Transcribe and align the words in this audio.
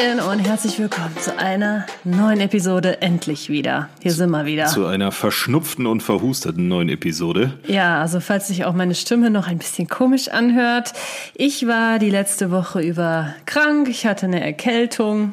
Hallöchen 0.00 0.20
und 0.20 0.38
herzlich 0.40 0.78
willkommen 0.78 1.16
zu 1.18 1.36
einer 1.38 1.86
neuen 2.04 2.40
Episode. 2.40 3.02
Endlich 3.02 3.48
wieder. 3.48 3.88
Hier 4.00 4.12
sind 4.12 4.30
wir 4.30 4.46
wieder. 4.46 4.66
Zu 4.66 4.86
einer 4.86 5.12
verschnupften 5.12 5.86
und 5.86 6.02
verhusteten 6.02 6.68
neuen 6.68 6.88
Episode. 6.88 7.58
Ja, 7.66 8.00
also 8.00 8.20
falls 8.20 8.48
sich 8.48 8.64
auch 8.64 8.72
meine 8.72 8.94
Stimme 8.94 9.30
noch 9.30 9.46
ein 9.46 9.58
bisschen 9.58 9.88
komisch 9.88 10.28
anhört. 10.28 10.92
Ich 11.34 11.66
war 11.66 11.98
die 11.98 12.10
letzte 12.10 12.50
Woche 12.50 12.80
über 12.80 13.34
krank. 13.46 13.88
Ich 13.88 14.06
hatte 14.06 14.26
eine 14.26 14.42
Erkältung. 14.42 15.32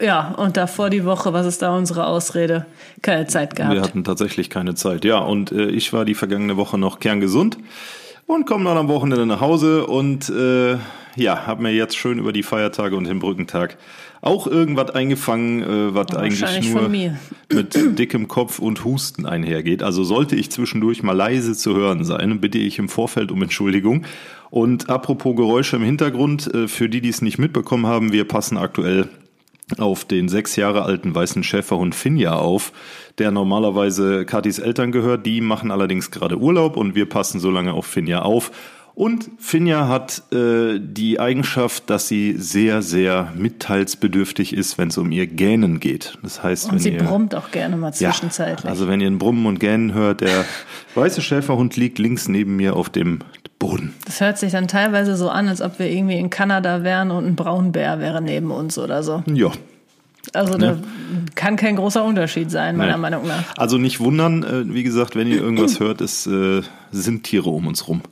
Ja, 0.00 0.32
und 0.36 0.56
davor 0.56 0.90
die 0.90 1.04
Woche, 1.04 1.32
was 1.32 1.46
ist 1.46 1.62
da 1.62 1.76
unsere 1.76 2.06
Ausrede? 2.06 2.66
Keine 3.02 3.26
Zeit 3.26 3.56
gehabt. 3.56 3.74
Wir 3.74 3.82
hatten 3.82 4.04
tatsächlich 4.04 4.48
keine 4.48 4.74
Zeit. 4.74 5.04
Ja, 5.04 5.18
und 5.18 5.50
äh, 5.50 5.66
ich 5.66 5.92
war 5.92 6.04
die 6.04 6.14
vergangene 6.14 6.56
Woche 6.56 6.78
noch 6.78 7.00
kerngesund 7.00 7.58
und 8.28 8.46
komme 8.46 8.64
dann 8.64 8.76
am 8.76 8.88
Wochenende 8.88 9.26
nach 9.26 9.40
Hause 9.40 9.86
und 9.86 10.28
äh, 10.28 10.76
ja, 11.16 11.46
habe 11.46 11.62
mir 11.62 11.72
jetzt 11.72 11.96
schön 11.96 12.18
über 12.18 12.32
die 12.32 12.44
Feiertage 12.44 12.94
und 12.94 13.08
den 13.08 13.18
Brückentag 13.18 13.78
auch 14.20 14.46
irgendwas 14.46 14.90
eingefangen, 14.90 15.62
äh, 15.62 15.94
was 15.94 16.14
eigentlich 16.14 16.72
nur 16.72 16.88
mit 17.52 17.98
dickem 17.98 18.28
Kopf 18.28 18.58
und 18.58 18.84
Husten 18.84 19.26
einhergeht. 19.26 19.82
Also 19.82 20.04
sollte 20.04 20.36
ich 20.36 20.50
zwischendurch 20.50 21.02
mal 21.02 21.14
leise 21.14 21.54
zu 21.54 21.74
hören 21.74 22.04
sein, 22.04 22.40
bitte 22.40 22.58
ich 22.58 22.78
im 22.78 22.88
Vorfeld 22.88 23.32
um 23.32 23.42
Entschuldigung. 23.42 24.04
Und 24.50 24.90
apropos 24.90 25.34
Geräusche 25.34 25.76
im 25.76 25.82
Hintergrund, 25.82 26.52
äh, 26.54 26.68
für 26.68 26.88
die, 26.88 27.00
die 27.00 27.08
es 27.08 27.22
nicht 27.22 27.38
mitbekommen 27.38 27.86
haben, 27.86 28.12
wir 28.12 28.28
passen 28.28 28.58
aktuell 28.58 29.08
auf 29.76 30.04
den 30.04 30.28
sechs 30.28 30.56
Jahre 30.56 30.82
alten 30.82 31.14
weißen 31.14 31.42
Schäferhund 31.42 31.94
Finja 31.94 32.34
auf, 32.34 32.72
der 33.18 33.30
normalerweise 33.30 34.24
Katis 34.24 34.58
Eltern 34.58 34.92
gehört. 34.92 35.26
Die 35.26 35.40
machen 35.40 35.70
allerdings 35.70 36.10
gerade 36.10 36.38
Urlaub 36.38 36.76
und 36.76 36.94
wir 36.94 37.08
passen 37.08 37.38
so 37.40 37.50
lange 37.50 37.74
auf 37.74 37.86
Finja 37.86 38.22
auf. 38.22 38.50
Und 38.98 39.30
Finja 39.38 39.86
hat 39.86 40.24
äh, 40.32 40.80
die 40.80 41.20
Eigenschaft, 41.20 41.88
dass 41.88 42.08
sie 42.08 42.34
sehr, 42.36 42.82
sehr 42.82 43.32
mitteilsbedürftig 43.36 44.52
ist, 44.52 44.76
wenn 44.76 44.88
es 44.88 44.98
um 44.98 45.12
ihr 45.12 45.28
Gähnen 45.28 45.78
geht. 45.78 46.18
Das 46.24 46.42
heißt, 46.42 46.64
und 46.64 46.72
wenn 46.72 46.78
sie 46.80 46.90
ihr, 46.94 47.04
brummt 47.04 47.32
auch 47.36 47.52
gerne 47.52 47.76
mal 47.76 47.94
zwischenzeitlich. 47.94 48.64
Ja, 48.64 48.70
also 48.70 48.88
wenn 48.88 49.00
ihr 49.00 49.06
ein 49.06 49.20
Brummen 49.20 49.46
und 49.46 49.60
Gähnen 49.60 49.94
hört, 49.94 50.20
der 50.20 50.44
weiße 50.96 51.22
Schäferhund 51.22 51.76
liegt 51.76 52.00
links 52.00 52.26
neben 52.26 52.56
mir 52.56 52.74
auf 52.74 52.90
dem 52.90 53.20
Boden. 53.60 53.94
Das 54.04 54.20
hört 54.20 54.36
sich 54.36 54.50
dann 54.50 54.66
teilweise 54.66 55.16
so 55.16 55.28
an, 55.28 55.46
als 55.46 55.62
ob 55.62 55.78
wir 55.78 55.88
irgendwie 55.88 56.18
in 56.18 56.28
Kanada 56.28 56.82
wären 56.82 57.12
und 57.12 57.24
ein 57.24 57.36
Braunbär 57.36 58.00
wäre 58.00 58.20
neben 58.20 58.50
uns 58.50 58.78
oder 58.78 59.04
so. 59.04 59.22
Ja, 59.32 59.52
also 60.32 60.58
ne? 60.58 60.76
da 60.82 60.88
kann 61.36 61.54
kein 61.54 61.76
großer 61.76 62.02
Unterschied 62.02 62.50
sein, 62.50 62.76
meiner 62.76 62.96
nee. 62.96 63.02
Meinung 63.02 63.28
nach. 63.28 63.44
Also 63.56 63.78
nicht 63.78 64.00
wundern, 64.00 64.42
äh, 64.42 64.74
wie 64.74 64.82
gesagt, 64.82 65.14
wenn 65.14 65.28
ihr 65.28 65.40
irgendwas 65.40 65.78
hört, 65.80 66.00
es 66.00 66.26
äh, 66.26 66.62
sind 66.90 67.22
Tiere 67.22 67.50
um 67.50 67.68
uns 67.68 67.86
rum. 67.86 68.02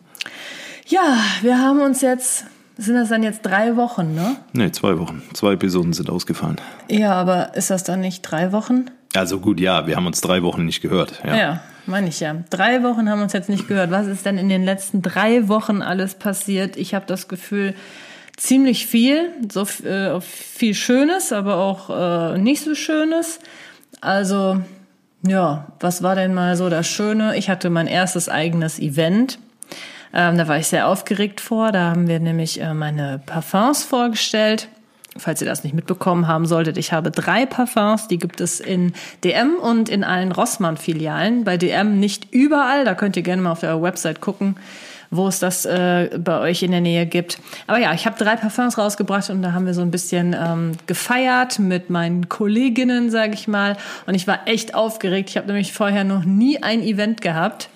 Ja, 0.86 1.18
wir 1.42 1.58
haben 1.60 1.80
uns 1.80 2.00
jetzt, 2.00 2.44
sind 2.76 2.94
das 2.94 3.08
dann 3.08 3.24
jetzt 3.24 3.42
drei 3.42 3.74
Wochen, 3.74 4.14
ne? 4.14 4.36
Nee, 4.52 4.70
zwei 4.70 4.98
Wochen. 4.98 5.22
Zwei 5.34 5.54
Episoden 5.54 5.92
sind 5.92 6.08
ausgefallen. 6.10 6.60
Ja, 6.88 7.14
aber 7.14 7.56
ist 7.56 7.70
das 7.70 7.82
dann 7.82 8.00
nicht 8.00 8.22
drei 8.22 8.52
Wochen? 8.52 8.86
Also 9.14 9.40
gut, 9.40 9.58
ja, 9.58 9.88
wir 9.88 9.96
haben 9.96 10.06
uns 10.06 10.20
drei 10.20 10.42
Wochen 10.42 10.64
nicht 10.64 10.82
gehört. 10.82 11.22
Ja, 11.24 11.36
ja 11.36 11.60
meine 11.86 12.08
ich 12.08 12.20
ja. 12.20 12.36
Drei 12.50 12.82
Wochen 12.82 13.08
haben 13.08 13.18
wir 13.18 13.24
uns 13.24 13.32
jetzt 13.32 13.48
nicht 13.48 13.66
gehört. 13.68 13.90
Was 13.90 14.06
ist 14.06 14.26
denn 14.26 14.38
in 14.38 14.48
den 14.48 14.64
letzten 14.64 15.02
drei 15.02 15.48
Wochen 15.48 15.82
alles 15.82 16.14
passiert? 16.14 16.76
Ich 16.76 16.94
habe 16.94 17.06
das 17.06 17.28
Gefühl, 17.28 17.74
ziemlich 18.36 18.86
viel, 18.86 19.30
so 19.50 19.62
äh, 19.84 20.20
viel 20.20 20.74
Schönes, 20.74 21.32
aber 21.32 21.56
auch 21.56 21.90
äh, 22.34 22.38
nicht 22.38 22.62
so 22.62 22.74
Schönes. 22.74 23.40
Also 24.00 24.60
ja, 25.26 25.66
was 25.80 26.02
war 26.02 26.14
denn 26.14 26.34
mal 26.34 26.56
so 26.56 26.68
das 26.68 26.86
Schöne? 26.86 27.36
Ich 27.36 27.48
hatte 27.48 27.70
mein 27.70 27.86
erstes 27.86 28.28
eigenes 28.28 28.78
Event 28.78 29.38
ähm, 30.12 30.38
da 30.38 30.48
war 30.48 30.58
ich 30.58 30.66
sehr 30.66 30.88
aufgeregt 30.88 31.40
vor. 31.40 31.72
Da 31.72 31.90
haben 31.90 32.08
wir 32.08 32.20
nämlich 32.20 32.60
äh, 32.60 32.74
meine 32.74 33.20
Parfums 33.24 33.84
vorgestellt. 33.84 34.68
Falls 35.18 35.40
ihr 35.40 35.46
das 35.46 35.64
nicht 35.64 35.74
mitbekommen 35.74 36.28
haben 36.28 36.46
solltet, 36.46 36.76
ich 36.76 36.92
habe 36.92 37.10
drei 37.10 37.46
Parfums, 37.46 38.06
die 38.06 38.18
gibt 38.18 38.40
es 38.40 38.60
in 38.60 38.92
DM 39.24 39.54
und 39.54 39.88
in 39.88 40.04
allen 40.04 40.30
Rossmann-Filialen. 40.30 41.44
Bei 41.44 41.56
DM 41.56 41.98
nicht 41.98 42.32
überall, 42.34 42.84
da 42.84 42.94
könnt 42.94 43.16
ihr 43.16 43.22
gerne 43.22 43.40
mal 43.40 43.52
auf 43.52 43.60
der 43.60 43.80
Website 43.80 44.20
gucken, 44.20 44.56
wo 45.10 45.26
es 45.26 45.38
das 45.38 45.64
äh, 45.64 46.10
bei 46.18 46.40
euch 46.40 46.62
in 46.62 46.70
der 46.70 46.82
Nähe 46.82 47.06
gibt. 47.06 47.38
Aber 47.66 47.78
ja, 47.78 47.94
ich 47.94 48.04
habe 48.04 48.22
drei 48.22 48.36
Parfums 48.36 48.76
rausgebracht 48.76 49.30
und 49.30 49.40
da 49.40 49.52
haben 49.52 49.64
wir 49.64 49.72
so 49.72 49.80
ein 49.80 49.90
bisschen 49.90 50.36
ähm, 50.38 50.72
gefeiert 50.86 51.58
mit 51.58 51.88
meinen 51.88 52.28
Kolleginnen, 52.28 53.10
sage 53.10 53.32
ich 53.34 53.48
mal. 53.48 53.78
Und 54.06 54.14
ich 54.14 54.26
war 54.26 54.46
echt 54.46 54.74
aufgeregt. 54.74 55.30
Ich 55.30 55.38
habe 55.38 55.46
nämlich 55.46 55.72
vorher 55.72 56.04
noch 56.04 56.24
nie 56.24 56.62
ein 56.62 56.82
Event 56.82 57.22
gehabt 57.22 57.70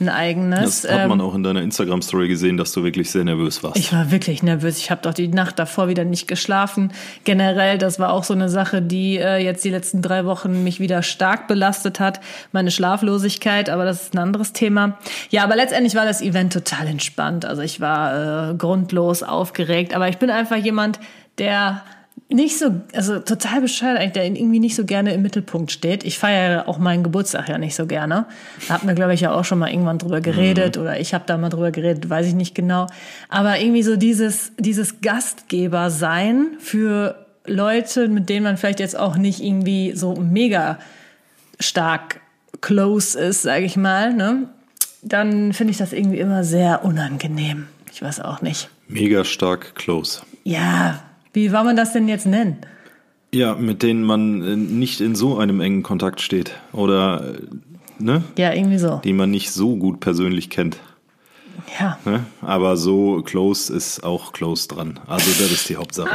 ein 0.00 0.08
eigenes. 0.08 0.82
Das 0.82 0.92
hat 0.92 1.08
man 1.08 1.20
ähm, 1.20 1.26
auch 1.26 1.34
in 1.34 1.42
deiner 1.42 1.62
Instagram-Story 1.62 2.28
gesehen, 2.28 2.56
dass 2.56 2.72
du 2.72 2.84
wirklich 2.84 3.10
sehr 3.10 3.24
nervös 3.24 3.62
warst. 3.62 3.76
Ich 3.76 3.92
war 3.92 4.10
wirklich 4.10 4.42
nervös. 4.42 4.78
Ich 4.78 4.90
habe 4.90 5.02
doch 5.02 5.14
die 5.14 5.28
Nacht 5.28 5.58
davor 5.58 5.88
wieder 5.88 6.04
nicht 6.04 6.28
geschlafen. 6.28 6.92
Generell, 7.24 7.78
das 7.78 7.98
war 7.98 8.12
auch 8.12 8.24
so 8.24 8.34
eine 8.34 8.48
Sache, 8.48 8.82
die 8.82 9.16
äh, 9.16 9.38
jetzt 9.38 9.64
die 9.64 9.70
letzten 9.70 10.02
drei 10.02 10.24
Wochen 10.24 10.64
mich 10.64 10.80
wieder 10.80 11.02
stark 11.02 11.48
belastet 11.48 12.00
hat. 12.00 12.20
Meine 12.52 12.70
Schlaflosigkeit, 12.70 13.70
aber 13.70 13.84
das 13.84 14.02
ist 14.02 14.14
ein 14.14 14.18
anderes 14.18 14.52
Thema. 14.52 14.98
Ja, 15.30 15.44
aber 15.44 15.56
letztendlich 15.56 15.94
war 15.94 16.04
das 16.04 16.20
Event 16.20 16.52
total 16.52 16.86
entspannt. 16.86 17.44
Also 17.44 17.62
ich 17.62 17.80
war 17.80 18.50
äh, 18.50 18.54
grundlos 18.54 19.22
aufgeregt, 19.22 19.94
aber 19.94 20.08
ich 20.08 20.18
bin 20.18 20.30
einfach 20.30 20.56
jemand, 20.56 21.00
der 21.38 21.82
nicht 22.28 22.58
so, 22.58 22.80
also 22.92 23.20
total 23.20 23.60
bescheuert 23.60 23.98
eigentlich, 23.98 24.12
der 24.12 24.24
irgendwie 24.24 24.58
nicht 24.58 24.74
so 24.74 24.84
gerne 24.84 25.14
im 25.14 25.22
Mittelpunkt 25.22 25.70
steht. 25.70 26.04
Ich 26.04 26.18
feiere 26.18 26.68
auch 26.68 26.78
meinen 26.78 27.04
Geburtstag 27.04 27.48
ja 27.48 27.58
nicht 27.58 27.76
so 27.76 27.86
gerne. 27.86 28.26
Da 28.66 28.74
hatten 28.74 28.88
wir, 28.88 28.94
glaube 28.94 29.14
ich, 29.14 29.20
ja 29.20 29.32
auch 29.32 29.44
schon 29.44 29.58
mal 29.58 29.70
irgendwann 29.70 29.98
drüber 29.98 30.20
geredet 30.20 30.76
mhm. 30.76 30.82
oder 30.82 30.98
ich 30.98 31.14
habe 31.14 31.24
da 31.26 31.36
mal 31.36 31.50
drüber 31.50 31.70
geredet, 31.70 32.10
weiß 32.10 32.26
ich 32.26 32.34
nicht 32.34 32.54
genau. 32.54 32.88
Aber 33.28 33.60
irgendwie 33.60 33.82
so 33.82 33.96
dieses, 33.96 34.52
dieses 34.58 35.00
Gastgeber 35.00 35.90
sein 35.90 36.56
für 36.58 37.26
Leute, 37.46 38.08
mit 38.08 38.28
denen 38.28 38.42
man 38.42 38.56
vielleicht 38.56 38.80
jetzt 38.80 38.98
auch 38.98 39.16
nicht 39.16 39.42
irgendwie 39.42 39.92
so 39.94 40.16
mega 40.16 40.78
stark 41.60 42.20
close 42.60 43.18
ist, 43.18 43.42
sage 43.42 43.64
ich 43.64 43.76
mal, 43.76 44.12
ne? 44.12 44.48
dann 45.06 45.52
finde 45.52 45.70
ich 45.70 45.76
das 45.76 45.92
irgendwie 45.92 46.18
immer 46.18 46.44
sehr 46.44 46.84
unangenehm. 46.84 47.68
Ich 47.92 48.02
weiß 48.02 48.20
auch 48.20 48.42
nicht. 48.42 48.68
Mega 48.88 49.24
stark 49.24 49.74
close. 49.74 50.22
Ja, 50.44 51.02
wie 51.36 51.52
war 51.52 51.64
man 51.64 51.76
das 51.76 51.92
denn 51.92 52.08
jetzt 52.08 52.26
nennen? 52.26 52.56
Ja, 53.32 53.54
mit 53.54 53.82
denen 53.82 54.02
man 54.02 54.42
äh, 54.42 54.56
nicht 54.56 55.02
in 55.02 55.14
so 55.14 55.36
einem 55.36 55.60
engen 55.60 55.82
Kontakt 55.82 56.22
steht. 56.22 56.52
Oder, 56.72 57.34
äh, 57.34 58.02
ne? 58.02 58.24
Ja, 58.38 58.54
irgendwie 58.54 58.78
so. 58.78 59.02
Die 59.04 59.12
man 59.12 59.30
nicht 59.30 59.50
so 59.50 59.76
gut 59.76 60.00
persönlich 60.00 60.48
kennt. 60.48 60.78
Ja. 61.78 61.98
Ne? 62.04 62.24
Aber 62.42 62.76
so 62.76 63.22
close 63.22 63.72
ist 63.72 64.04
auch 64.04 64.32
close 64.32 64.68
dran. 64.68 65.00
Also 65.06 65.30
das 65.30 65.52
ist 65.52 65.68
die 65.68 65.76
Hauptsache. 65.76 66.10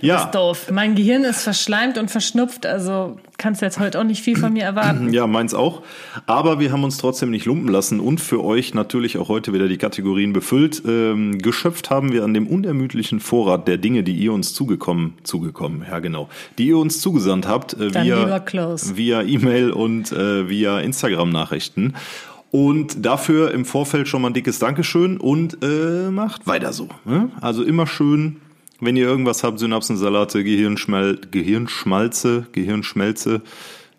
ja. 0.00 0.14
Das 0.14 0.24
ist 0.26 0.34
doof. 0.34 0.70
Mein 0.72 0.94
Gehirn 0.94 1.24
ist 1.24 1.42
verschleimt 1.42 1.98
und 1.98 2.10
verschnupft, 2.10 2.66
also 2.66 3.18
kannst 3.38 3.62
du 3.62 3.66
jetzt 3.66 3.78
heute 3.78 3.98
auch 3.98 4.04
nicht 4.04 4.22
viel 4.22 4.36
von 4.36 4.52
mir 4.52 4.64
erwarten. 4.64 5.12
Ja, 5.12 5.26
meins 5.26 5.54
auch. 5.54 5.82
Aber 6.26 6.60
wir 6.60 6.72
haben 6.72 6.84
uns 6.84 6.98
trotzdem 6.98 7.30
nicht 7.30 7.46
lumpen 7.46 7.68
lassen 7.68 7.98
und 7.98 8.20
für 8.20 8.44
euch 8.44 8.74
natürlich 8.74 9.18
auch 9.18 9.28
heute 9.28 9.52
wieder 9.52 9.66
die 9.66 9.78
Kategorien 9.78 10.32
befüllt. 10.32 10.82
Ähm, 10.86 11.38
geschöpft 11.38 11.90
haben 11.90 12.12
wir 12.12 12.24
an 12.24 12.34
dem 12.34 12.46
unermüdlichen 12.46 13.18
Vorrat 13.20 13.66
der 13.66 13.78
Dinge, 13.78 14.02
die 14.02 14.14
ihr 14.14 14.32
uns 14.32 14.54
zugekommen, 14.54 15.14
zugekommen, 15.22 15.84
ja 15.90 15.98
genau, 16.00 16.28
die 16.58 16.66
ihr 16.68 16.78
uns 16.78 17.00
zugesandt 17.00 17.48
habt, 17.48 17.74
äh, 17.74 17.94
via, 17.94 18.44
via 18.94 19.22
E-Mail 19.22 19.70
und 19.70 20.12
äh, 20.12 20.48
via 20.48 20.80
Instagram-Nachrichten. 20.80 21.94
Und 22.50 23.04
dafür 23.04 23.52
im 23.52 23.64
Vorfeld 23.64 24.08
schon 24.08 24.22
mal 24.22 24.30
ein 24.30 24.34
dickes 24.34 24.58
Dankeschön 24.58 25.18
und 25.18 25.58
äh, 25.62 26.10
macht 26.10 26.46
weiter 26.46 26.72
so. 26.72 26.88
Ne? 27.04 27.30
Also 27.40 27.62
immer 27.62 27.86
schön, 27.86 28.36
wenn 28.80 28.96
ihr 28.96 29.06
irgendwas 29.06 29.44
habt, 29.44 29.58
Synapsensalate, 29.58 30.42
Gehirnschmal 30.42 31.18
Gehirnschmalze, 31.30 32.46
Gehirnschmelze, 32.52 33.42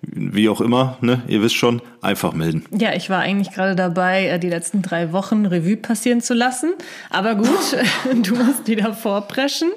wie 0.01 0.49
auch 0.49 0.61
immer, 0.61 0.97
ne? 1.01 1.21
Ihr 1.27 1.43
wisst 1.43 1.55
schon, 1.55 1.81
einfach 2.01 2.33
melden. 2.33 2.65
Ja, 2.71 2.93
ich 2.93 3.09
war 3.09 3.19
eigentlich 3.19 3.53
gerade 3.53 3.75
dabei, 3.75 4.25
äh, 4.27 4.39
die 4.39 4.49
letzten 4.49 4.81
drei 4.81 5.11
Wochen 5.11 5.45
Revue 5.45 5.77
passieren 5.77 6.21
zu 6.21 6.33
lassen. 6.33 6.73
Aber 7.09 7.35
gut, 7.35 7.47
du 8.23 8.35
musst 8.35 8.67
wieder 8.67 8.93
vorpreschen. 8.93 9.69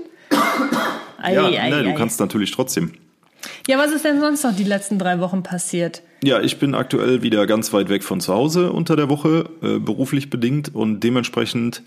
Ei, 1.21 1.35
ja, 1.35 1.45
ei, 1.45 1.71
ne, 1.71 1.77
ei. 1.77 1.83
du 1.83 1.95
kannst 1.95 2.21
natürlich 2.21 2.51
trotzdem. 2.51 2.93
Ja, 3.69 3.79
was 3.79 3.93
ist 3.93 4.05
denn 4.05 4.21
sonst 4.21 4.43
noch 4.45 4.57
die 4.57 4.65
letzten 4.65 4.99
drei 4.99 5.21
Wochen 5.21 5.43
passiert? 5.43 6.03
Ja, 6.25 6.41
ich 6.41 6.59
bin 6.59 6.75
aktuell 6.75 7.21
wieder 7.21 7.47
ganz 7.47 7.75
weit 7.75 7.91
weg 7.91 8.03
von 8.03 8.19
zu 8.19 8.33
Hause 8.33 8.73
unter 8.73 8.97
der 8.97 9.11
Woche, 9.11 9.45
äh, 9.63 9.79
beruflich 9.79 10.31
bedingt 10.31 10.75
und 10.75 11.01
dementsprechend, 11.01 11.83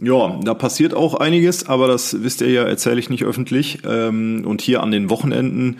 ja, 0.00 0.38
da 0.44 0.54
passiert 0.54 0.94
auch 0.94 1.14
einiges, 1.14 1.66
aber 1.66 1.88
das 1.88 2.22
wisst 2.22 2.42
ihr 2.42 2.50
ja, 2.50 2.62
erzähle 2.62 3.00
ich 3.00 3.10
nicht 3.10 3.24
öffentlich. 3.24 3.80
Ähm, 3.84 4.44
und 4.46 4.60
hier 4.62 4.84
an 4.84 4.92
den 4.92 5.10
Wochenenden, 5.10 5.78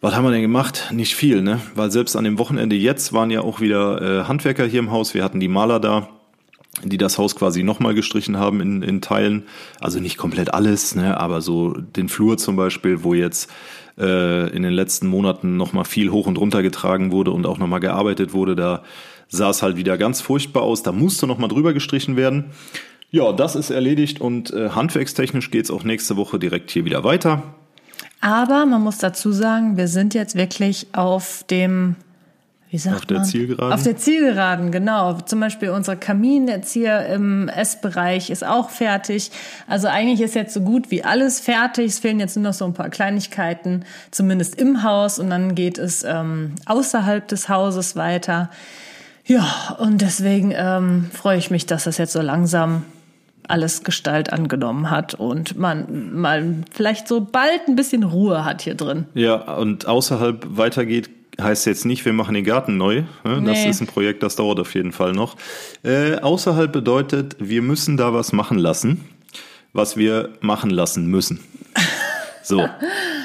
was 0.00 0.16
haben 0.16 0.24
wir 0.24 0.32
denn 0.32 0.42
gemacht? 0.42 0.90
Nicht 0.92 1.14
viel, 1.14 1.40
ne? 1.42 1.60
Weil 1.76 1.92
selbst 1.92 2.16
an 2.16 2.24
dem 2.24 2.36
Wochenende 2.38 2.74
jetzt 2.74 3.12
waren 3.12 3.30
ja 3.30 3.42
auch 3.42 3.60
wieder 3.60 4.02
äh, 4.02 4.24
Handwerker 4.24 4.66
hier 4.66 4.80
im 4.80 4.90
Haus, 4.90 5.14
wir 5.14 5.22
hatten 5.22 5.38
die 5.38 5.46
Maler 5.46 5.78
da. 5.78 6.08
die 6.82 6.98
das 6.98 7.18
Haus 7.18 7.36
quasi 7.36 7.62
nochmal 7.62 7.94
gestrichen 7.94 8.38
haben 8.38 8.60
in, 8.60 8.82
in 8.82 9.00
Teilen. 9.00 9.44
Also 9.80 10.00
nicht 10.00 10.16
komplett 10.16 10.52
alles, 10.52 10.96
ne, 10.96 11.20
aber 11.20 11.40
so 11.40 11.70
den 11.70 12.08
Flur 12.08 12.38
zum 12.38 12.56
Beispiel, 12.56 13.04
wo 13.04 13.14
jetzt 13.14 13.48
äh, 13.98 14.48
in 14.54 14.62
den 14.62 14.72
letzten 14.72 15.06
Monaten 15.06 15.56
nochmal 15.56 15.84
viel 15.84 16.10
hoch 16.10 16.26
und 16.26 16.38
runter 16.38 16.62
getragen 16.62 17.12
wurde 17.12 17.30
und 17.30 17.46
auch 17.46 17.58
nochmal 17.58 17.80
gearbeitet 17.80 18.32
wurde, 18.32 18.56
da 18.56 18.82
sah 19.28 19.50
es 19.50 19.62
halt 19.62 19.76
wieder 19.76 19.98
ganz 19.98 20.20
furchtbar 20.20 20.62
aus. 20.62 20.82
Da 20.82 20.92
musste 20.92 21.26
nochmal 21.26 21.48
drüber 21.48 21.72
gestrichen 21.72 22.16
werden. 22.16 22.46
Ja, 23.10 23.32
das 23.32 23.54
ist 23.54 23.70
erledigt 23.70 24.20
und 24.20 24.52
äh, 24.52 24.70
handwerkstechnisch 24.70 25.50
geht's 25.50 25.70
auch 25.70 25.84
nächste 25.84 26.16
Woche 26.16 26.38
direkt 26.38 26.70
hier 26.70 26.84
wieder 26.84 27.04
weiter. 27.04 27.42
Aber 28.20 28.66
man 28.66 28.82
muss 28.82 28.98
dazu 28.98 29.32
sagen, 29.32 29.76
wir 29.76 29.86
sind 29.86 30.14
jetzt 30.14 30.34
wirklich 30.34 30.88
auf 30.92 31.44
dem 31.48 31.96
wie 32.74 32.78
sagt 32.78 32.96
Auf 32.96 33.06
der 33.06 33.18
man? 33.18 33.26
Zielgeraden? 33.26 33.72
Auf 33.72 33.82
der 33.84 33.96
Zielgeraden, 33.96 34.72
genau. 34.72 35.20
Zum 35.20 35.38
Beispiel 35.38 35.70
unser 35.70 35.94
Kamin 35.94 36.48
jetzt 36.48 36.72
hier 36.72 37.06
im 37.06 37.48
Essbereich 37.48 38.30
ist 38.30 38.44
auch 38.44 38.68
fertig. 38.68 39.30
Also 39.68 39.86
eigentlich 39.86 40.20
ist 40.20 40.34
jetzt 40.34 40.52
so 40.52 40.60
gut 40.60 40.90
wie 40.90 41.04
alles 41.04 41.38
fertig. 41.38 41.86
Es 41.86 41.98
fehlen 42.00 42.18
jetzt 42.18 42.34
nur 42.34 42.42
noch 42.42 42.52
so 42.52 42.64
ein 42.64 42.74
paar 42.74 42.88
Kleinigkeiten, 42.88 43.84
zumindest 44.10 44.60
im 44.60 44.82
Haus. 44.82 45.20
Und 45.20 45.30
dann 45.30 45.54
geht 45.54 45.78
es 45.78 46.02
ähm, 46.02 46.56
außerhalb 46.66 47.28
des 47.28 47.48
Hauses 47.48 47.94
weiter. 47.94 48.50
Ja, 49.24 49.76
und 49.78 50.00
deswegen 50.00 50.52
ähm, 50.56 51.10
freue 51.12 51.38
ich 51.38 51.52
mich, 51.52 51.66
dass 51.66 51.84
das 51.84 51.96
jetzt 51.98 52.12
so 52.12 52.22
langsam 52.22 52.82
alles 53.46 53.84
Gestalt 53.84 54.32
angenommen 54.32 54.90
hat 54.90 55.14
und 55.14 55.56
man 55.56 56.12
mal 56.12 56.64
vielleicht 56.72 57.06
so 57.06 57.20
bald 57.20 57.68
ein 57.68 57.76
bisschen 57.76 58.02
Ruhe 58.02 58.44
hat 58.44 58.62
hier 58.62 58.74
drin. 58.74 59.06
Ja, 59.14 59.36
und 59.54 59.86
außerhalb 59.86 60.44
weitergeht, 60.56 61.13
heißt 61.40 61.66
jetzt 61.66 61.84
nicht, 61.84 62.04
wir 62.04 62.12
machen 62.12 62.34
den 62.34 62.44
Garten 62.44 62.76
neu. 62.76 63.02
Ne? 63.24 63.42
Das 63.44 63.64
Nee. 63.64 63.70
ist 63.70 63.80
ein 63.80 63.86
Projekt, 63.86 64.22
das 64.22 64.36
dauert 64.36 64.60
auf 64.60 64.74
jeden 64.74 64.92
Fall 64.92 65.12
noch. 65.12 65.36
Äh, 65.82 66.16
außerhalb 66.16 66.72
bedeutet, 66.72 67.36
wir 67.40 67.62
müssen 67.62 67.96
da 67.96 68.12
was 68.14 68.32
machen 68.32 68.58
lassen, 68.58 69.04
was 69.72 69.96
wir 69.96 70.30
machen 70.40 70.70
lassen 70.70 71.06
müssen. 71.06 71.40
So, 72.46 72.68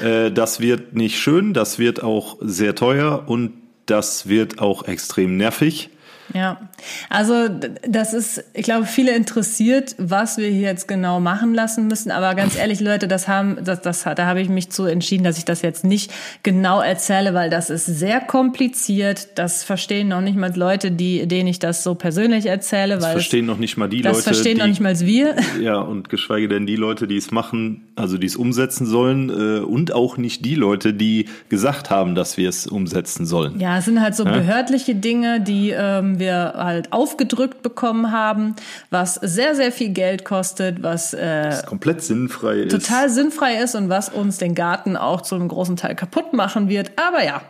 äh, 0.02 0.30
das 0.32 0.60
wird 0.60 0.94
nicht 0.94 1.18
schön, 1.20 1.52
das 1.52 1.78
wird 1.78 2.02
auch 2.02 2.38
sehr 2.40 2.74
teuer 2.74 3.24
und 3.26 3.52
das 3.84 4.30
wird 4.30 4.60
auch 4.60 4.88
extrem 4.88 5.36
nervig. 5.36 5.90
Ja, 6.34 6.60
also 7.08 7.48
das 7.88 8.14
ist, 8.14 8.44
ich 8.54 8.64
glaube, 8.64 8.86
viele 8.86 9.14
interessiert, 9.14 9.96
was 9.98 10.38
wir 10.38 10.48
hier 10.48 10.68
jetzt 10.68 10.86
genau 10.86 11.20
machen 11.20 11.54
lassen 11.54 11.88
müssen. 11.88 12.10
Aber 12.10 12.34
ganz 12.34 12.56
ehrlich, 12.56 12.80
Leute, 12.80 13.08
das 13.08 13.26
haben, 13.26 13.58
das, 13.64 13.82
das, 13.82 14.04
da 14.04 14.26
habe 14.26 14.40
ich 14.40 14.48
mich 14.48 14.70
zu 14.70 14.84
entschieden, 14.84 15.24
dass 15.24 15.38
ich 15.38 15.44
das 15.44 15.62
jetzt 15.62 15.84
nicht 15.84 16.12
genau 16.42 16.80
erzähle, 16.80 17.34
weil 17.34 17.50
das 17.50 17.70
ist 17.70 17.86
sehr 17.86 18.20
kompliziert. 18.20 19.38
Das 19.38 19.64
verstehen 19.64 20.08
noch 20.08 20.20
nicht 20.20 20.36
mal 20.36 20.54
Leute, 20.54 20.90
die, 20.90 21.26
denen 21.26 21.48
ich 21.48 21.58
das 21.58 21.82
so 21.82 21.94
persönlich 21.94 22.46
erzähle, 22.46 22.94
Das 22.96 23.04
weil 23.04 23.12
verstehen 23.12 23.46
noch 23.46 23.58
nicht 23.58 23.76
mal 23.76 23.88
die 23.88 23.98
es, 23.98 24.02
das 24.04 24.12
Leute, 24.12 24.22
verstehen 24.22 24.54
die, 24.54 24.60
noch 24.60 24.68
nicht 24.68 24.80
mal 24.80 24.98
wir. 25.00 25.36
Ja, 25.60 25.78
und 25.78 26.08
geschweige 26.08 26.48
denn 26.48 26.66
die 26.66 26.76
Leute, 26.76 27.06
die 27.06 27.16
es 27.16 27.32
machen, 27.32 27.88
also 27.96 28.16
die 28.18 28.26
es 28.26 28.36
umsetzen 28.36 28.86
sollen, 28.86 29.30
äh, 29.30 29.60
und 29.60 29.92
auch 29.92 30.16
nicht 30.16 30.44
die 30.44 30.54
Leute, 30.54 30.94
die 30.94 31.26
gesagt 31.48 31.90
haben, 31.90 32.14
dass 32.14 32.36
wir 32.36 32.48
es 32.48 32.66
umsetzen 32.66 33.26
sollen. 33.26 33.60
Ja, 33.60 33.78
es 33.78 33.84
sind 33.84 34.00
halt 34.00 34.14
so 34.14 34.24
behördliche 34.24 34.94
Dinge, 34.94 35.40
die 35.40 35.70
ähm, 35.70 36.19
wir 36.20 36.52
halt 36.56 36.92
aufgedrückt 36.92 37.62
bekommen 37.62 38.12
haben, 38.12 38.54
was 38.90 39.14
sehr, 39.16 39.56
sehr 39.56 39.72
viel 39.72 39.88
Geld 39.88 40.24
kostet, 40.24 40.82
was 40.84 41.12
äh, 41.14 41.56
komplett 41.66 42.02
sinnfrei 42.02 42.58
ist. 42.60 42.70
total 42.70 43.10
sinnfrei 43.10 43.56
ist 43.56 43.74
und 43.74 43.88
was 43.88 44.08
uns 44.08 44.38
den 44.38 44.54
Garten 44.54 44.96
auch 44.96 45.22
zu 45.22 45.34
einem 45.34 45.48
großen 45.48 45.74
Teil 45.76 45.96
kaputt 45.96 46.32
machen 46.32 46.68
wird. 46.68 46.92
Aber 46.96 47.24
ja, 47.24 47.42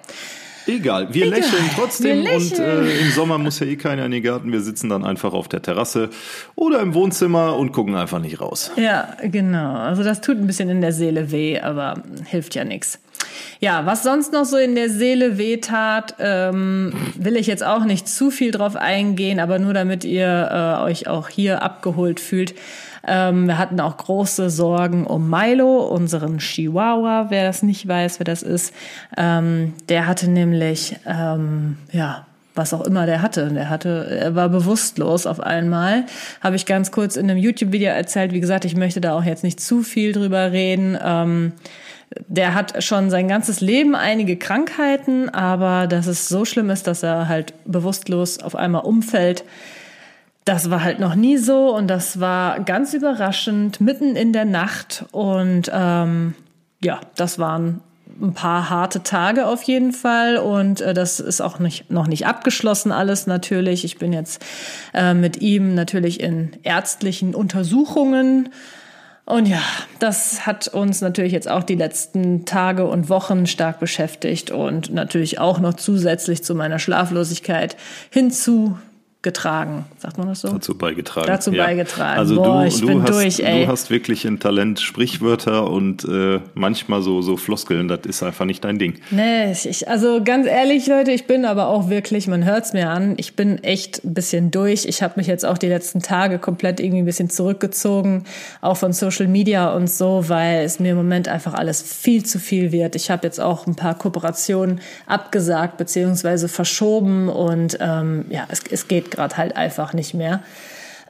Egal, 0.66 1.12
wir 1.14 1.26
Egal, 1.26 1.38
lächeln 1.40 1.70
trotzdem 1.74 2.22
wir 2.22 2.34
und 2.34 2.50
lächeln. 2.50 2.86
äh, 2.86 3.00
im 3.00 3.10
Sommer 3.10 3.38
muss 3.38 3.58
ja 3.60 3.66
eh 3.66 3.76
keiner 3.76 4.04
in 4.04 4.10
den 4.12 4.22
Garten. 4.22 4.52
Wir 4.52 4.60
sitzen 4.60 4.88
dann 4.90 5.04
einfach 5.04 5.32
auf 5.32 5.48
der 5.48 5.62
Terrasse 5.62 6.10
oder 6.54 6.80
im 6.80 6.92
Wohnzimmer 6.94 7.56
und 7.56 7.72
gucken 7.72 7.96
einfach 7.96 8.20
nicht 8.20 8.40
raus. 8.40 8.70
ja, 8.76 9.08
genau. 9.22 9.74
Also 9.74 10.04
das 10.04 10.20
tut 10.20 10.36
ein 10.36 10.46
bisschen 10.46 10.68
in 10.68 10.80
der 10.82 10.92
Seele 10.92 11.32
weh, 11.32 11.58
aber 11.58 12.02
hilft 12.26 12.54
ja 12.54 12.64
nichts. 12.64 12.98
Ja, 13.60 13.84
was 13.84 14.02
sonst 14.02 14.32
noch 14.32 14.44
so 14.44 14.56
in 14.56 14.74
der 14.74 14.88
Seele 14.88 15.36
wehtat, 15.36 16.14
ähm, 16.18 16.92
will 17.14 17.36
ich 17.36 17.46
jetzt 17.46 17.64
auch 17.64 17.84
nicht 17.84 18.08
zu 18.08 18.30
viel 18.30 18.52
drauf 18.52 18.74
eingehen, 18.74 19.38
aber 19.38 19.58
nur 19.58 19.74
damit 19.74 20.04
ihr 20.04 20.48
äh, 20.50 20.82
euch 20.82 21.08
auch 21.08 21.28
hier 21.28 21.62
abgeholt 21.62 22.20
fühlt. 22.20 22.54
Ähm, 23.06 23.46
wir 23.46 23.58
hatten 23.58 23.80
auch 23.80 23.96
große 23.96 24.50
Sorgen 24.50 25.06
um 25.06 25.28
Milo, 25.28 25.86
unseren 25.86 26.38
Chihuahua, 26.38 27.26
wer 27.28 27.44
das 27.44 27.62
nicht 27.62 27.86
weiß, 27.86 28.18
wer 28.18 28.24
das 28.24 28.42
ist. 28.42 28.74
Ähm, 29.16 29.74
der 29.88 30.06
hatte 30.06 30.30
nämlich, 30.30 30.96
ähm, 31.06 31.76
ja, 31.92 32.26
was 32.54 32.74
auch 32.74 32.82
immer 32.82 33.06
der 33.06 33.22
hatte. 33.22 33.48
Der 33.48 33.70
hatte, 33.70 34.18
er 34.20 34.34
war 34.34 34.48
bewusstlos 34.48 35.26
auf 35.26 35.40
einmal. 35.40 36.04
Habe 36.40 36.56
ich 36.56 36.66
ganz 36.66 36.90
kurz 36.90 37.16
in 37.16 37.30
einem 37.30 37.38
YouTube-Video 37.38 37.90
erzählt. 37.90 38.32
Wie 38.32 38.40
gesagt, 38.40 38.64
ich 38.64 38.76
möchte 38.76 39.00
da 39.00 39.14
auch 39.14 39.24
jetzt 39.24 39.44
nicht 39.44 39.60
zu 39.60 39.82
viel 39.82 40.12
drüber 40.12 40.52
reden. 40.52 40.98
Ähm, 41.02 41.52
der 42.26 42.54
hat 42.54 42.82
schon 42.82 43.10
sein 43.10 43.28
ganzes 43.28 43.60
Leben 43.60 43.94
einige 43.94 44.36
Krankheiten, 44.36 45.28
aber 45.28 45.86
dass 45.86 46.06
es 46.06 46.28
so 46.28 46.44
schlimm 46.44 46.70
ist, 46.70 46.86
dass 46.86 47.02
er 47.02 47.28
halt 47.28 47.54
bewusstlos 47.64 48.40
auf 48.40 48.56
einmal 48.56 48.82
umfällt, 48.82 49.44
das 50.44 50.70
war 50.70 50.82
halt 50.82 50.98
noch 50.98 51.14
nie 51.14 51.36
so 51.36 51.74
und 51.74 51.86
das 51.86 52.18
war 52.18 52.60
ganz 52.60 52.94
überraschend, 52.94 53.80
mitten 53.80 54.16
in 54.16 54.32
der 54.32 54.46
Nacht. 54.46 55.04
Und 55.12 55.70
ähm, 55.72 56.34
ja, 56.82 57.00
das 57.14 57.38
waren 57.38 57.80
ein 58.20 58.34
paar 58.34 58.68
harte 58.68 59.02
Tage 59.02 59.46
auf 59.46 59.62
jeden 59.62 59.92
Fall 59.92 60.36
und 60.38 60.80
äh, 60.80 60.94
das 60.94 61.20
ist 61.20 61.40
auch 61.40 61.58
nicht, 61.58 61.90
noch 61.90 62.06
nicht 62.06 62.26
abgeschlossen 62.26 62.90
alles 62.90 63.26
natürlich. 63.26 63.84
Ich 63.84 63.98
bin 63.98 64.12
jetzt 64.12 64.44
äh, 64.92 65.14
mit 65.14 65.40
ihm 65.40 65.74
natürlich 65.74 66.20
in 66.20 66.50
ärztlichen 66.62 67.34
Untersuchungen 67.34 68.48
und 69.30 69.46
ja, 69.46 69.62
das 69.98 70.46
hat 70.46 70.68
uns 70.68 71.00
natürlich 71.00 71.32
jetzt 71.32 71.48
auch 71.48 71.62
die 71.62 71.74
letzten 71.74 72.44
Tage 72.44 72.86
und 72.86 73.08
Wochen 73.08 73.46
stark 73.46 73.80
beschäftigt 73.80 74.50
und 74.50 74.92
natürlich 74.92 75.38
auch 75.38 75.60
noch 75.60 75.74
zusätzlich 75.74 76.42
zu 76.42 76.54
meiner 76.54 76.78
Schlaflosigkeit 76.78 77.76
hinzugetragen. 79.22 79.84
Sagt 79.98 80.18
man 80.18 80.28
das 80.28 80.40
so? 80.40 80.48
Dazu 80.48 80.76
beigetragen. 80.76 81.26
Dazu 81.26 81.52
beigetragen. 81.52 82.18
Also 82.18 82.36
Boah, 82.36 82.62
du, 82.62 82.68
ich 82.68 82.80
du, 82.80 82.86
bin 82.86 83.02
hast, 83.02 83.10
durch, 83.10 83.40
ey. 83.40 83.64
du 83.64 83.68
hast 83.70 83.90
wirklich 83.90 84.24
ein 84.24 84.40
Talent, 84.40 84.80
Sprichwörter 84.80 85.70
und 85.70 86.04
äh, 86.04 86.40
manchmal 86.54 87.02
so, 87.02 87.20
so 87.20 87.36
Floskeln, 87.36 87.88
das 87.88 88.00
ist 88.06 88.22
einfach 88.22 88.46
nicht 88.46 88.64
dein 88.64 88.78
Ding. 88.78 88.94
Nee, 89.10 89.52
ich, 89.52 89.88
also 89.88 90.22
ganz 90.24 90.46
ehrlich, 90.46 90.86
Leute, 90.86 91.12
ich 91.12 91.26
bin 91.26 91.44
aber 91.44 91.68
auch 91.68 91.90
wirklich, 91.90 92.28
man 92.28 92.44
hört's 92.44 92.72
mir 92.72 92.88
an, 92.88 93.14
ich 93.18 93.36
bin 93.36 93.62
echt 93.62 94.04
ein 94.04 94.14
bisschen 94.14 94.50
durch. 94.50 94.86
Ich 94.86 95.02
habe 95.02 95.14
mich 95.16 95.26
jetzt 95.26 95.44
auch 95.44 95.58
die 95.58 95.68
letzten 95.68 96.00
Tage 96.00 96.38
komplett 96.38 96.80
irgendwie 96.80 97.02
ein 97.02 97.06
bisschen 97.06 97.28
zurückgezogen, 97.28 98.24
auch 98.62 98.76
von 98.78 98.92
Social 98.92 99.28
Media 99.28 99.74
und 99.74 99.90
so, 99.90 100.28
weil 100.28 100.64
es 100.64 100.80
mir 100.80 100.92
im 100.92 100.96
Moment 100.96 101.28
einfach 101.28 101.54
alles 101.54 101.82
viel 101.82 102.24
zu 102.24 102.38
viel 102.38 102.72
wird. 102.72 102.96
Ich 102.96 103.10
habe 103.10 103.26
jetzt 103.26 103.40
auch 103.40 103.66
ein 103.66 103.76
paar 103.76 103.96
Kooperationen 103.96 104.80
abgesagt 105.06 105.76
beziehungsweise 105.76 106.48
verschoben 106.48 107.28
und 107.28 107.76
ähm, 107.80 108.24
ja, 108.30 108.46
es, 108.48 108.62
es 108.70 108.88
geht 108.88 109.09
gerade 109.10 109.36
halt 109.36 109.56
einfach 109.56 109.92
nicht 109.92 110.14
mehr. 110.14 110.42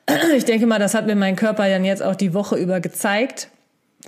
Ich 0.37 0.45
denke 0.45 0.67
mal, 0.67 0.79
das 0.81 0.95
hat 0.95 1.07
mir 1.07 1.15
mein 1.15 1.37
Körper 1.37 1.69
dann 1.69 1.85
jetzt 1.85 2.03
auch 2.03 2.17
die 2.17 2.35
Woche 2.35 2.57
über 2.57 2.81
gezeigt. 2.81 3.49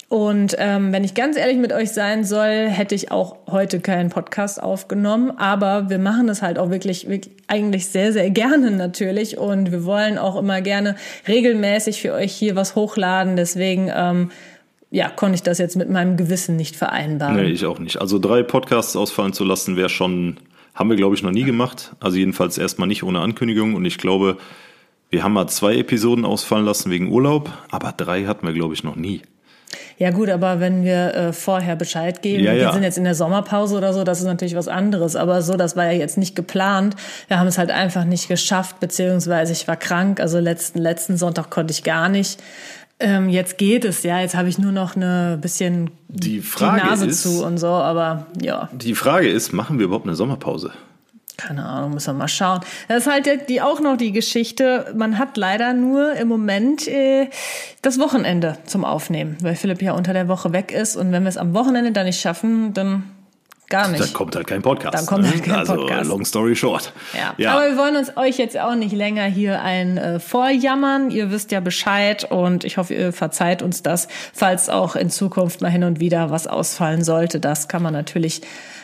Und 0.08 0.56
ähm, 0.58 0.92
wenn 0.92 1.04
ich 1.04 1.14
ganz 1.14 1.36
ehrlich 1.36 1.58
mit 1.58 1.72
euch 1.72 1.92
sein 1.92 2.24
soll, 2.24 2.68
hätte 2.68 2.94
ich 2.94 3.10
auch 3.10 3.36
heute 3.50 3.78
keinen 3.80 4.08
Podcast 4.08 4.62
aufgenommen. 4.62 5.30
Aber 5.36 5.90
wir 5.90 5.98
machen 5.98 6.26
das 6.26 6.40
halt 6.40 6.58
auch 6.58 6.70
wirklich, 6.70 7.08
wirklich 7.08 7.34
eigentlich 7.46 7.86
sehr, 7.88 8.12
sehr 8.12 8.30
gerne 8.42 8.70
natürlich. 8.70 9.36
Und 9.36 9.70
wir 9.70 9.84
wollen 9.84 10.18
auch 10.18 10.36
immer 10.36 10.62
gerne 10.62 10.96
regelmäßig 11.28 12.00
für 12.00 12.14
euch 12.14 12.32
hier 12.32 12.56
was 12.56 12.74
hochladen. 12.74 13.36
Deswegen 13.36 13.90
ähm, 13.94 14.30
ja, 14.90 15.08
konnte 15.08 15.36
ich 15.36 15.42
das 15.42 15.58
jetzt 15.58 15.76
mit 15.76 15.90
meinem 15.90 16.16
Gewissen 16.16 16.56
nicht 16.56 16.76
vereinbaren. 16.76 17.36
Nee, 17.36 17.50
ich 17.50 17.66
auch 17.66 17.78
nicht. 17.78 18.00
Also 18.00 18.18
drei 18.18 18.42
Podcasts 18.42 18.96
ausfallen 18.96 19.32
zu 19.32 19.44
lassen, 19.44 19.76
wäre 19.76 19.88
schon, 19.88 20.36
haben 20.74 20.90
wir 20.90 20.96
glaube 20.96 21.14
ich 21.14 21.22
noch 21.22 21.30
nie 21.30 21.44
gemacht. 21.44 21.92
Also 22.00 22.16
jedenfalls 22.18 22.58
erstmal 22.58 22.88
nicht 22.88 23.02
ohne 23.02 23.20
Ankündigung. 23.20 23.74
Und 23.74 23.84
ich 23.84 23.98
glaube, 23.98 24.38
wir 25.10 25.22
haben 25.22 25.32
mal 25.34 25.48
zwei 25.48 25.76
Episoden 25.76 26.24
ausfallen 26.24 26.64
lassen 26.64 26.90
wegen 26.90 27.10
Urlaub, 27.10 27.50
aber 27.70 27.92
drei 27.92 28.24
hatten 28.24 28.46
wir 28.46 28.54
glaube 28.54 28.74
ich 28.74 28.84
noch 28.84 28.96
nie. 28.96 29.22
Ja 29.98 30.10
gut, 30.10 30.28
aber 30.28 30.60
wenn 30.60 30.84
wir 30.84 31.14
äh, 31.14 31.32
vorher 31.32 31.76
Bescheid 31.76 32.22
geben, 32.22 32.44
Ja, 32.44 32.52
wir 32.52 32.60
ja. 32.60 32.72
sind 32.72 32.82
jetzt 32.82 32.98
in 32.98 33.04
der 33.04 33.14
Sommerpause 33.14 33.76
oder 33.76 33.92
so, 33.92 34.04
das 34.04 34.20
ist 34.20 34.26
natürlich 34.26 34.56
was 34.56 34.68
anderes. 34.68 35.16
Aber 35.16 35.42
so, 35.42 35.56
das 35.56 35.76
war 35.76 35.84
ja 35.84 35.92
jetzt 35.92 36.18
nicht 36.18 36.34
geplant. 36.34 36.96
Wir 37.28 37.38
haben 37.38 37.46
es 37.46 37.58
halt 37.58 37.70
einfach 37.70 38.04
nicht 38.04 38.28
geschafft, 38.28 38.80
beziehungsweise 38.80 39.52
ich 39.52 39.68
war 39.68 39.76
krank. 39.76 40.20
Also 40.20 40.40
letzten 40.40 40.78
letzten 40.78 41.16
Sonntag 41.16 41.50
konnte 41.50 41.72
ich 41.72 41.84
gar 41.84 42.08
nicht. 42.08 42.42
Ähm, 43.02 43.28
jetzt 43.28 43.58
geht 43.58 43.84
es, 43.84 44.02
ja. 44.04 44.20
Jetzt 44.20 44.34
habe 44.34 44.48
ich 44.48 44.58
nur 44.58 44.72
noch 44.72 44.96
eine 44.96 45.38
bisschen 45.40 45.90
Die 46.08 46.40
Frage 46.40 46.80
die 46.82 46.86
Nase 46.88 47.06
ist- 47.06 47.22
zu 47.22 47.44
und 47.44 47.58
so. 47.58 47.66
Aber 47.68 48.26
ja, 48.40 48.68
Die 48.72 48.94
Frage 48.94 49.28
ist, 49.28 49.52
machen 49.52 49.78
wir 49.78 49.86
überhaupt 49.86 50.06
eine 50.06 50.14
Sommerpause? 50.16 50.70
keine 51.38 51.64
Ahnung, 51.64 51.94
müssen 51.94 52.08
wir 52.14 52.18
mal 52.18 52.28
schauen. 52.28 52.60
Das 52.86 53.06
ist 53.06 53.12
halt 53.12 53.48
die- 53.48 53.60
auch 53.62 53.80
noch 53.80 53.96
die 53.96 54.12
Geschichte. 54.12 54.92
Man 54.94 55.18
hat 55.18 55.36
leider 55.36 55.72
nur 55.72 56.12
im 56.12 56.28
Moment 56.28 56.86
äh, 56.86 57.30
das 57.80 57.98
Wochenende 57.98 58.58
zum 58.66 58.84
Aufnehmen, 58.84 59.36
weil 59.42 59.56
Philipp 59.56 59.82
ja 59.82 59.92
unter 59.92 60.12
der 60.12 60.28
Woche 60.28 60.52
weg 60.52 60.70
ist. 60.70 60.94
Und 60.94 61.10
wenn 61.10 61.22
wir 61.24 61.30
es 61.30 61.38
am 61.38 61.52
Wochenende 61.54 61.90
dann 61.90 62.06
nicht 62.06 62.20
schaffen, 62.20 62.74
dann 62.74 63.04
gar 63.72 63.88
nicht. 63.88 64.00
Dann 64.00 64.12
kommt 64.12 64.36
halt 64.36 64.46
kein 64.46 64.62
Podcast. 64.62 64.94
Dann 64.94 65.06
kommt 65.06 65.22
ne? 65.22 65.30
halt 65.30 65.42
kein 65.42 65.54
also, 65.54 65.74
Podcast. 65.74 66.08
long 66.08 66.24
story 66.24 66.54
short. 66.54 66.92
Ja. 67.14 67.34
ja. 67.38 67.52
aber 67.54 67.70
wir 67.70 67.76
wollen 67.76 67.96
uns 67.96 68.16
euch 68.16 68.38
jetzt 68.38 68.58
auch 68.58 68.74
nicht 68.76 68.92
länger 68.92 69.24
hier 69.24 69.62
ein 69.62 69.96
äh, 69.96 70.20
vorjammern. 70.20 71.10
Ihr 71.10 71.30
wisst 71.30 71.50
ja 71.50 71.60
Bescheid 71.60 72.30
und 72.30 72.64
ich 72.64 72.76
hoffe, 72.76 72.94
ihr 72.94 73.12
verzeiht 73.12 73.62
uns 73.62 73.82
das, 73.82 74.08
falls 74.32 74.68
auch 74.68 74.94
in 74.94 75.10
Zukunft 75.10 75.62
mal 75.62 75.70
hin 75.70 75.84
und 75.84 75.98
wieder 75.98 76.30
was 76.30 76.46
ausfallen 76.46 77.02
sollte. 77.02 77.40
Das 77.40 77.66
kann 77.66 77.82
man 77.82 77.92
natürlich 77.92 78.42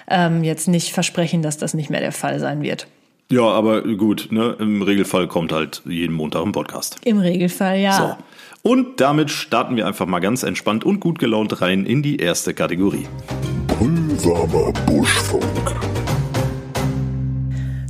ähm, 0.08 0.42
jetzt 0.42 0.68
nicht 0.68 0.92
versprechen, 0.92 1.42
dass 1.42 1.58
das 1.58 1.74
nicht 1.74 1.90
mehr 1.90 2.00
der 2.00 2.12
Fall 2.12 2.40
sein 2.40 2.62
wird. 2.62 2.86
Ja, 3.30 3.42
aber 3.42 3.82
gut, 3.82 4.28
ne? 4.30 4.56
im 4.58 4.80
Regelfall 4.80 5.28
kommt 5.28 5.52
halt 5.52 5.82
jeden 5.84 6.14
Montag 6.14 6.42
ein 6.46 6.52
Podcast. 6.52 6.96
Im 7.04 7.18
Regelfall 7.18 7.78
ja. 7.78 8.16
So. 8.64 8.70
Und 8.70 9.02
damit 9.02 9.30
starten 9.30 9.76
wir 9.76 9.86
einfach 9.86 10.06
mal 10.06 10.20
ganz 10.20 10.42
entspannt 10.42 10.82
und 10.82 10.98
gut 11.00 11.18
gelaunt 11.18 11.60
rein 11.60 11.84
in 11.84 12.02
die 12.02 12.16
erste 12.16 12.54
Kategorie. 12.54 13.06
Brühwarmer 14.22 14.72
Buschfunk. 14.84 15.76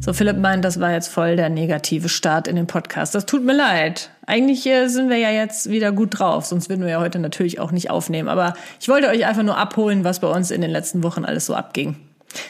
So, 0.04 0.12
Philipp 0.12 0.37
meint, 0.37 0.62
das 0.62 0.78
war 0.78 0.92
jetzt 0.92 1.08
voll 1.08 1.37
der 1.37 1.49
negative 1.49 2.11
Start 2.11 2.47
in 2.47 2.54
den 2.54 2.66
Podcast. 2.66 3.14
Das 3.14 3.25
tut 3.25 3.42
mir 3.47 3.54
leid. 3.56 4.11
Eigentlich 4.26 4.66
äh, 4.66 4.88
sind 4.88 5.08
wir 5.08 5.16
ja 5.16 5.30
jetzt 5.30 5.70
wieder 5.70 5.90
gut 5.90 6.18
drauf, 6.18 6.44
sonst 6.44 6.68
würden 6.68 6.82
wir 6.82 6.90
ja 6.90 7.00
heute 7.00 7.18
natürlich 7.18 7.61
auch 7.61 7.73
nicht 7.73 7.88
aufnehmen. 7.88 8.28
Aber 8.28 8.52
ich 8.78 8.90
wollte 8.90 9.08
euch 9.08 9.25
einfach 9.25 9.42
nur 9.42 9.56
abholen, 9.56 10.04
was 10.04 10.20
bei 10.20 10.28
uns 10.28 10.50
in 10.50 10.61
den 10.61 10.70
letzten 10.70 11.02
Wochen 11.02 11.25
alles 11.25 11.47
so 11.47 11.54
abging. 11.54 11.97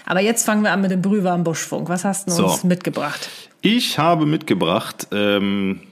Aber 0.06 0.20
jetzt 0.20 0.44
fangen 0.44 0.64
wir 0.64 0.72
an 0.72 0.80
mit 0.80 0.90
dem 0.90 1.00
brühwarmen 1.00 1.44
Buschfunk. 1.44 1.88
Was 1.88 2.04
hast 2.04 2.26
du 2.26 2.32
So. 2.32 2.46
uns 2.46 2.64
mitgebracht? 2.64 3.28
Ich 3.60 3.96
habe 3.96 4.26
mitgebracht 4.26 5.06
ähm, 5.12 5.82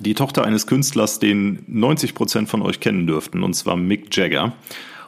die 0.00 0.14
Tochter 0.14 0.44
eines 0.44 0.66
Künstlers, 0.66 1.18
den 1.18 1.64
90 1.66 2.14
Prozent 2.14 2.48
von 2.48 2.62
euch 2.62 2.80
kennen 2.80 3.06
dürften, 3.06 3.42
und 3.42 3.52
zwar 3.52 3.76
Mick 3.76 4.16
Jagger. 4.16 4.54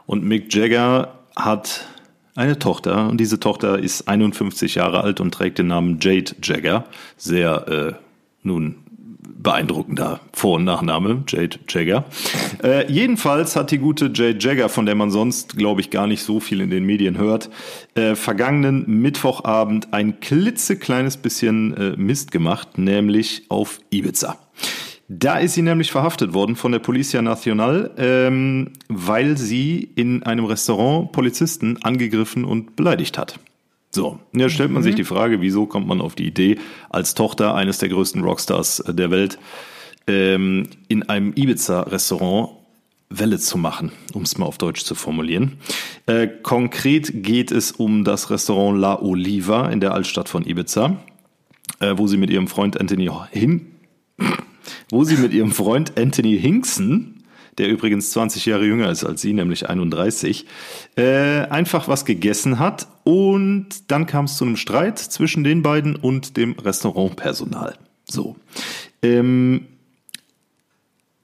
Und 0.04 0.22
Mick 0.24 0.54
Jagger 0.54 1.15
hat 1.36 1.86
eine 2.34 2.58
Tochter 2.58 3.08
und 3.08 3.18
diese 3.18 3.40
Tochter 3.40 3.78
ist 3.78 4.08
51 4.08 4.74
Jahre 4.74 5.02
alt 5.02 5.20
und 5.20 5.32
trägt 5.32 5.58
den 5.58 5.68
Namen 5.68 5.98
Jade 6.00 6.34
Jagger. 6.42 6.84
Sehr 7.16 7.68
äh, 7.68 7.92
nun 8.42 8.76
beeindruckender 9.46 10.20
Vor- 10.32 10.56
und 10.56 10.64
Nachname, 10.64 11.22
Jade 11.28 11.58
Jagger. 11.68 12.04
Äh, 12.64 12.90
jedenfalls 12.90 13.54
hat 13.54 13.70
die 13.70 13.78
gute 13.78 14.10
Jade 14.12 14.38
Jagger, 14.40 14.68
von 14.68 14.86
der 14.86 14.96
man 14.96 15.10
sonst, 15.10 15.56
glaube 15.56 15.80
ich, 15.80 15.90
gar 15.90 16.06
nicht 16.06 16.22
so 16.22 16.40
viel 16.40 16.60
in 16.60 16.70
den 16.70 16.84
Medien 16.84 17.16
hört, 17.16 17.48
äh, 17.94 18.16
vergangenen 18.16 18.84
Mittwochabend 18.86 19.92
ein 19.92 20.18
klitzekleines 20.20 21.16
bisschen 21.16 21.76
äh, 21.76 21.96
Mist 21.96 22.32
gemacht, 22.32 22.76
nämlich 22.76 23.44
auf 23.48 23.80
Ibiza. 23.90 24.36
Da 25.08 25.38
ist 25.38 25.54
sie 25.54 25.62
nämlich 25.62 25.92
verhaftet 25.92 26.34
worden 26.34 26.56
von 26.56 26.72
der 26.72 26.80
Policia 26.80 27.22
Nacional, 27.22 27.92
ähm, 27.96 28.72
weil 28.88 29.36
sie 29.36 29.88
in 29.94 30.24
einem 30.24 30.46
Restaurant 30.46 31.12
Polizisten 31.12 31.78
angegriffen 31.82 32.44
und 32.44 32.74
beleidigt 32.74 33.16
hat. 33.16 33.38
So, 33.92 34.18
ja, 34.34 34.48
stellt 34.48 34.72
man 34.72 34.82
sich 34.82 34.96
die 34.96 35.04
Frage, 35.04 35.40
wieso 35.40 35.66
kommt 35.66 35.86
man 35.86 36.00
auf 36.00 36.16
die 36.16 36.26
Idee, 36.26 36.58
als 36.90 37.14
Tochter 37.14 37.54
eines 37.54 37.78
der 37.78 37.88
größten 37.88 38.22
Rockstars 38.22 38.80
äh, 38.80 38.94
der 38.94 39.10
Welt 39.10 39.38
ähm, 40.08 40.68
in 40.88 41.04
einem 41.04 41.32
Ibiza-Restaurant 41.34 42.50
Welle 43.08 43.38
zu 43.38 43.56
machen, 43.56 43.92
um 44.12 44.22
es 44.22 44.36
mal 44.36 44.46
auf 44.46 44.58
Deutsch 44.58 44.82
zu 44.82 44.96
formulieren. 44.96 45.58
Äh, 46.06 46.26
konkret 46.26 47.22
geht 47.22 47.52
es 47.52 47.70
um 47.70 48.02
das 48.02 48.30
Restaurant 48.30 48.80
La 48.80 49.00
Oliva 49.00 49.68
in 49.70 49.78
der 49.80 49.94
Altstadt 49.94 50.28
von 50.28 50.44
Ibiza, 50.44 50.96
äh, 51.78 51.94
wo 51.96 52.08
sie 52.08 52.16
mit 52.16 52.30
ihrem 52.30 52.48
Freund 52.48 52.80
Anthony 52.80 53.08
Hin 53.30 53.66
wo 54.90 55.04
sie 55.04 55.16
mit 55.16 55.32
ihrem 55.32 55.52
Freund 55.52 55.98
Anthony 55.98 56.38
Hinkson, 56.38 57.22
der 57.58 57.68
übrigens 57.68 58.10
20 58.10 58.46
Jahre 58.46 58.64
jünger 58.64 58.90
ist 58.90 59.04
als 59.04 59.22
sie, 59.22 59.32
nämlich 59.32 59.68
31, 59.68 60.46
äh, 60.96 61.42
einfach 61.48 61.88
was 61.88 62.04
gegessen 62.04 62.58
hat 62.58 62.88
und 63.04 63.90
dann 63.90 64.06
kam 64.06 64.26
es 64.26 64.36
zu 64.36 64.44
einem 64.44 64.56
Streit 64.56 64.98
zwischen 64.98 65.44
den 65.44 65.62
beiden 65.62 65.96
und 65.96 66.36
dem 66.36 66.52
Restaurantpersonal. 66.52 67.74
So. 68.04 68.36
Ähm, 69.02 69.66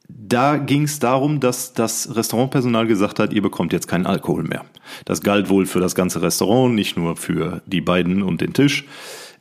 da 0.09 0.57
ging 0.57 0.85
es 0.85 0.99
darum, 0.99 1.41
dass 1.41 1.73
das 1.75 2.15
Restaurantpersonal 2.17 2.87
gesagt 2.87 3.19
hat, 3.19 3.33
ihr 3.33 3.43
bekommt 3.43 3.73
jetzt 3.73 3.89
keinen 3.89 4.07
Alkohol 4.07 4.45
mehr. 4.45 4.65
Das 5.05 5.23
galt 5.23 5.49
wohl 5.49 5.67
für 5.67 5.81
das 5.81 5.95
ganze 5.95 6.23
Restaurant, 6.23 6.75
nicht 6.75 6.97
nur 6.97 7.17
für 7.17 7.63
die 7.67 7.81
beiden 7.81 8.23
und 8.23 8.41
den 8.41 8.53
Tisch. 8.53 8.85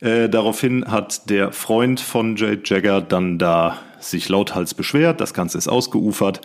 Äh, 0.00 0.28
daraufhin 0.28 0.90
hat 0.90 1.30
der 1.30 1.52
Freund 1.52 2.00
von 2.00 2.36
Jade 2.36 2.62
Jagger 2.64 3.00
dann 3.00 3.38
da 3.38 3.78
sich 4.02 4.28
lauthals 4.28 4.74
beschwert, 4.74 5.20
das 5.20 5.34
Ganze 5.34 5.58
ist 5.58 5.68
ausgeufert. 5.68 6.40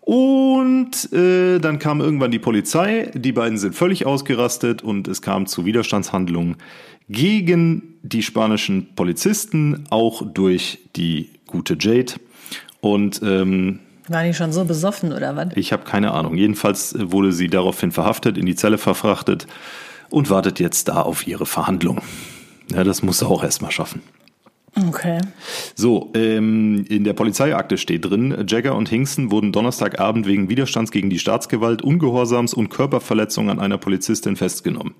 Und 0.00 1.12
äh, 1.12 1.58
dann 1.58 1.80
kam 1.80 2.00
irgendwann 2.00 2.30
die 2.30 2.38
Polizei, 2.38 3.10
die 3.14 3.32
beiden 3.32 3.58
sind 3.58 3.74
völlig 3.74 4.06
ausgerastet 4.06 4.82
und 4.82 5.08
es 5.08 5.20
kam 5.20 5.46
zu 5.46 5.64
Widerstandshandlungen 5.64 6.56
gegen 7.08 7.94
die 8.02 8.22
spanischen 8.22 8.94
Polizisten, 8.94 9.84
auch 9.90 10.22
durch 10.32 10.78
die 10.94 11.30
gute 11.46 11.76
Jade. 11.78 12.14
Und 12.80 13.20
ähm, 13.24 13.80
War 14.08 14.22
die 14.22 14.34
schon 14.34 14.52
so 14.52 14.64
besoffen 14.64 15.12
oder 15.12 15.34
was? 15.34 15.48
ich 15.56 15.72
habe 15.72 15.82
keine 15.84 16.12
Ahnung. 16.12 16.36
Jedenfalls 16.36 16.94
wurde 16.98 17.32
sie 17.32 17.48
daraufhin 17.48 17.90
verhaftet, 17.90 18.38
in 18.38 18.46
die 18.46 18.54
Zelle 18.54 18.78
verfrachtet 18.78 19.48
und 20.10 20.30
wartet 20.30 20.60
jetzt 20.60 20.86
da 20.86 21.02
auf 21.02 21.26
ihre 21.26 21.46
Verhandlung. 21.46 22.00
Ja, 22.70 22.84
das 22.84 23.02
muss 23.02 23.18
sie 23.18 23.26
auch 23.26 23.42
erstmal 23.42 23.72
schaffen. 23.72 24.02
Okay. 24.88 25.20
So, 25.74 26.10
ähm, 26.14 26.84
in 26.88 27.04
der 27.04 27.14
Polizeiakte 27.14 27.78
steht 27.78 28.04
drin, 28.04 28.44
Jagger 28.46 28.74
und 28.74 28.90
Hinkson 28.90 29.30
wurden 29.30 29.50
Donnerstagabend 29.50 30.26
wegen 30.26 30.50
Widerstands 30.50 30.90
gegen 30.90 31.08
die 31.08 31.18
Staatsgewalt, 31.18 31.80
Ungehorsams 31.80 32.52
und 32.52 32.68
Körperverletzung 32.68 33.48
an 33.48 33.58
einer 33.58 33.78
Polizistin 33.78 34.36
festgenommen. 34.36 34.94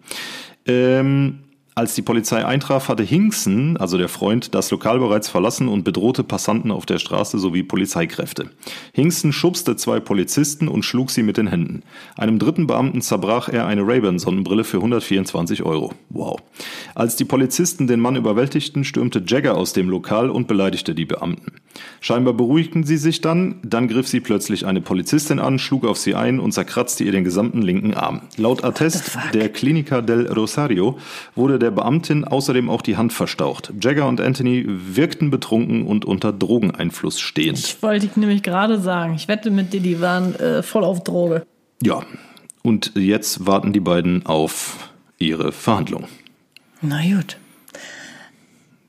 Ähm, 0.67 1.41
als 1.77 1.95
die 1.95 2.01
Polizei 2.01 2.43
eintraf, 2.43 2.89
hatte 2.89 3.03
Hinkson, 3.03 3.77
also 3.77 3.99
der 3.99 4.09
Freund, 4.09 4.55
das 4.55 4.71
Lokal 4.71 4.99
bereits 4.99 5.29
verlassen 5.29 5.69
und 5.69 5.85
bedrohte 5.85 6.25
Passanten 6.25 6.71
auf 6.71 6.87
der 6.87 6.99
Straße 6.99 7.39
sowie 7.39 7.63
Polizeikräfte. 7.63 8.49
Hinkson 8.95 9.31
schubste 9.31 9.77
zwei 9.77 10.01
Polizisten 10.01 10.69
und 10.69 10.85
schlug 10.85 11.11
sie 11.11 11.23
mit 11.23 11.37
den 11.37 11.49
Händen. 11.49 11.83
Einem 12.17 12.39
dritten 12.39 12.67
Beamten 12.67 13.03
zerbrach 13.03 13.51
er 13.51 13.67
eine 13.67 13.87
Ray-Ban-Sonnenbrille 13.87 14.65
für 14.65 14.79
124 14.79 15.65
Euro. 15.65 15.93
Wow. 16.09 16.41
Als 16.95 17.17
die 17.17 17.27
Polizisten 17.27 17.87
den 17.87 18.01
Mann 18.01 18.17
überwältigten, 18.17 18.83
stürmte 18.83 19.23
Jagger 19.27 19.59
aus 19.59 19.75
dem 19.75 19.91
Lokal 19.91 20.31
und 20.31 20.49
beleidigte 20.49 20.95
die 20.95 21.05
Beamten. 21.05 21.53
Scheinbar 22.01 22.33
beruhigten 22.33 22.85
sie 22.85 22.97
sich 22.97 23.21
dann, 23.21 23.57
dann 23.63 23.89
griff 23.89 24.09
sie 24.09 24.21
plötzlich 24.21 24.65
eine 24.65 24.81
Polizistin 24.81 25.39
an, 25.39 25.59
schlug 25.59 25.85
auf 25.85 25.99
sie 25.99 26.15
ein 26.15 26.41
und 26.41 26.53
zerkratzte 26.53 27.05
ihr 27.05 27.13
den 27.13 27.25
gesamten 27.25 27.61
linken 27.61 27.93
Arm. 27.93 28.23
Laut 28.39 28.65
Attest 28.65 29.19
der 29.35 29.51
Clinica 29.51 30.01
del 30.01 30.33
Rosario 30.33 30.99
wurde 31.35 31.59
der 31.59 31.66
Beamtin 31.71 32.25
außerdem 32.25 32.71
auch 32.71 32.83
die 32.83 32.97
Hand 32.97 33.13
verstaucht. 33.13 33.73
Jagger 33.81 34.07
und 34.07 34.21
Anthony 34.21 34.65
wirkten 34.67 35.31
betrunken 35.31 35.87
und 35.87 36.05
unter 36.05 36.33
Drogeneinfluss 36.33 37.21
stehend. 37.21 37.59
Ich 37.59 37.83
wollte 37.83 38.07
ich 38.07 38.17
nämlich 38.17 38.43
gerade 38.43 38.81
sagen. 38.81 39.15
Ich 39.15 39.29
wette 39.29 39.51
mit 39.51 39.73
dir, 39.73 39.81
die 39.81 40.01
waren 40.01 40.35
äh, 40.37 40.63
voll 40.63 40.85
auf 40.85 41.05
Droge. 41.05 41.47
Ja, 41.83 42.03
und 42.63 42.93
jetzt 42.95 43.47
warten 43.47 43.73
die 43.73 43.81
beiden 43.81 44.27
auf 44.27 44.91
ihre 45.19 45.53
Verhandlung. 45.53 46.05
Na 46.81 47.01
gut. 47.03 47.37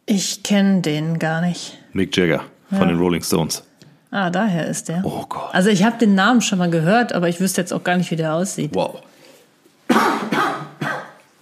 Ich 0.05 0.43
kenne 0.43 0.81
den 0.81 1.19
gar 1.19 1.41
nicht. 1.41 1.77
Mick 1.93 2.15
Jagger 2.15 2.43
von 2.69 2.87
den 2.87 2.97
Rolling 2.97 3.21
Stones. 3.21 3.63
Ah, 4.09 4.29
daher 4.29 4.67
ist 4.67 4.87
der. 4.87 5.01
Oh 5.03 5.25
Gott. 5.27 5.53
Also 5.53 5.69
ich 5.69 5.83
habe 5.83 5.97
den 5.97 6.15
Namen 6.15 6.41
schon 6.41 6.59
mal 6.59 6.69
gehört, 6.69 7.11
aber 7.13 7.27
ich 7.27 7.39
wüsste 7.39 7.61
jetzt 7.61 7.73
auch 7.73 7.83
gar 7.83 7.97
nicht, 7.97 8.09
wie 8.09 8.15
der 8.15 8.33
aussieht. 8.33 8.71
Wow. 8.73 9.01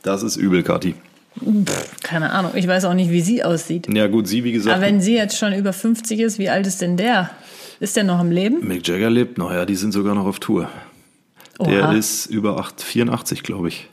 Das 0.02 0.24
ist 0.24 0.36
übel, 0.36 0.62
Kathi. 0.64 0.96
Keine 2.04 2.32
Ahnung. 2.32 2.52
Ich 2.56 2.68
weiß 2.68 2.86
auch 2.86 2.94
nicht, 2.94 3.12
wie 3.12 3.22
sie 3.22 3.44
aussieht. 3.44 3.88
Ja 3.94 4.08
gut, 4.08 4.28
sie 4.28 4.44
wie 4.44 4.52
gesagt, 4.52 4.76
Aber 4.78 4.86
wenn 4.86 5.02
sie 5.02 5.16
jetzt 5.16 5.38
schon 5.38 5.54
über 5.54 5.74
50 5.74 6.20
ist, 6.20 6.40
wie 6.40 6.50
alt 6.50 6.66
ist 6.66 6.82
denn 6.82 6.98
der? 6.98 7.30
Ist 7.80 7.98
der 7.98 8.04
noch 8.06 8.20
am 8.20 8.32
Leben? 8.32 8.66
Mick 8.68 8.88
Jagger 8.88 9.10
lebt 9.10 9.38
noch, 9.38 9.52
ja, 9.52 9.66
die 9.66 9.76
sind 9.76 9.92
sogar 9.92 10.16
noch 10.16 10.26
auf 10.26 10.40
Tour. 10.40 10.70
Der 11.60 11.84
Oha. 11.86 11.94
ist 11.94 12.26
über 12.28 12.58
8, 12.60 12.82
84, 12.82 13.44
glaube 13.44 13.68
ich. 13.70 13.88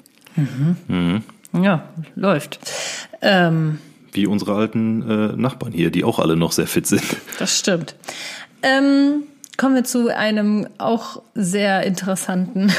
Ja, 1.52 1.88
läuft. 2.14 2.58
Ähm, 3.20 3.78
Wie 4.12 4.26
unsere 4.26 4.54
alten 4.54 5.02
äh, 5.02 5.36
Nachbarn 5.36 5.72
hier, 5.72 5.90
die 5.90 6.04
auch 6.04 6.18
alle 6.18 6.36
noch 6.36 6.52
sehr 6.52 6.66
fit 6.66 6.86
sind. 6.86 7.02
das 7.38 7.58
stimmt. 7.58 7.94
Ähm, 8.62 9.24
kommen 9.56 9.74
wir 9.74 9.84
zu 9.84 10.08
einem 10.14 10.66
auch 10.78 11.22
sehr 11.34 11.82
interessanten 11.84 12.72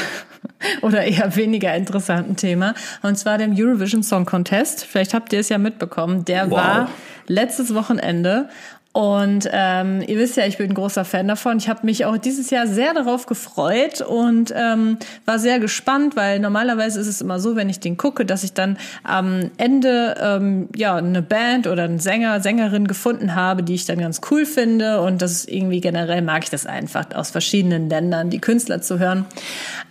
oder 0.82 1.04
eher 1.04 1.36
weniger 1.36 1.74
interessanten 1.74 2.36
Thema. 2.36 2.74
Und 3.02 3.16
zwar 3.16 3.38
dem 3.38 3.54
Eurovision 3.56 4.02
Song 4.02 4.24
Contest. 4.24 4.84
Vielleicht 4.84 5.14
habt 5.14 5.32
ihr 5.32 5.40
es 5.40 5.48
ja 5.48 5.58
mitbekommen. 5.58 6.24
Der 6.24 6.50
Wow. 6.50 6.56
war 6.58 6.88
letztes 7.26 7.74
Wochenende. 7.74 8.48
Und 8.94 9.48
ähm, 9.50 10.04
ihr 10.06 10.16
wisst 10.18 10.36
ja, 10.36 10.46
ich 10.46 10.56
bin 10.56 10.70
ein 10.70 10.74
großer 10.74 11.04
Fan 11.04 11.26
davon. 11.26 11.56
Ich 11.56 11.68
habe 11.68 11.80
mich 11.84 12.04
auch 12.04 12.16
dieses 12.16 12.50
Jahr 12.50 12.68
sehr 12.68 12.94
darauf 12.94 13.26
gefreut 13.26 14.00
und 14.00 14.54
ähm, 14.56 14.98
war 15.24 15.40
sehr 15.40 15.58
gespannt, 15.58 16.14
weil 16.14 16.38
normalerweise 16.38 17.00
ist 17.00 17.08
es 17.08 17.20
immer 17.20 17.40
so, 17.40 17.56
wenn 17.56 17.68
ich 17.68 17.80
den 17.80 17.96
gucke, 17.96 18.24
dass 18.24 18.44
ich 18.44 18.52
dann 18.52 18.78
am 19.02 19.50
Ende 19.56 20.14
ähm, 20.22 20.68
ja 20.76 20.94
eine 20.94 21.22
Band 21.22 21.66
oder 21.66 21.82
einen 21.82 21.98
Sänger, 21.98 22.40
Sängerin 22.40 22.86
gefunden 22.86 23.34
habe, 23.34 23.64
die 23.64 23.74
ich 23.74 23.84
dann 23.84 23.98
ganz 23.98 24.20
cool 24.30 24.46
finde. 24.46 25.00
Und 25.00 25.22
das 25.22 25.32
ist 25.32 25.48
irgendwie 25.50 25.80
generell 25.80 26.22
mag 26.22 26.44
ich 26.44 26.50
das 26.50 26.64
einfach 26.64 27.06
aus 27.16 27.30
verschiedenen 27.30 27.90
Ländern, 27.90 28.30
die 28.30 28.38
Künstler 28.38 28.80
zu 28.80 29.00
hören. 29.00 29.24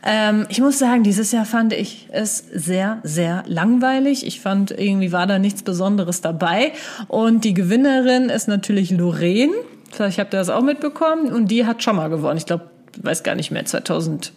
Ähm, 0.05 0.45
ich 0.47 0.61
muss 0.61 0.79
sagen, 0.79 1.03
dieses 1.03 1.33
Jahr 1.33 1.45
fand 1.45 1.73
ich 1.73 2.07
es 2.09 2.37
sehr, 2.53 2.99
sehr 3.03 3.43
langweilig. 3.47 4.25
Ich 4.25 4.39
fand 4.39 4.71
irgendwie 4.71 5.11
war 5.11 5.27
da 5.27 5.39
nichts 5.39 5.61
Besonderes 5.61 6.21
dabei. 6.21 6.71
Und 7.09 7.43
die 7.43 7.53
Gewinnerin 7.53 8.29
ist 8.29 8.47
natürlich 8.47 8.92
Lorraine. 8.97 9.53
Vielleicht 9.91 10.19
habt 10.19 10.33
ihr 10.33 10.37
das 10.37 10.49
auch 10.49 10.61
mitbekommen. 10.61 11.31
Und 11.31 11.49
die 11.49 11.65
hat 11.65 11.83
schon 11.83 11.95
mal 11.95 12.09
gewonnen. 12.09 12.37
Ich 12.37 12.45
glaube, 12.45 12.69
weiß 13.01 13.23
gar 13.23 13.35
nicht 13.35 13.51
mehr, 13.51 13.65
2008 13.65 14.31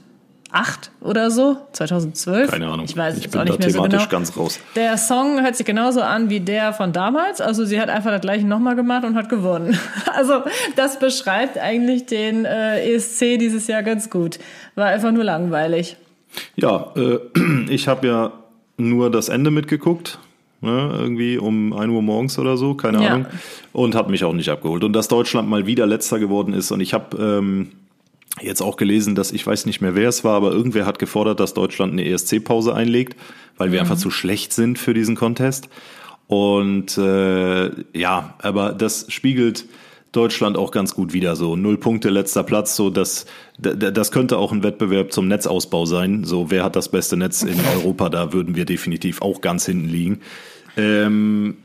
oder 1.00 1.30
so, 1.30 1.56
2012. 1.72 2.50
Keine 2.50 2.68
Ahnung. 2.68 2.84
Ich 2.84 2.96
weiß 2.96 3.18
ich 3.18 3.30
bin 3.30 3.40
auch 3.40 3.44
nicht 3.44 3.58
da 3.58 3.58
mehr 3.58 3.70
so 3.70 3.76
thematisch 3.78 4.08
genau. 4.08 4.10
ganz 4.10 4.36
raus. 4.36 4.60
Der 4.74 4.96
Song 4.98 5.42
hört 5.42 5.56
sich 5.56 5.66
genauso 5.66 6.02
an 6.02 6.30
wie 6.30 6.40
der 6.40 6.72
von 6.72 6.92
damals. 6.92 7.40
Also 7.40 7.64
sie 7.64 7.80
hat 7.80 7.88
einfach 7.88 8.10
das 8.10 8.20
gleiche 8.20 8.46
nochmal 8.46 8.76
gemacht 8.76 9.04
und 9.04 9.14
hat 9.14 9.28
gewonnen. 9.28 9.78
Also 10.16 10.44
das 10.76 10.98
beschreibt 10.98 11.58
eigentlich 11.58 12.06
den 12.06 12.46
äh, 12.46 12.94
ESC 12.94 13.38
dieses 13.38 13.66
Jahr 13.66 13.82
ganz 13.82 14.08
gut. 14.08 14.38
War 14.74 14.86
einfach 14.86 15.12
nur 15.12 15.24
langweilig. 15.24 15.98
Ja, 16.56 16.92
äh, 16.96 17.18
ich 17.68 17.86
habe 17.86 18.06
ja 18.06 18.32
nur 18.78 19.10
das 19.10 19.28
Ende 19.28 19.50
mitgeguckt. 19.50 20.18
Ne, 20.66 20.90
irgendwie 20.98 21.38
um 21.38 21.72
1 21.72 21.92
Uhr 21.92 22.02
morgens 22.02 22.38
oder 22.40 22.56
so, 22.56 22.74
keine 22.74 23.00
Ja. 23.00 23.10
Ahnung. 23.10 23.26
Und 23.72 23.94
hat 23.94 24.10
mich 24.10 24.24
auch 24.24 24.32
nicht 24.32 24.48
abgeholt. 24.48 24.82
Und 24.82 24.94
dass 24.94 25.06
Deutschland 25.06 25.48
mal 25.48 25.66
wieder 25.66 25.86
letzter 25.86 26.18
geworden 26.18 26.52
ist. 26.52 26.72
Und 26.72 26.80
ich 26.80 26.92
habe 26.92 27.16
ähm, 27.18 27.68
jetzt 28.42 28.62
auch 28.62 28.76
gelesen, 28.76 29.14
dass 29.14 29.30
ich 29.30 29.46
weiß 29.46 29.64
nicht 29.66 29.80
mehr, 29.80 29.94
wer 29.94 30.08
es 30.08 30.24
war, 30.24 30.34
aber 30.34 30.50
irgendwer 30.50 30.84
hat 30.84 30.98
gefordert, 30.98 31.38
dass 31.38 31.54
Deutschland 31.54 31.92
eine 31.92 32.04
ESC-Pause 32.04 32.74
einlegt, 32.74 33.16
weil 33.56 33.70
wir 33.70 33.80
einfach 33.80 33.96
zu 33.96 34.10
schlecht 34.10 34.52
sind 34.52 34.78
für 34.78 34.92
diesen 34.92 35.14
Contest. 35.14 35.68
Und 36.26 36.98
äh, 36.98 37.70
ja, 37.96 38.34
aber 38.38 38.72
das 38.72 39.06
spiegelt 39.08 39.66
Deutschland 40.10 40.56
auch 40.56 40.72
ganz 40.72 40.94
gut 40.94 41.12
wieder. 41.12 41.36
So 41.36 41.54
null 41.54 41.76
Punkte, 41.78 42.08
letzter 42.08 42.42
Platz. 42.42 42.74
So 42.74 42.90
das, 42.90 43.26
das 43.58 44.10
könnte 44.10 44.38
auch 44.38 44.50
ein 44.50 44.62
Wettbewerb 44.64 45.12
zum 45.12 45.28
Netzausbau 45.28 45.86
sein. 45.86 46.24
So 46.24 46.50
wer 46.50 46.64
hat 46.64 46.74
das 46.74 46.88
beste 46.88 47.16
Netz 47.16 47.42
in 47.42 47.60
Europa? 47.76 48.08
Da 48.08 48.32
würden 48.32 48.56
wir 48.56 48.64
definitiv 48.64 49.22
auch 49.22 49.40
ganz 49.40 49.66
hinten 49.66 49.88
liegen. 49.88 50.20
Ähm, 50.76 51.56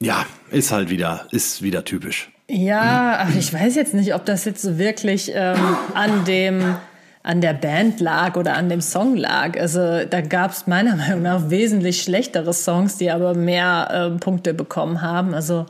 ja, 0.00 0.26
ist 0.50 0.72
halt 0.72 0.90
wieder, 0.90 1.26
ist 1.30 1.62
wieder 1.62 1.84
typisch. 1.84 2.30
Ja, 2.48 3.18
ach, 3.20 3.34
ich 3.36 3.52
weiß 3.52 3.74
jetzt 3.74 3.94
nicht, 3.94 4.14
ob 4.14 4.24
das 4.24 4.44
jetzt 4.44 4.62
so 4.62 4.78
wirklich 4.78 5.32
ähm, 5.34 5.58
an 5.94 6.24
dem 6.24 6.76
an 7.26 7.40
der 7.40 7.54
Band 7.54 7.98
lag 7.98 8.36
oder 8.36 8.54
an 8.54 8.68
dem 8.68 8.80
Song 8.80 9.16
lag. 9.16 9.58
Also 9.58 10.04
da 10.04 10.20
gab 10.20 10.52
es 10.52 10.68
meiner 10.68 10.94
Meinung 10.96 11.22
nach 11.22 11.50
wesentlich 11.50 12.02
schlechtere 12.02 12.54
Songs, 12.54 12.98
die 12.98 13.10
aber 13.10 13.34
mehr 13.34 13.88
ähm, 13.92 14.20
Punkte 14.20 14.54
bekommen 14.54 15.02
haben. 15.02 15.34
Also 15.34 15.66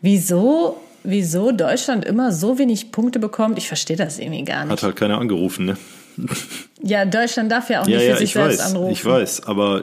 wieso, 0.00 0.80
wieso 1.04 1.52
Deutschland 1.52 2.04
immer 2.04 2.32
so 2.32 2.58
wenig 2.58 2.90
Punkte 2.90 3.20
bekommt, 3.20 3.56
ich 3.56 3.68
verstehe 3.68 3.96
das 3.96 4.18
irgendwie 4.18 4.42
gar 4.42 4.64
nicht. 4.64 4.72
Hat 4.72 4.82
halt 4.82 4.96
keiner 4.96 5.18
angerufen, 5.18 5.66
ne? 5.66 5.76
Ja, 6.82 7.04
Deutschland 7.04 7.50
darf 7.50 7.68
ja 7.70 7.82
auch 7.82 7.88
Ja, 7.88 7.96
nicht 7.98 8.06
ja, 8.06 8.12
für 8.12 8.18
sich 8.18 8.28
ich 8.28 8.32
selbst 8.34 8.58
weiß, 8.60 8.70
anrufen. 8.74 8.92
ich 8.92 9.04
weiß, 9.04 9.46
aber 9.46 9.82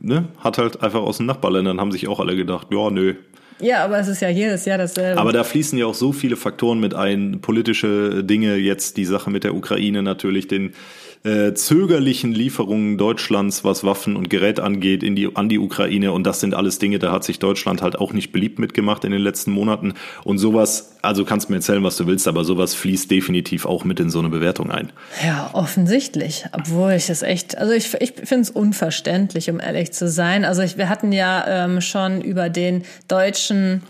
ne, 0.00 0.28
hat 0.38 0.58
halt 0.58 0.82
einfach 0.82 1.00
aus 1.00 1.16
den 1.16 1.26
Nachbarländern 1.26 1.80
haben 1.80 1.90
sich 1.90 2.06
auch 2.06 2.20
alle 2.20 2.36
gedacht, 2.36 2.68
ja, 2.70 2.90
nö. 2.90 3.14
Ja, 3.60 3.84
aber 3.84 3.98
es 3.98 4.08
ist 4.08 4.20
ja 4.20 4.28
jedes 4.28 4.64
Jahr 4.64 4.78
dasselbe. 4.78 5.20
Aber 5.20 5.32
da 5.32 5.42
fließen 5.44 5.78
ja 5.78 5.86
auch 5.86 5.94
so 5.94 6.12
viele 6.12 6.36
Faktoren 6.36 6.80
mit 6.80 6.92
ein, 6.94 7.40
politische 7.40 8.22
Dinge, 8.24 8.56
jetzt 8.56 8.96
die 8.96 9.04
Sache 9.04 9.30
mit 9.30 9.42
der 9.44 9.54
Ukraine 9.54 10.02
natürlich, 10.02 10.48
den 10.48 10.74
äh, 11.24 11.54
zögerlichen 11.54 12.32
Lieferungen 12.32 12.98
Deutschlands, 12.98 13.64
was 13.64 13.82
Waffen 13.82 14.14
und 14.14 14.28
Gerät 14.28 14.60
angeht, 14.60 15.02
in 15.02 15.16
die, 15.16 15.34
an 15.34 15.48
die 15.48 15.58
Ukraine. 15.58 16.12
Und 16.12 16.26
das 16.26 16.40
sind 16.40 16.52
alles 16.52 16.78
Dinge, 16.78 16.98
da 16.98 17.12
hat 17.12 17.24
sich 17.24 17.38
Deutschland 17.38 17.80
halt 17.80 17.96
auch 17.96 18.12
nicht 18.12 18.30
beliebt 18.30 18.58
mitgemacht 18.58 19.04
in 19.04 19.10
den 19.10 19.22
letzten 19.22 19.50
Monaten. 19.50 19.94
Und 20.24 20.36
sowas, 20.36 20.96
also 21.00 21.24
kannst 21.24 21.48
mir 21.48 21.56
erzählen, 21.56 21.82
was 21.82 21.96
du 21.96 22.06
willst, 22.06 22.28
aber 22.28 22.44
sowas 22.44 22.74
fließt 22.74 23.10
definitiv 23.10 23.64
auch 23.64 23.84
mit 23.84 24.00
in 24.00 24.10
so 24.10 24.18
eine 24.18 24.28
Bewertung 24.28 24.70
ein. 24.70 24.92
Ja, 25.24 25.48
offensichtlich. 25.54 26.44
Obwohl 26.52 26.92
ich 26.92 27.06
das 27.06 27.22
echt, 27.22 27.56
also 27.56 27.72
ich, 27.72 27.94
ich 28.00 28.12
finde 28.12 28.42
es 28.42 28.50
unverständlich, 28.50 29.48
um 29.48 29.60
ehrlich 29.60 29.92
zu 29.92 30.08
sein. 30.10 30.44
Also 30.44 30.60
ich, 30.60 30.76
wir 30.76 30.90
hatten 30.90 31.10
ja 31.10 31.64
ähm, 31.64 31.80
schon 31.80 32.20
über 32.20 32.50
den 32.50 32.82
deutschen 33.08 33.82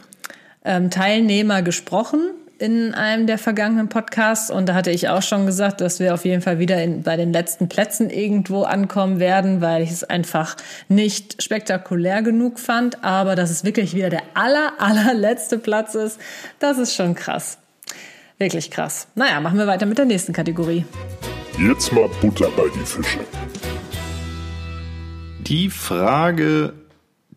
ähm, 0.65 0.89
Teilnehmer 0.91 1.63
gesprochen 1.63 2.31
in 2.59 2.95
einem 2.95 3.27
der 3.27 3.39
vergangenen 3.39 3.89
Podcasts 3.89 4.51
und 4.51 4.69
da 4.69 4.75
hatte 4.75 4.91
ich 4.91 5.09
auch 5.09 5.23
schon 5.23 5.47
gesagt, 5.47 5.81
dass 5.81 5.99
wir 5.99 6.15
auf 6.15 6.25
jeden 6.25 6.41
Fall 6.43 6.59
wieder 6.59 6.83
in, 6.83 7.03
bei 7.03 7.17
den 7.17 7.33
letzten 7.33 7.69
Plätzen 7.69 8.11
irgendwo 8.11 8.63
ankommen 8.63 9.19
werden, 9.19 9.61
weil 9.61 9.83
ich 9.83 9.91
es 9.91 10.05
einfach 10.05 10.57
nicht 10.89 11.43
spektakulär 11.43 12.23
genug 12.23 12.59
fand. 12.59 13.03
Aber 13.03 13.35
dass 13.35 13.51
es 13.51 13.65
wirklich 13.65 13.95
wieder 13.95 14.11
der 14.11 14.23
aller, 14.35 14.75
allerletzte 14.79 15.59
Platz 15.59 15.95
ist, 15.95 16.21
das 16.59 16.79
ist 16.79 16.95
schon 16.95 17.15
krass. 17.15 17.59
Wirklich 18.39 18.71
krass. 18.71 19.09
Naja, 19.15 19.41
machen 19.41 19.59
wir 19.59 19.67
weiter 19.67 19.87
mit 19.87 19.99
der 19.99 20.05
nächsten 20.05 20.33
Kategorie. 20.33 20.85
Jetzt 21.59 21.93
mal 21.93 22.09
Butter 22.21 22.51
bei 22.57 22.65
die 22.75 22.85
Fische. 22.85 23.21
Die 25.41 25.71
Frage 25.71 26.73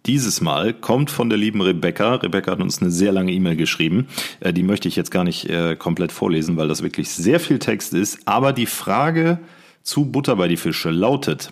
dieses 0.07 0.41
Mal 0.41 0.73
kommt 0.73 1.11
von 1.11 1.29
der 1.29 1.37
lieben 1.37 1.61
Rebecca. 1.61 2.15
Rebecca 2.15 2.51
hat 2.51 2.61
uns 2.61 2.81
eine 2.81 2.89
sehr 2.91 3.11
lange 3.11 3.31
E-Mail 3.31 3.55
geschrieben. 3.57 4.07
Äh, 4.39 4.53
Die 4.53 4.63
möchte 4.63 4.87
ich 4.87 4.95
jetzt 4.95 5.11
gar 5.11 5.23
nicht 5.23 5.49
äh, 5.49 5.75
komplett 5.75 6.11
vorlesen, 6.11 6.57
weil 6.57 6.67
das 6.67 6.81
wirklich 6.81 7.09
sehr 7.09 7.39
viel 7.39 7.59
Text 7.59 7.93
ist. 7.93 8.19
Aber 8.25 8.53
die 8.53 8.65
Frage 8.65 9.39
zu 9.83 10.05
Butter 10.05 10.35
bei 10.37 10.47
die 10.47 10.57
Fische 10.57 10.89
lautet, 10.89 11.51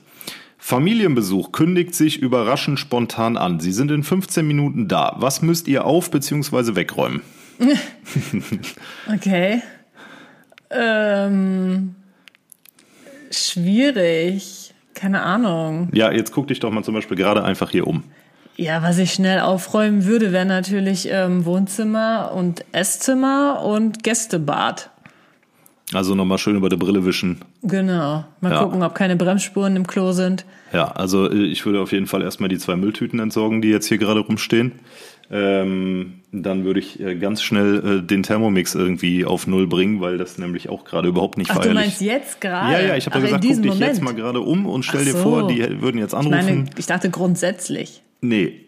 Familienbesuch 0.57 1.51
kündigt 1.51 1.93
sich 1.93 2.17
überraschend 2.19 2.79
spontan 2.79 3.37
an. 3.37 3.59
Sie 3.59 3.71
sind 3.71 3.91
in 3.91 4.03
15 4.03 4.47
Minuten 4.47 4.87
da. 4.87 5.15
Was 5.19 5.41
müsst 5.41 5.67
ihr 5.67 5.85
auf 5.85 6.09
bzw. 6.09 6.75
wegräumen? 6.75 7.21
Okay. 9.13 9.61
Ähm, 10.71 11.95
schwierig. 13.31 14.73
Keine 14.93 15.21
Ahnung. 15.21 15.89
Ja, 15.93 16.11
jetzt 16.11 16.31
guck 16.31 16.47
dich 16.47 16.59
doch 16.59 16.71
mal 16.71 16.83
zum 16.83 16.95
Beispiel 16.95 17.17
gerade 17.17 17.43
einfach 17.43 17.69
hier 17.69 17.85
um. 17.87 18.03
Ja, 18.57 18.81
was 18.83 18.97
ich 18.99 19.11
schnell 19.13 19.39
aufräumen 19.41 20.05
würde, 20.05 20.31
wäre 20.31 20.45
natürlich 20.45 21.09
ähm, 21.11 21.45
Wohnzimmer 21.45 22.31
und 22.33 22.63
Esszimmer 22.71 23.61
und 23.63 24.03
Gästebad. 24.03 24.89
Also 25.93 26.15
nochmal 26.15 26.37
schön 26.39 26.55
über 26.55 26.69
die 26.69 26.77
Brille 26.77 27.05
wischen. 27.05 27.41
Genau. 27.63 28.25
Mal 28.41 28.51
Ja. 28.51 28.63
gucken, 28.63 28.81
ob 28.81 28.95
keine 28.95 29.15
Bremsspuren 29.17 29.75
im 29.75 29.85
Klo 29.85 30.13
sind. 30.13 30.45
Ja, 30.73 30.85
also 30.91 31.29
äh, 31.29 31.43
ich 31.45 31.65
würde 31.65 31.79
auf 31.81 31.91
jeden 31.91 32.07
Fall 32.07 32.21
erstmal 32.23 32.49
die 32.49 32.57
zwei 32.57 32.75
Mülltüten 32.75 33.19
entsorgen, 33.19 33.61
die 33.61 33.69
jetzt 33.69 33.87
hier 33.87 33.97
gerade 33.97 34.21
rumstehen. 34.21 34.71
Ähm, 35.31 36.21
dann 36.31 36.65
würde 36.65 36.79
ich 36.79 36.99
äh, 36.99 37.15
ganz 37.15 37.41
schnell 37.41 37.99
äh, 37.99 38.01
den 38.05 38.23
Thermomix 38.23 38.73
irgendwie 38.75 39.25
auf 39.25 39.47
Null 39.47 39.67
bringen, 39.67 39.99
weil 39.99 40.17
das 40.17 40.37
nämlich 40.37 40.69
auch 40.69 40.85
gerade 40.85 41.07
überhaupt 41.09 41.37
nicht 41.37 41.49
Ach, 41.51 41.55
du 41.57 41.61
feierlich 41.63 41.83
meinst 41.83 42.01
jetzt 42.01 42.41
gerade? 42.41 42.73
Ja, 42.73 42.79
ja, 42.79 42.95
ich 42.95 43.05
habe 43.07 43.17
ja 43.19 43.25
gesagt, 43.25 43.43
guck 43.45 43.61
dich 43.63 43.79
jetzt 43.79 44.01
mal 44.01 44.11
Moment. 44.13 44.17
gerade 44.19 44.41
um 44.41 44.65
und 44.67 44.83
stell 44.83 45.01
Ach 45.01 45.05
dir 45.05 45.11
so. 45.13 45.17
vor, 45.23 45.47
die 45.47 45.81
würden 45.81 45.97
jetzt 45.97 46.13
Ich 46.13 46.17
anrufen. 46.19 46.45
meine, 46.45 46.65
ich 46.77 46.85
dachte 46.85 47.09
grundsätzlich. 47.09 48.01
Nee. 48.27 48.61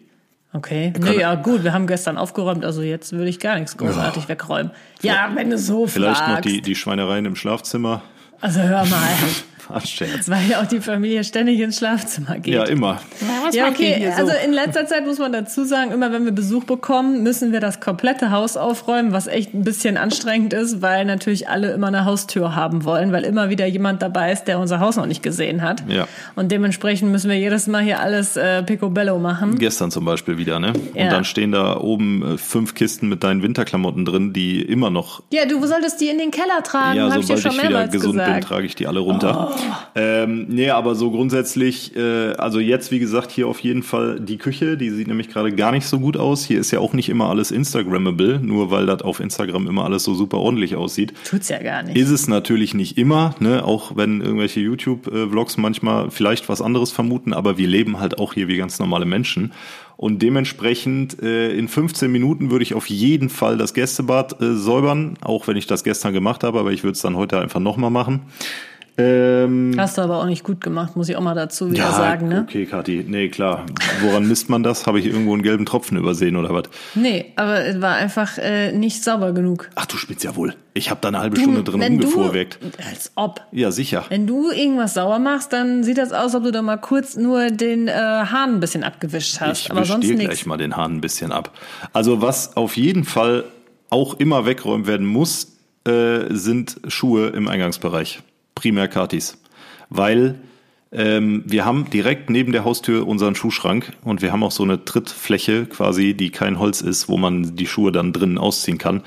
Okay. 0.52 0.92
Nee, 0.98 1.20
ja, 1.20 1.34
gut, 1.34 1.62
wir 1.62 1.74
haben 1.74 1.86
gestern 1.86 2.16
aufgeräumt, 2.16 2.64
also 2.64 2.80
jetzt 2.80 3.12
würde 3.12 3.28
ich 3.28 3.38
gar 3.38 3.58
nichts 3.58 3.76
großartig 3.76 4.28
wegräumen. 4.28 4.72
Ja, 5.02 5.30
wenn 5.34 5.50
du 5.50 5.58
so 5.58 5.86
Vielleicht 5.86 6.18
fragst. 6.18 6.32
noch 6.32 6.40
die, 6.40 6.62
die 6.62 6.74
Schweinereien 6.74 7.26
im 7.26 7.36
Schlafzimmer. 7.36 8.02
Also 8.40 8.60
hör 8.60 8.86
mal. 8.86 9.08
Ah, 9.70 9.80
Scherz. 9.80 10.28
Weil 10.28 10.48
ja 10.48 10.60
auch 10.60 10.66
die 10.66 10.80
Familie 10.80 11.24
ständig 11.24 11.60
ins 11.60 11.78
Schlafzimmer 11.78 12.38
geht. 12.38 12.54
Ja, 12.54 12.64
immer. 12.64 13.00
Ja, 13.52 13.68
okay. 13.68 14.10
Also 14.16 14.32
in 14.44 14.52
letzter 14.52 14.86
Zeit 14.86 15.06
muss 15.06 15.18
man 15.18 15.32
dazu 15.32 15.64
sagen, 15.64 15.90
immer 15.90 16.12
wenn 16.12 16.24
wir 16.24 16.32
Besuch 16.32 16.64
bekommen, 16.64 17.22
müssen 17.22 17.52
wir 17.52 17.60
das 17.60 17.80
komplette 17.80 18.30
Haus 18.30 18.56
aufräumen, 18.56 19.12
was 19.12 19.26
echt 19.26 19.54
ein 19.54 19.64
bisschen 19.64 19.96
anstrengend 19.96 20.52
ist, 20.52 20.80
weil 20.82 21.04
natürlich 21.04 21.48
alle 21.48 21.72
immer 21.72 21.88
eine 21.88 22.04
Haustür 22.04 22.54
haben 22.54 22.84
wollen, 22.84 23.12
weil 23.12 23.24
immer 23.24 23.50
wieder 23.50 23.66
jemand 23.66 24.02
dabei 24.02 24.32
ist, 24.32 24.44
der 24.44 24.58
unser 24.58 24.80
Haus 24.80 24.96
noch 24.96 25.06
nicht 25.06 25.22
gesehen 25.22 25.62
hat. 25.62 25.82
Ja. 25.88 26.06
Und 26.36 26.50
dementsprechend 26.52 27.10
müssen 27.12 27.30
wir 27.30 27.38
jedes 27.38 27.66
Mal 27.66 27.82
hier 27.82 28.00
alles 28.00 28.36
äh, 28.36 28.62
picobello 28.62 29.18
machen. 29.18 29.58
Gestern 29.58 29.90
zum 29.90 30.04
Beispiel 30.04 30.38
wieder, 30.38 30.58
ne? 30.60 30.72
Ja. 30.94 31.04
Und 31.04 31.12
dann 31.12 31.24
stehen 31.24 31.52
da 31.52 31.76
oben 31.78 32.34
äh, 32.34 32.38
fünf 32.38 32.74
Kisten 32.74 33.08
mit 33.08 33.22
deinen 33.24 33.42
Winterklamotten 33.42 34.04
drin, 34.04 34.32
die 34.32 34.62
immer 34.62 34.90
noch 34.90 35.22
Ja, 35.32 35.44
du 35.46 35.64
solltest 35.66 36.00
die 36.00 36.08
in 36.08 36.18
den 36.18 36.30
Keller 36.30 36.62
tragen, 36.62 36.96
Ja, 36.96 37.10
habe 37.10 37.20
ich 37.20 37.26
dir 37.26 37.36
sobald 37.36 37.42
schon 37.42 37.52
ich 37.52 37.58
wieder 37.58 37.68
mehrmals 37.70 37.92
gesund 37.92 38.14
bin, 38.16 38.24
gesagt. 38.24 38.44
trage 38.44 38.66
ich 38.66 38.74
die 38.74 38.86
alle 38.86 39.00
runter. 39.00 39.50
Ähm, 39.94 40.46
nee, 40.48 40.70
aber 40.70 40.94
so 40.94 41.10
grundsätzlich, 41.10 41.96
äh, 41.96 42.32
also 42.32 42.60
jetzt, 42.60 42.90
wie 42.90 42.98
gesagt, 42.98 43.30
hier 43.30 43.48
auf 43.48 43.60
jeden 43.60 43.82
Fall 43.82 44.20
die 44.20 44.38
Küche, 44.38 44.76
die 44.76 44.90
sieht 44.90 45.08
nämlich 45.08 45.28
gerade 45.28 45.52
gar 45.54 45.72
nicht 45.72 45.86
so 45.86 45.98
gut 45.98 46.16
aus. 46.16 46.44
Hier 46.44 46.60
ist 46.60 46.70
ja 46.70 46.80
auch 46.80 46.92
nicht 46.92 47.08
immer 47.08 47.28
alles 47.28 47.50
Instagrammable, 47.50 48.40
nur 48.40 48.70
weil 48.70 48.86
das 48.86 49.02
auf 49.02 49.20
Instagram 49.20 49.66
immer 49.66 49.84
alles 49.84 50.04
so 50.04 50.14
super 50.14 50.38
ordentlich 50.38 50.76
aussieht. 50.76 51.12
Tut's 51.24 51.48
ja 51.48 51.62
gar 51.62 51.82
nicht. 51.82 51.96
Ist 51.96 52.10
es 52.10 52.28
natürlich 52.28 52.74
nicht 52.74 52.98
immer, 52.98 53.34
ne? 53.40 53.64
auch 53.64 53.96
wenn 53.96 54.20
irgendwelche 54.20 54.60
YouTube-Vlogs 54.60 55.56
manchmal 55.56 56.10
vielleicht 56.10 56.48
was 56.48 56.62
anderes 56.62 56.90
vermuten, 56.90 57.32
aber 57.32 57.58
wir 57.58 57.68
leben 57.68 58.00
halt 58.00 58.18
auch 58.18 58.34
hier 58.34 58.48
wie 58.48 58.56
ganz 58.56 58.78
normale 58.78 59.04
Menschen. 59.04 59.52
Und 59.98 60.22
dementsprechend 60.22 61.20
äh, 61.24 61.52
in 61.58 61.66
15 61.66 62.10
Minuten 62.10 62.52
würde 62.52 62.62
ich 62.62 62.74
auf 62.74 62.86
jeden 62.86 63.28
Fall 63.28 63.58
das 63.58 63.74
Gästebad 63.74 64.40
äh, 64.40 64.54
säubern, 64.54 65.18
auch 65.22 65.48
wenn 65.48 65.56
ich 65.56 65.66
das 65.66 65.82
gestern 65.82 66.12
gemacht 66.12 66.44
habe, 66.44 66.60
aber 66.60 66.70
ich 66.70 66.84
würde 66.84 66.92
es 66.92 67.02
dann 67.02 67.16
heute 67.16 67.40
einfach 67.40 67.58
nochmal 67.58 67.90
machen. 67.90 68.20
Ähm, 69.00 69.74
Hast 69.78 69.96
du 69.96 70.02
aber 70.02 70.18
auch 70.18 70.26
nicht 70.26 70.42
gut 70.42 70.60
gemacht, 70.60 70.96
muss 70.96 71.08
ich 71.08 71.14
auch 71.16 71.20
mal 71.20 71.36
dazu 71.36 71.70
wieder 71.70 71.92
sagen, 71.92 72.26
ne? 72.28 72.44
okay, 72.48 72.66
Kathi, 72.66 73.04
nee, 73.06 73.28
klar. 73.28 73.64
Woran 74.02 74.26
misst 74.26 74.50
man 74.50 74.64
das? 74.64 74.88
Habe 74.88 74.98
ich 74.98 75.06
irgendwo 75.06 75.32
einen 75.34 75.42
gelben 75.44 75.66
Tropfen 75.66 75.96
übersehen 75.96 76.34
oder 76.34 76.52
was? 76.52 76.64
Nee, 76.96 77.32
aber 77.36 77.64
es 77.64 77.80
war 77.80 77.94
einfach 77.94 78.38
äh, 78.38 78.72
nicht 78.72 79.04
sauber 79.04 79.32
genug. 79.32 79.70
Ach, 79.76 79.86
du 79.86 79.96
spielst 79.96 80.24
ja 80.24 80.34
wohl. 80.34 80.54
Ich 80.74 80.90
habe 80.90 80.98
da 81.00 81.08
eine 81.08 81.20
halbe 81.20 81.38
Stunde 81.38 81.62
drin 81.62 81.80
du, 81.80 81.86
rumgefuhrwerkt. 81.86 82.58
als 82.90 83.12
ob. 83.14 83.40
Ja, 83.52 83.70
sicher. 83.70 84.04
Wenn 84.08 84.26
du 84.26 84.50
irgendwas 84.50 84.94
sauer 84.94 85.20
machst, 85.20 85.52
dann 85.52 85.84
sieht 85.84 85.98
das 85.98 86.12
aus, 86.12 86.18
als 86.28 86.34
ob 86.34 86.42
du 86.42 86.50
da 86.50 86.62
mal 86.62 86.76
kurz 86.76 87.16
nur 87.16 87.50
den 87.50 87.86
äh, 87.86 87.92
Hahn 87.92 88.54
ein 88.54 88.60
bisschen 88.60 88.82
abgewischt 88.82 89.40
hast. 89.40 89.60
Ich 89.60 89.70
aber 89.70 89.84
sonst 89.84 90.06
dir 90.06 90.16
nichts. 90.16 90.24
gleich 90.24 90.46
mal 90.46 90.56
den 90.56 90.76
Hahn 90.76 90.96
ein 90.96 91.00
bisschen 91.00 91.30
ab. 91.30 91.56
Also 91.92 92.20
was 92.20 92.56
auf 92.56 92.76
jeden 92.76 93.04
Fall 93.04 93.44
auch 93.90 94.14
immer 94.14 94.44
weggeräumt 94.44 94.88
werden 94.88 95.06
muss, 95.06 95.56
äh, 95.86 96.24
sind 96.30 96.80
Schuhe 96.88 97.28
im 97.28 97.46
Eingangsbereich. 97.46 98.22
Primär 98.58 98.88
Katis. 98.88 99.38
Weil 99.88 100.34
ähm, 100.90 101.44
wir 101.46 101.64
haben 101.64 101.90
direkt 101.90 102.28
neben 102.28 102.52
der 102.52 102.64
Haustür 102.64 103.06
unseren 103.06 103.34
Schuhschrank 103.34 103.92
und 104.02 104.20
wir 104.20 104.32
haben 104.32 104.42
auch 104.42 104.50
so 104.50 104.64
eine 104.64 104.84
Trittfläche 104.84 105.66
quasi, 105.66 106.14
die 106.14 106.30
kein 106.30 106.58
Holz 106.58 106.80
ist, 106.80 107.08
wo 107.08 107.16
man 107.16 107.54
die 107.54 107.66
Schuhe 107.66 107.92
dann 107.92 108.12
drinnen 108.12 108.38
ausziehen 108.38 108.78
kann. 108.78 109.02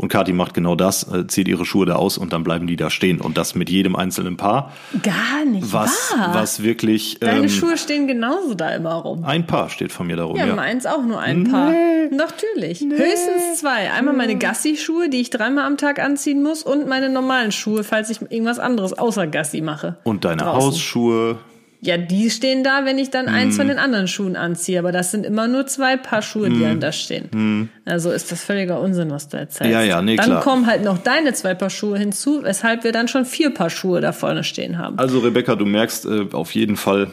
Und 0.00 0.08
Kathi 0.08 0.32
macht 0.32 0.54
genau 0.54 0.76
das, 0.76 1.02
äh, 1.12 1.26
zieht 1.26 1.46
ihre 1.46 1.66
Schuhe 1.66 1.84
da 1.84 1.96
aus 1.96 2.16
und 2.16 2.32
dann 2.32 2.42
bleiben 2.42 2.66
die 2.66 2.76
da 2.76 2.88
stehen. 2.88 3.20
Und 3.20 3.36
das 3.36 3.54
mit 3.54 3.68
jedem 3.68 3.96
einzelnen 3.96 4.38
Paar. 4.38 4.72
Gar 5.02 5.44
nicht 5.44 5.74
Was, 5.74 6.14
wahr. 6.16 6.30
was 6.32 6.62
wirklich. 6.62 7.18
Deine 7.20 7.40
ähm, 7.40 7.48
Schuhe 7.50 7.76
stehen 7.76 8.06
genauso 8.06 8.54
da 8.54 8.70
immer 8.70 8.94
rum. 8.94 9.24
ein 9.24 9.46
Paar 9.46 9.68
steht 9.68 9.92
von 9.92 10.06
mir 10.06 10.16
darum. 10.16 10.36
Ja, 10.36 10.46
Ja, 10.46 10.54
meins 10.54 10.86
auch 10.86 11.02
nur 11.04 11.20
ein 11.20 11.44
Paar. 11.44 11.74
Natürlich. 12.10 12.80
Höchstens 12.80 13.60
zwei. 13.60 13.92
Einmal 13.92 14.14
meine 14.14 14.36
Gassi-Schuhe, 14.36 15.10
die 15.10 15.20
ich 15.20 15.28
dreimal 15.28 15.66
am 15.66 15.76
Tag 15.76 15.98
anziehen 15.98 16.42
muss, 16.42 16.62
und 16.62 16.88
meine 16.88 17.10
normalen 17.10 17.52
Schuhe, 17.52 17.84
falls 17.84 18.08
ich 18.08 18.22
irgendwas 18.22 18.58
anderes 18.58 18.98
außer 18.98 19.26
Gassi 19.26 19.60
mache. 19.60 19.96
Und 20.04 20.24
deine 20.24 20.42
Draußen. 20.44 20.70
Hausschuhe. 20.72 21.38
Ja, 21.82 21.96
die 21.96 22.28
stehen 22.28 22.62
da, 22.62 22.84
wenn 22.84 22.98
ich 22.98 23.08
dann 23.08 23.26
eins 23.26 23.54
Mhm. 23.54 23.58
von 23.58 23.68
den 23.68 23.78
anderen 23.78 24.06
Schuhen 24.06 24.36
anziehe. 24.36 24.78
Aber 24.78 24.92
das 24.92 25.10
sind 25.12 25.24
immer 25.24 25.48
nur 25.48 25.66
zwei 25.66 25.96
Paar 25.96 26.20
Schuhe, 26.20 26.50
die 26.50 26.60
dann 26.60 26.78
da 26.78 26.92
stehen. 26.92 27.70
Also 27.86 28.10
ist 28.10 28.30
das 28.30 28.44
völliger 28.44 28.80
Unsinn, 28.80 29.10
was 29.10 29.28
du 29.30 29.38
erzählst. 29.38 29.64
Mhm. 29.64 29.72
Ja, 29.72 29.82
ja, 29.82 30.02
nee, 30.02 30.16
dann 30.16 30.26
klar. 30.26 30.42
kommen 30.42 30.66
halt 30.66 30.84
noch 30.84 30.98
deine 30.98 31.32
zwei 31.32 31.54
Paar 31.54 31.70
Schuhe 31.70 31.98
hinzu, 31.98 32.42
weshalb 32.42 32.84
wir 32.84 32.92
dann 32.92 33.08
schon 33.08 33.24
vier 33.24 33.48
Paar 33.54 33.70
Schuhe 33.70 34.02
da 34.02 34.12
vorne 34.12 34.44
stehen 34.44 34.76
haben. 34.76 34.98
Also 34.98 35.20
Rebecca, 35.20 35.56
du 35.56 35.64
merkst 35.64 36.04
äh, 36.04 36.26
auf 36.32 36.54
jeden 36.54 36.76
Fall 36.76 37.08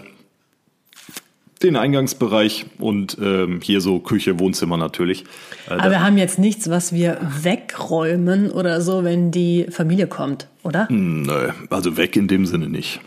den 1.64 1.76
Eingangsbereich 1.76 2.66
und 2.78 3.18
ähm, 3.20 3.62
hier 3.64 3.82
so 3.82 4.00
Küche, 4.00 4.38
Wohnzimmer 4.40 4.78
natürlich. 4.78 5.24
Äh, 5.70 5.74
Aber 5.74 5.90
wir 5.92 6.04
haben 6.04 6.18
jetzt 6.18 6.38
nichts, 6.38 6.70
was 6.70 6.94
wir 6.94 7.18
wegräumen 7.42 8.52
oder 8.52 8.80
so, 8.82 9.04
wenn 9.04 9.32
die 9.32 9.66
Familie 9.72 10.06
kommt, 10.08 10.48
oder? 10.64 10.88
Nö, 10.92 11.50
also 11.72 11.98
weg 11.98 12.16
in 12.16 12.28
dem 12.28 12.46
Sinne 12.46 12.70
nicht. 12.70 13.00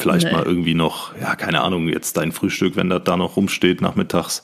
Vielleicht 0.00 0.26
Nee. 0.26 0.32
mal 0.32 0.42
irgendwie 0.44 0.74
noch, 0.74 1.16
ja, 1.20 1.34
keine 1.36 1.62
Ahnung, 1.62 1.88
jetzt 1.88 2.16
dein 2.16 2.32
Frühstück, 2.32 2.76
wenn 2.76 2.88
das 2.90 3.02
da 3.04 3.16
noch 3.16 3.36
rumsteht 3.36 3.80
nachmittags, 3.80 4.42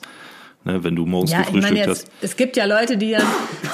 ne, 0.65 0.83
wenn 0.83 0.95
du 0.95 1.05
morgens 1.05 1.31
Ja, 1.31 1.41
ich 1.41 1.47
meine 1.51 1.61
gefrühstückt 1.61 1.87
jetzt, 1.87 2.07
hast. 2.07 2.23
es 2.23 2.37
gibt 2.37 2.57
ja 2.57 2.65
Leute, 2.65 2.97
die 2.97 3.11
dann 3.11 3.23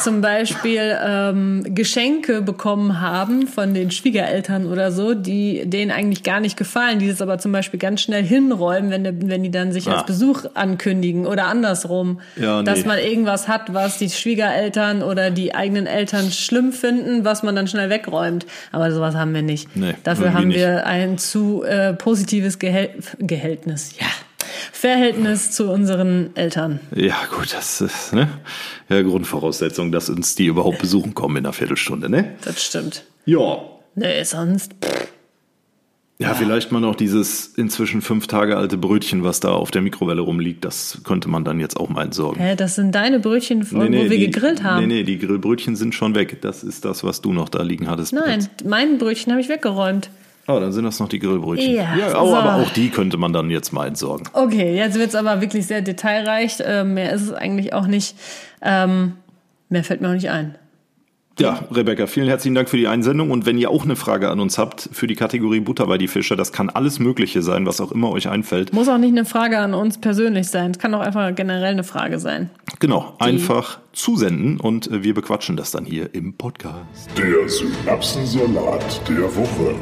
zum 0.01 0.21
Beispiel 0.21 0.97
ähm, 1.05 1.63
Geschenke 1.75 2.41
bekommen 2.41 2.99
haben 3.01 3.47
von 3.47 3.73
den 3.73 3.91
Schwiegereltern 3.91 4.65
oder 4.65 4.91
so, 4.91 5.13
die 5.13 5.63
denen 5.65 5.91
eigentlich 5.91 6.23
gar 6.23 6.39
nicht 6.39 6.57
gefallen, 6.57 6.99
die 6.99 7.07
das 7.07 7.21
aber 7.21 7.37
zum 7.37 7.51
Beispiel 7.51 7.79
ganz 7.79 8.01
schnell 8.01 8.23
hinräumen, 8.23 8.89
wenn, 8.91 9.03
der- 9.03 9.13
wenn 9.29 9.43
die 9.43 9.51
dann 9.51 9.71
sich 9.71 9.87
Ah. 9.87 9.95
als 9.95 10.05
Besuch 10.05 10.45
ankündigen 10.53 11.25
oder 11.25 11.47
andersrum. 11.47 12.21
Ja, 12.35 12.59
nee. 12.59 12.65
Dass 12.65 12.85
man 12.85 12.99
irgendwas 12.99 13.47
hat, 13.47 13.73
was 13.73 13.97
die 13.97 14.09
Schwiegereltern 14.09 15.03
oder 15.03 15.31
die 15.31 15.53
eigenen 15.55 15.85
Eltern 15.87 16.31
schlimm 16.31 16.71
finden, 16.71 17.25
was 17.25 17.43
man 17.43 17.55
dann 17.55 17.67
schnell 17.67 17.89
wegräumt. 17.89 18.45
Aber 18.71 18.91
sowas 18.91 19.15
haben 19.15 19.33
wir 19.33 19.41
nicht. 19.41 19.75
Nee, 19.75 19.95
Dafür 20.03 20.33
haben 20.33 20.47
nicht. 20.47 20.57
wir 20.57 20.85
ein 20.85 21.17
zu 21.17 21.63
äh, 21.63 21.93
positives 21.93 22.59
Gehält 22.59 22.91
Gehältnis. 23.19 23.93
Ja. 23.99 24.05
Verhältnis 24.71 25.51
zu 25.51 25.69
unseren 25.71 26.35
Eltern. 26.35 26.79
Ja, 26.95 27.15
gut, 27.35 27.53
das 27.53 27.81
ist 27.81 28.13
ne, 28.13 28.27
ja, 28.89 29.01
Grundvoraussetzung, 29.01 29.91
dass 29.91 30.09
uns 30.09 30.35
die 30.35 30.45
überhaupt 30.45 30.79
besuchen 30.79 31.13
kommen 31.13 31.37
in 31.37 31.45
einer 31.45 31.53
Viertelstunde, 31.53 32.09
ne? 32.09 32.35
Das 32.43 32.63
stimmt. 32.63 33.03
Ja. 33.25 33.59
Nee, 33.95 34.23
sonst. 34.23 34.73
pff, 34.83 35.07
Ja, 36.21 36.33
vielleicht 36.33 36.71
mal 36.71 36.81
noch 36.81 36.95
dieses 36.95 37.47
inzwischen 37.47 38.01
fünf 38.01 38.27
Tage 38.27 38.57
alte 38.57 38.77
Brötchen, 38.77 39.23
was 39.23 39.39
da 39.39 39.51
auf 39.51 39.71
der 39.71 39.81
Mikrowelle 39.81 40.21
rumliegt, 40.21 40.65
das 40.65 40.99
könnte 41.05 41.29
man 41.29 41.45
dann 41.45 41.59
jetzt 41.59 41.77
auch 41.77 41.87
mal 41.89 42.03
entsorgen. 42.03 42.41
Hä, 42.41 42.55
das 42.55 42.75
sind 42.75 42.93
deine 42.93 43.19
Brötchen, 43.19 43.65
wo 43.71 43.79
wir 43.79 44.09
die, 44.09 44.19
gegrillt 44.19 44.63
haben. 44.63 44.87
Nee, 44.87 44.95
nee, 44.95 45.03
die 45.03 45.17
Grillbrötchen 45.17 45.75
sind 45.77 45.95
schon 45.95 46.15
weg. 46.15 46.41
Das 46.41 46.63
ist 46.63 46.83
das, 46.83 47.03
was 47.03 47.21
du 47.21 47.31
noch 47.31 47.47
da 47.49 47.63
liegen 47.63 47.89
hattest. 47.89 48.11
Nein, 48.13 48.47
mein 48.65 48.97
Brötchen 48.97 49.31
habe 49.31 49.41
ich 49.41 49.47
weggeräumt. 49.49 50.09
Oh, 50.49 50.59
dann 50.59 50.71
sind 50.71 50.83
das 50.83 50.99
noch 50.99 51.07
die 51.07 51.19
Grillbrötchen. 51.19 51.75
Ja, 51.75 52.19
oh, 52.19 52.29
so. 52.29 52.35
aber 52.35 52.55
auch 52.55 52.71
die 52.71 52.89
könnte 52.89 53.17
man 53.17 53.33
dann 53.33 53.51
jetzt 53.51 53.71
mal 53.71 53.87
entsorgen. 53.87 54.27
Okay, 54.33 54.75
jetzt 54.75 54.97
wird's 54.97 55.13
aber 55.13 55.41
wirklich 55.41 55.67
sehr 55.67 55.83
detailreich. 55.83 56.57
Ähm, 56.65 56.95
mehr 56.95 57.13
ist 57.13 57.21
es 57.21 57.33
eigentlich 57.33 57.73
auch 57.73 57.85
nicht. 57.85 58.15
Ähm, 58.63 59.13
mehr 59.69 59.83
fällt 59.83 60.01
mir 60.01 60.09
auch 60.09 60.13
nicht 60.13 60.31
ein. 60.31 60.55
Ja, 61.37 61.63
Rebecca, 61.71 62.07
vielen 62.07 62.27
herzlichen 62.27 62.55
Dank 62.55 62.67
für 62.67 62.77
die 62.77 62.87
Einsendung. 62.87 63.29
Und 63.29 63.45
wenn 63.45 63.59
ihr 63.59 63.69
auch 63.69 63.85
eine 63.85 63.95
Frage 63.95 64.29
an 64.29 64.39
uns 64.39 64.57
habt 64.57 64.89
für 64.91 65.05
die 65.05 65.15
Kategorie 65.15 65.59
Butter 65.59 65.85
bei 65.85 65.99
die 65.99 66.07
Fische, 66.07 66.35
das 66.35 66.51
kann 66.51 66.69
alles 66.69 66.99
Mögliche 66.99 67.43
sein, 67.43 67.67
was 67.67 67.79
auch 67.79 67.91
immer 67.91 68.09
euch 68.09 68.27
einfällt. 68.27 68.73
Muss 68.73 68.89
auch 68.89 68.97
nicht 68.97 69.11
eine 69.11 69.25
Frage 69.25 69.59
an 69.59 69.75
uns 69.75 69.99
persönlich 69.99 70.47
sein. 70.47 70.71
Es 70.71 70.79
kann 70.79 70.93
auch 70.95 70.99
einfach 70.99 71.33
generell 71.35 71.73
eine 71.73 71.83
Frage 71.83 72.19
sein. 72.19 72.49
Genau, 72.79 73.13
einfach 73.19 73.79
zusenden 73.93 74.59
und 74.59 74.91
äh, 74.91 75.03
wir 75.03 75.13
bequatschen 75.13 75.55
das 75.55 75.71
dann 75.71 75.85
hier 75.85 76.13
im 76.13 76.33
Podcast. 76.33 77.09
Der 77.15 77.47
Synapsensalat 77.47 79.01
der 79.07 79.33
Woche. 79.35 79.75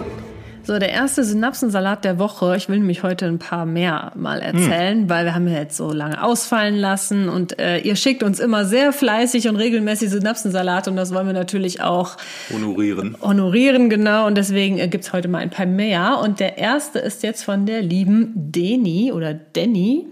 So, 0.67 0.79
der 0.79 0.89
erste 0.89 1.23
Synapsensalat 1.23 2.03
der 2.03 2.19
Woche. 2.19 2.57
Ich 2.57 2.67
will 2.67 2.79
nämlich 2.79 3.01
heute 3.01 3.25
ein 3.25 3.39
paar 3.39 3.65
mehr 3.65 4.11
mal 4.15 4.41
erzählen, 4.41 5.07
weil 5.07 5.23
wir 5.23 5.33
haben 5.33 5.47
ja 5.47 5.59
jetzt 5.59 5.77
so 5.77 5.93
lange 5.93 6.21
ausfallen 6.21 6.75
lassen 6.75 7.29
und 7.29 7.57
äh, 7.57 7.77
ihr 7.77 7.95
schickt 7.95 8.21
uns 8.21 8.41
immer 8.41 8.65
sehr 8.65 8.91
fleißig 8.91 9.47
und 9.47 9.55
regelmäßig 9.55 10.09
Synapsensalat 10.09 10.89
und 10.89 10.97
das 10.97 11.13
wollen 11.13 11.25
wir 11.25 11.31
natürlich 11.31 11.79
auch 11.79 12.17
Honorieren. 12.51 13.15
honorieren, 13.21 13.89
genau. 13.89 14.27
Und 14.27 14.35
deswegen 14.35 14.77
äh, 14.77 14.89
gibt's 14.89 15.13
heute 15.13 15.29
mal 15.29 15.37
ein 15.37 15.51
paar 15.51 15.65
mehr. 15.65 16.19
Und 16.21 16.41
der 16.41 16.57
erste 16.57 16.99
ist 16.99 17.23
jetzt 17.23 17.43
von 17.43 17.65
der 17.65 17.81
lieben 17.81 18.33
Deni 18.35 19.13
oder 19.13 19.33
Denny. 19.33 20.07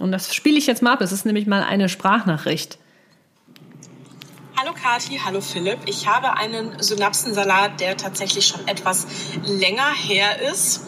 Und 0.00 0.10
das 0.10 0.34
spiele 0.34 0.56
ich 0.56 0.66
jetzt 0.66 0.80
mal 0.80 0.94
ab. 0.94 1.02
Es 1.02 1.12
ist 1.12 1.26
nämlich 1.26 1.46
mal 1.46 1.62
eine 1.62 1.90
Sprachnachricht. 1.90 2.78
Hallo 4.62 4.74
Kati, 4.80 5.20
hallo 5.24 5.40
Philipp. 5.40 5.80
Ich 5.86 6.06
habe 6.06 6.36
einen 6.36 6.80
Synapsensalat, 6.80 7.80
der 7.80 7.96
tatsächlich 7.96 8.46
schon 8.46 8.68
etwas 8.68 9.08
länger 9.44 9.92
her 9.92 10.40
ist. 10.52 10.82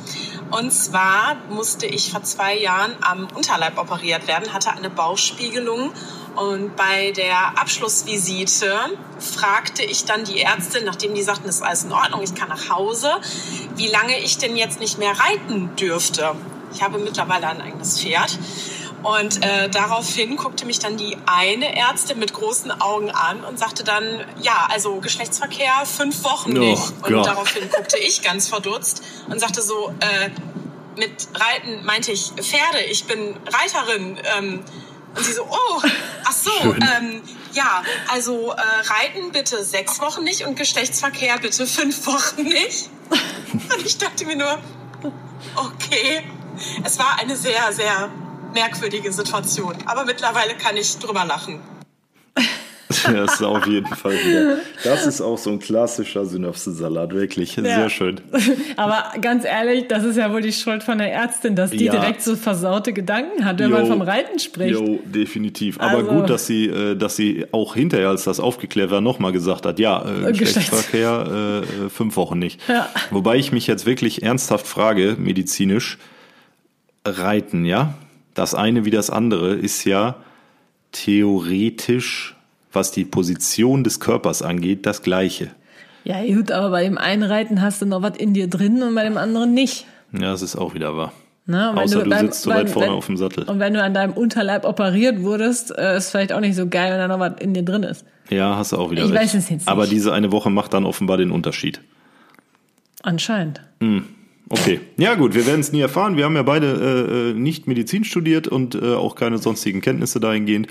Und 0.53 0.73
zwar 0.73 1.35
musste 1.51 1.85
ich 1.85 2.13
vor 2.13 2.23
zwei 2.23 2.57
Jahren 2.57 2.95
am 3.01 3.27
Unterleib 3.35 3.77
operiert 3.77 4.29
werden, 4.29 4.53
hatte 4.53 4.71
eine 4.71 4.91
Bauchspiegelung. 4.91 5.93
Und 6.37 6.77
bei 6.77 7.11
der 7.17 7.59
Abschlussvisite 7.59 8.79
fragte 9.19 9.83
ich 9.83 10.05
dann 10.05 10.23
die 10.23 10.41
Ärztin, 10.41 10.85
nachdem 10.85 11.15
die 11.15 11.25
sagten, 11.25 11.49
es 11.49 11.57
ist 11.57 11.63
alles 11.63 11.83
in 11.83 11.91
Ordnung, 11.91 12.23
ich 12.23 12.37
kann 12.37 12.51
nach 12.51 12.69
Hause, 12.69 13.11
wie 13.75 13.89
lange 13.89 14.21
ich 14.21 14.39
denn 14.39 14.57
jetzt 14.57 14.79
nicht 14.79 14.99
mehr 14.99 15.15
reiten 15.19 15.75
dürfte. 15.75 16.37
Ich 16.73 16.81
habe 16.81 16.99
mittlerweile 16.99 17.49
ein 17.49 17.61
eigenes 17.61 18.01
Pferd. 18.01 18.39
Und 19.05 19.45
äh, 19.45 19.69
daraufhin 19.69 20.37
guckte 20.37 20.64
mich 20.64 20.79
dann 20.79 20.97
die 20.97 21.19
eine 21.27 21.77
Ärztin 21.77 22.19
mit 22.19 22.33
großen 22.33 22.71
Augen 22.81 23.11
an 23.11 23.45
und 23.45 23.59
sagte 23.59 23.85
dann, 23.85 24.25
ja, 24.40 24.67
also 24.71 24.97
Geschlechtsverkehr 25.01 25.85
fünf 25.85 26.25
Wochen 26.25 26.57
Oh 26.57 26.61
nicht. 26.61 26.83
Und 27.03 27.12
Gott. 27.12 27.27
daraufhin 27.27 27.69
guckte 27.71 27.99
ich 27.99 28.23
ganz 28.23 28.49
verdutzt 28.49 29.03
und 29.29 29.38
sagte 29.38 29.61
so, 29.61 29.93
äh, 30.01 30.31
mit 30.99 31.29
Reiten 31.35 31.85
meinte 31.85 32.12
ich 32.12 32.33
Pferde, 32.33 32.81
ich 32.88 33.05
bin 33.05 33.37
Reiterin. 33.47 34.19
Ähm, 34.38 34.64
und 35.14 35.25
sie 35.25 35.33
so, 35.33 35.43
oh, 35.45 35.83
ach 36.25 36.33
so, 36.33 36.51
ähm, 36.64 37.23
ja, 37.53 37.83
also 38.09 38.53
äh, 38.53 38.61
Reiten 38.61 39.33
bitte 39.33 39.62
sechs 39.64 40.01
Wochen 40.01 40.25
nicht 40.25 40.47
und 40.47 40.57
Geschlechtsverkehr 40.57 41.38
bitte 41.38 41.67
fünf 41.67 42.07
Wochen 42.07 42.43
nicht. 42.43 42.88
Und 43.11 43.85
ich 43.87 43.99
dachte 43.99 44.25
mir 44.25 44.37
nur, 44.37 44.59
okay, 45.57 46.23
es 46.85 46.99
war 46.99 47.19
eine 47.19 47.37
sehr, 47.37 47.73
sehr 47.73 48.11
merkwürdige 48.55 49.12
Situation. 49.12 49.75
Aber 49.87 50.05
mittlerweile 50.05 50.55
kann 50.55 50.77
ich 50.77 50.97
drüber 50.99 51.25
lachen. 51.25 51.61
Das 53.12 53.35
ist 53.35 53.43
auf 53.43 53.67
jeden 53.67 53.88
Fall 53.88 54.12
wieder. 54.12 54.59
Das 54.85 55.05
ist 55.07 55.21
auch 55.21 55.37
so 55.37 55.51
ein 55.51 55.59
klassischer 55.59 56.25
Synapsensalat, 56.25 57.12
wirklich. 57.12 57.53
Sehr 57.53 57.64
Ja. 57.67 57.90
schön. 57.90 58.21
Aber 58.77 59.05
ganz 59.21 59.45
ehrlich, 59.45 59.88
das 59.88 60.05
ist 60.05 60.17
ja 60.17 60.33
wohl 60.33 60.40
die 60.43 60.53
Schuld 60.53 60.83
von 60.83 60.99
der 60.99 61.12
Ärztin, 61.12 61.57
dass 61.57 61.71
die 61.71 61.87
Ja. 61.87 61.93
direkt 61.93 62.23
so 62.23 62.37
versaute 62.37 62.93
Gedanken 62.93 63.45
hat, 63.45 63.59
wenn 63.59 63.71
man 63.73 63.83
Jo. 63.83 63.88
vom 63.88 64.01
Reiten 64.03 64.38
spricht. 64.38 64.75
Jo, 64.79 65.01
definitiv. 65.05 65.81
Aber 65.81 65.99
Also- 65.99 66.11
gut, 66.12 66.31
dass 66.31 66.47
sie, 66.47 66.67
äh, 66.67 66.95
dass 66.95 67.17
sie 67.17 67.47
auch 67.53 67.75
hinterher, 67.75 68.11
als 68.11 68.25
das 68.25 68.38
aufgeklärt 68.38 68.90
war, 68.90 69.01
nochmal 69.01 69.33
gesagt 69.33 69.67
hat, 69.67 69.79
ja, 69.81 70.01
äh, 70.03 70.31
Geschlechts- 70.33 70.38
Geschlechtsverkehr 70.38 71.27
äh, 71.29 71.87
äh, 71.87 71.90
fünf 71.90 72.17
Wochen 72.17 72.38
nicht. 72.38 72.61
Ja. 72.69 72.88
Wobei 73.11 73.37
ich 73.37 73.51
mich 73.51 73.67
jetzt 73.67 73.87
wirklich 73.87 74.23
ernsthaft 74.23 74.67
frage, 74.69 75.17
medizinisch, 75.19 75.99
Reiten, 77.07 77.64
ja? 77.64 77.95
Das 78.35 78.55
eine 78.55 78.85
wie 78.85 78.90
das 78.90 79.11
andere 79.11 79.55
ist 79.55 79.85
ja 79.85 80.16
theoretisch, 80.92 82.35
was 82.73 82.90
die 82.92 83.05
Position 83.05 83.85
des 83.85 84.01
Körpers 84.01 84.42
angeht, 84.42 84.87
das 84.87 85.03
gleiche. 85.03 85.51
Ja, 86.05 86.23
gut, 86.25 86.51
aber 86.53 86.70
bei 86.70 86.85
dem 86.85 86.99
einen 86.99 87.23
Reiten 87.23 87.62
hast 87.62 87.81
du 87.81 87.87
noch 87.87 88.03
was 88.03 88.16
in 88.16 88.35
dir 88.35 88.49
drin 88.49 88.83
und 88.83 88.94
bei 88.94 89.05
dem 89.05 89.16
anderen 89.16 89.55
nicht. 89.55 89.87
Ja, 90.12 90.33
das 90.33 90.42
ist 90.42 90.57
auch 90.57 90.75
wieder 90.75 90.97
wahr. 90.97 91.12
Wenn 91.47 91.55
Außer 91.57 92.05
du, 92.05 92.11
beim- 92.11 92.27
sitzt 92.27 92.42
so 92.42 92.51
weit 92.51 92.70
vorne 92.70 92.88
wenn- 92.88 92.94
auf 92.94 93.07
dem 93.07 93.16
Sattel. 93.16 93.44
Und 93.44 93.59
wenn 93.59 93.75
du 93.75 93.83
an 93.83 93.92
deinem 93.94 94.12
Unterleib 94.14 94.64
operiert 94.64 95.23
wurdest, 95.23 95.77
äh, 95.77 95.97
ist 95.97 96.11
vielleicht 96.11 96.33
auch 96.33 96.40
nicht 96.40 96.57
so 96.57 96.66
geil, 96.68 96.90
wenn 96.92 96.99
da 96.99 97.09
noch 97.09 97.18
was 97.20 97.35
in 97.40 97.53
dir 97.55 97.62
drin 97.62 97.83
ist. 97.83 98.05
Ja, 98.31 98.57
hast 98.57 98.73
du 98.73 98.79
auch 98.79 98.90
wieder 98.90 99.05
Ich 99.05 99.11
recht. 99.12 99.23
weiß 99.23 99.35
es 99.35 99.51
jetzt 99.51 99.68
Aber 99.68 99.83
nicht. 99.83 99.92
diese 99.92 100.12
eine 100.14 100.33
Woche 100.33 100.49
macht 100.51 100.73
dann 100.73 100.85
offenbar 100.87 101.18
den 101.18 101.31
Unterschied. 101.31 101.81
Anscheinend. 103.03 103.61
Okay. 104.49 104.81
Ja 104.97 105.15
gut, 105.15 105.35
wir 105.35 105.47
werden 105.47 105.61
es 105.61 105.73
nie 105.73 105.81
erfahren. 105.81 106.17
Wir 106.17 106.25
haben 106.25 106.37
ja 106.37 106.43
beide 106.43 106.67
äh, 106.67 107.31
äh, 107.31 107.35
nicht 107.35 107.67
Medizin 107.67 108.05
studiert 108.05 108.47
und 108.47 108.75
äh, 108.75 108.95
auch 108.95 109.15
keine 109.15 109.39
sonstigen 109.39 109.81
Kenntnisse 109.81 110.21
dahingehend. 110.21 110.69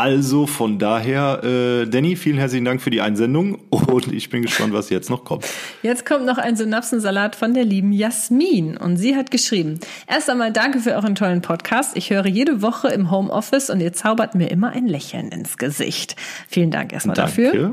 Also 0.00 0.46
von 0.46 0.78
daher, 0.78 1.42
äh, 1.42 1.84
Danny, 1.86 2.14
vielen 2.14 2.38
herzlichen 2.38 2.64
Dank 2.64 2.80
für 2.80 2.90
die 2.90 3.00
Einsendung 3.00 3.56
und 3.68 4.12
ich 4.12 4.30
bin 4.30 4.42
gespannt, 4.42 4.72
was 4.72 4.90
jetzt 4.90 5.10
noch 5.10 5.24
kommt. 5.24 5.44
Jetzt 5.82 6.06
kommt 6.06 6.24
noch 6.24 6.38
ein 6.38 6.54
Synapsensalat 6.54 7.34
von 7.34 7.52
der 7.52 7.64
lieben 7.64 7.90
Jasmin 7.90 8.76
und 8.76 8.96
sie 8.96 9.16
hat 9.16 9.32
geschrieben, 9.32 9.80
erst 10.06 10.30
einmal 10.30 10.52
danke 10.52 10.78
für 10.78 10.92
euren 10.92 11.16
tollen 11.16 11.42
Podcast. 11.42 11.96
Ich 11.96 12.10
höre 12.10 12.28
jede 12.28 12.62
Woche 12.62 12.86
im 12.86 13.10
Homeoffice 13.10 13.70
und 13.70 13.80
ihr 13.80 13.92
zaubert 13.92 14.36
mir 14.36 14.52
immer 14.52 14.70
ein 14.70 14.86
Lächeln 14.86 15.30
ins 15.30 15.58
Gesicht. 15.58 16.14
Vielen 16.46 16.70
Dank 16.70 16.92
erstmal 16.92 17.16
Danke. 17.16 17.42
dafür. 17.42 17.72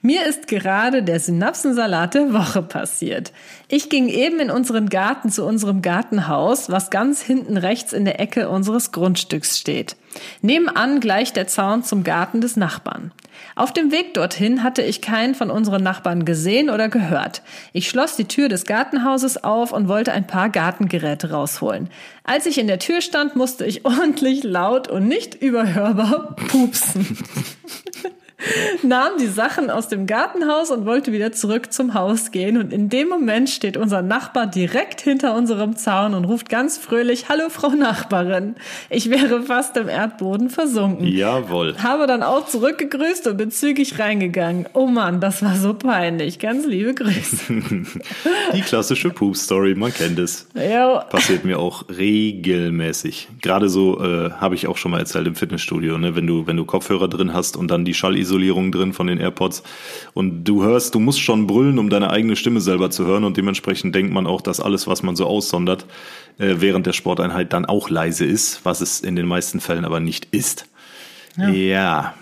Mir 0.00 0.24
ist 0.24 0.46
gerade 0.46 1.02
der 1.02 1.20
Synapsensalat 1.20 2.14
der 2.14 2.32
Woche 2.32 2.62
passiert. 2.62 3.34
Ich 3.68 3.90
ging 3.90 4.08
eben 4.08 4.40
in 4.40 4.50
unseren 4.50 4.88
Garten 4.88 5.28
zu 5.28 5.44
unserem 5.44 5.82
Gartenhaus, 5.82 6.70
was 6.70 6.88
ganz 6.88 7.20
hinten 7.20 7.58
rechts 7.58 7.92
in 7.92 8.06
der 8.06 8.18
Ecke 8.18 8.48
unseres 8.48 8.92
Grundstücks 8.92 9.58
steht. 9.58 9.96
Nebenan 10.42 11.00
gleich 11.00 11.32
der 11.32 11.46
Zaun 11.46 11.82
zum 11.82 12.04
Garten 12.04 12.40
des 12.40 12.56
Nachbarn. 12.56 13.12
Auf 13.54 13.72
dem 13.72 13.90
Weg 13.90 14.14
dorthin 14.14 14.62
hatte 14.62 14.82
ich 14.82 15.00
keinen 15.00 15.34
von 15.34 15.50
unseren 15.50 15.82
Nachbarn 15.82 16.24
gesehen 16.24 16.70
oder 16.70 16.88
gehört. 16.88 17.42
Ich 17.72 17.88
schloss 17.88 18.16
die 18.16 18.26
Tür 18.26 18.48
des 18.48 18.64
Gartenhauses 18.64 19.42
auf 19.44 19.72
und 19.72 19.88
wollte 19.88 20.12
ein 20.12 20.26
paar 20.26 20.48
Gartengeräte 20.48 21.30
rausholen. 21.30 21.88
Als 22.24 22.46
ich 22.46 22.58
in 22.58 22.66
der 22.66 22.78
Tür 22.78 23.00
stand, 23.00 23.36
musste 23.36 23.64
ich 23.64 23.84
ordentlich 23.84 24.42
laut 24.42 24.88
und 24.88 25.08
nicht 25.08 25.34
überhörbar 25.34 26.36
pupsen 26.48 27.18
nahm 28.82 29.12
die 29.18 29.26
Sachen 29.26 29.70
aus 29.70 29.88
dem 29.88 30.06
Gartenhaus 30.06 30.70
und 30.70 30.84
wollte 30.84 31.12
wieder 31.12 31.32
zurück 31.32 31.72
zum 31.72 31.94
Haus 31.94 32.30
gehen. 32.30 32.58
Und 32.58 32.72
in 32.72 32.88
dem 32.88 33.08
Moment 33.08 33.48
steht 33.48 33.76
unser 33.76 34.02
Nachbar 34.02 34.46
direkt 34.46 35.00
hinter 35.00 35.34
unserem 35.34 35.76
Zaun 35.76 36.14
und 36.14 36.24
ruft 36.24 36.48
ganz 36.48 36.76
fröhlich, 36.76 37.28
Hallo 37.28 37.48
Frau 37.48 37.70
Nachbarin. 37.70 38.56
Ich 38.90 39.10
wäre 39.10 39.42
fast 39.42 39.76
im 39.76 39.88
Erdboden 39.88 40.50
versunken. 40.50 41.06
Jawohl. 41.06 41.76
Habe 41.82 42.06
dann 42.06 42.22
auch 42.22 42.46
zurückgegrüßt 42.46 43.26
und 43.26 43.36
bin 43.36 43.50
zügig 43.50 43.98
reingegangen. 43.98 44.66
Oh 44.74 44.86
Mann, 44.86 45.20
das 45.20 45.42
war 45.42 45.56
so 45.56 45.74
peinlich. 45.74 46.38
Ganz 46.38 46.66
liebe 46.66 46.94
Grüße. 46.94 47.46
Die 48.54 48.60
klassische 48.60 49.10
Poop-Story, 49.10 49.74
man 49.74 49.92
kennt 49.92 50.18
es. 50.18 50.46
Jo. 50.54 51.00
Passiert 51.08 51.44
mir 51.44 51.58
auch 51.58 51.84
regelmäßig. 51.88 53.28
Gerade 53.40 53.68
so 53.68 54.02
äh, 54.02 54.30
habe 54.32 54.54
ich 54.54 54.66
auch 54.66 54.76
schon 54.76 54.90
mal 54.90 55.00
erzählt 55.00 55.26
im 55.26 55.34
Fitnessstudio, 55.34 55.96
ne? 55.98 56.14
wenn 56.14 56.26
du 56.26 56.46
wenn 56.46 56.56
du 56.56 56.64
Kopfhörer 56.64 57.08
drin 57.08 57.32
hast 57.32 57.56
und 57.56 57.70
dann 57.70 57.84
die 57.84 57.94
Schallisolierung 58.26 58.72
drin 58.72 58.92
von 58.92 59.06
den 59.06 59.18
AirPods. 59.18 59.62
Und 60.12 60.44
du 60.44 60.62
hörst, 60.62 60.94
du 60.94 60.98
musst 60.98 61.20
schon 61.20 61.46
brüllen, 61.46 61.78
um 61.78 61.88
deine 61.88 62.10
eigene 62.10 62.36
Stimme 62.36 62.60
selber 62.60 62.90
zu 62.90 63.06
hören. 63.06 63.24
Und 63.24 63.36
dementsprechend 63.36 63.94
denkt 63.94 64.12
man 64.12 64.26
auch, 64.26 64.40
dass 64.40 64.60
alles, 64.60 64.86
was 64.86 65.02
man 65.02 65.16
so 65.16 65.26
aussondert, 65.26 65.86
äh, 66.38 66.56
während 66.58 66.86
der 66.86 66.92
Sporteinheit 66.92 67.52
dann 67.52 67.64
auch 67.64 67.88
leise 67.88 68.24
ist, 68.24 68.64
was 68.64 68.80
es 68.80 69.00
in 69.00 69.16
den 69.16 69.26
meisten 69.26 69.60
Fällen 69.60 69.84
aber 69.84 70.00
nicht 70.00 70.28
ist. 70.32 70.66
Ja, 71.36 72.14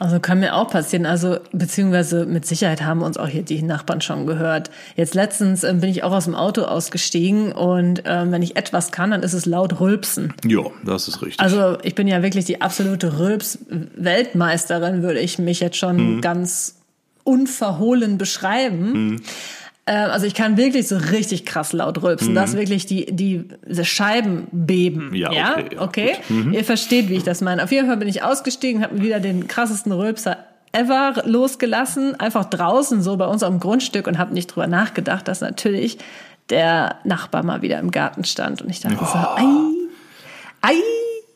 Also 0.00 0.18
kann 0.18 0.40
mir 0.40 0.54
auch 0.56 0.68
passieren. 0.70 1.04
Also 1.06 1.36
beziehungsweise 1.52 2.24
mit 2.26 2.46
Sicherheit 2.46 2.82
haben 2.82 3.02
uns 3.02 3.16
auch 3.18 3.28
hier 3.28 3.42
die 3.42 3.62
Nachbarn 3.62 4.00
schon 4.00 4.26
gehört. 4.26 4.70
Jetzt 4.96 5.14
letztens 5.14 5.62
ähm, 5.62 5.80
bin 5.80 5.90
ich 5.90 6.02
auch 6.02 6.12
aus 6.12 6.24
dem 6.24 6.34
Auto 6.34 6.62
ausgestiegen 6.62 7.52
und 7.52 8.02
ähm, 8.06 8.32
wenn 8.32 8.42
ich 8.42 8.56
etwas 8.56 8.90
kann, 8.92 9.10
dann 9.12 9.22
ist 9.22 9.34
es 9.34 9.44
laut 9.46 9.78
rülpsen. 9.78 10.32
ja, 10.44 10.62
das 10.84 11.06
ist 11.06 11.20
richtig. 11.22 11.38
Also 11.38 11.76
ich 11.82 11.94
bin 11.94 12.08
ja 12.08 12.22
wirklich 12.22 12.46
die 12.46 12.60
absolute 12.62 13.18
Rülps-Weltmeisterin, 13.18 15.02
würde 15.02 15.20
ich 15.20 15.38
mich 15.38 15.60
jetzt 15.60 15.76
schon 15.76 16.16
Mhm. 16.16 16.20
ganz 16.20 16.76
unverhohlen 17.24 18.16
beschreiben. 18.18 19.16
Äh, 19.16 19.20
Also 19.86 20.26
ich 20.26 20.34
kann 20.34 20.56
wirklich 20.56 20.86
so 20.86 20.96
richtig 20.96 21.46
krass 21.46 21.72
laut 21.72 22.02
rülpsen, 22.02 22.34
dass 22.34 22.54
wirklich 22.54 22.86
die, 22.86 23.06
die 23.06 23.44
Scheiben 23.82 24.46
beben. 24.52 25.08
Mhm. 25.08 25.14
Ja, 25.14 25.32
ja, 25.32 25.52
okay, 25.52 25.74
ja, 25.74 25.80
okay. 25.80 26.16
Mhm. 26.28 26.52
Ihr 26.52 26.64
versteht, 26.64 27.08
wie 27.08 27.16
ich 27.16 27.24
das 27.24 27.40
meine. 27.40 27.64
Auf 27.64 27.72
jeden 27.72 27.88
Fall 27.88 27.96
bin 27.96 28.06
ich 28.06 28.22
ausgestiegen, 28.22 28.82
habe 28.82 29.00
wieder 29.00 29.18
den 29.18 29.48
krassesten 29.48 29.90
Rülpser 29.90 30.38
ever 30.72 31.14
losgelassen, 31.24 32.18
einfach 32.20 32.44
draußen 32.44 33.02
so 33.02 33.16
bei 33.16 33.26
uns 33.26 33.42
am 33.42 33.58
Grundstück 33.58 34.06
und 34.06 34.18
habe 34.18 34.32
nicht 34.34 34.46
drüber 34.48 34.66
nachgedacht, 34.66 35.26
dass 35.26 35.40
natürlich 35.40 35.98
der 36.50 36.96
Nachbar 37.04 37.42
mal 37.42 37.62
wieder 37.62 37.78
im 37.78 37.90
Garten 37.90 38.24
stand 38.24 38.62
und 38.62 38.70
ich 38.70 38.80
dachte 38.80 38.98
so, 38.98 39.18
ei, 39.18 39.44
ei, 40.62 40.74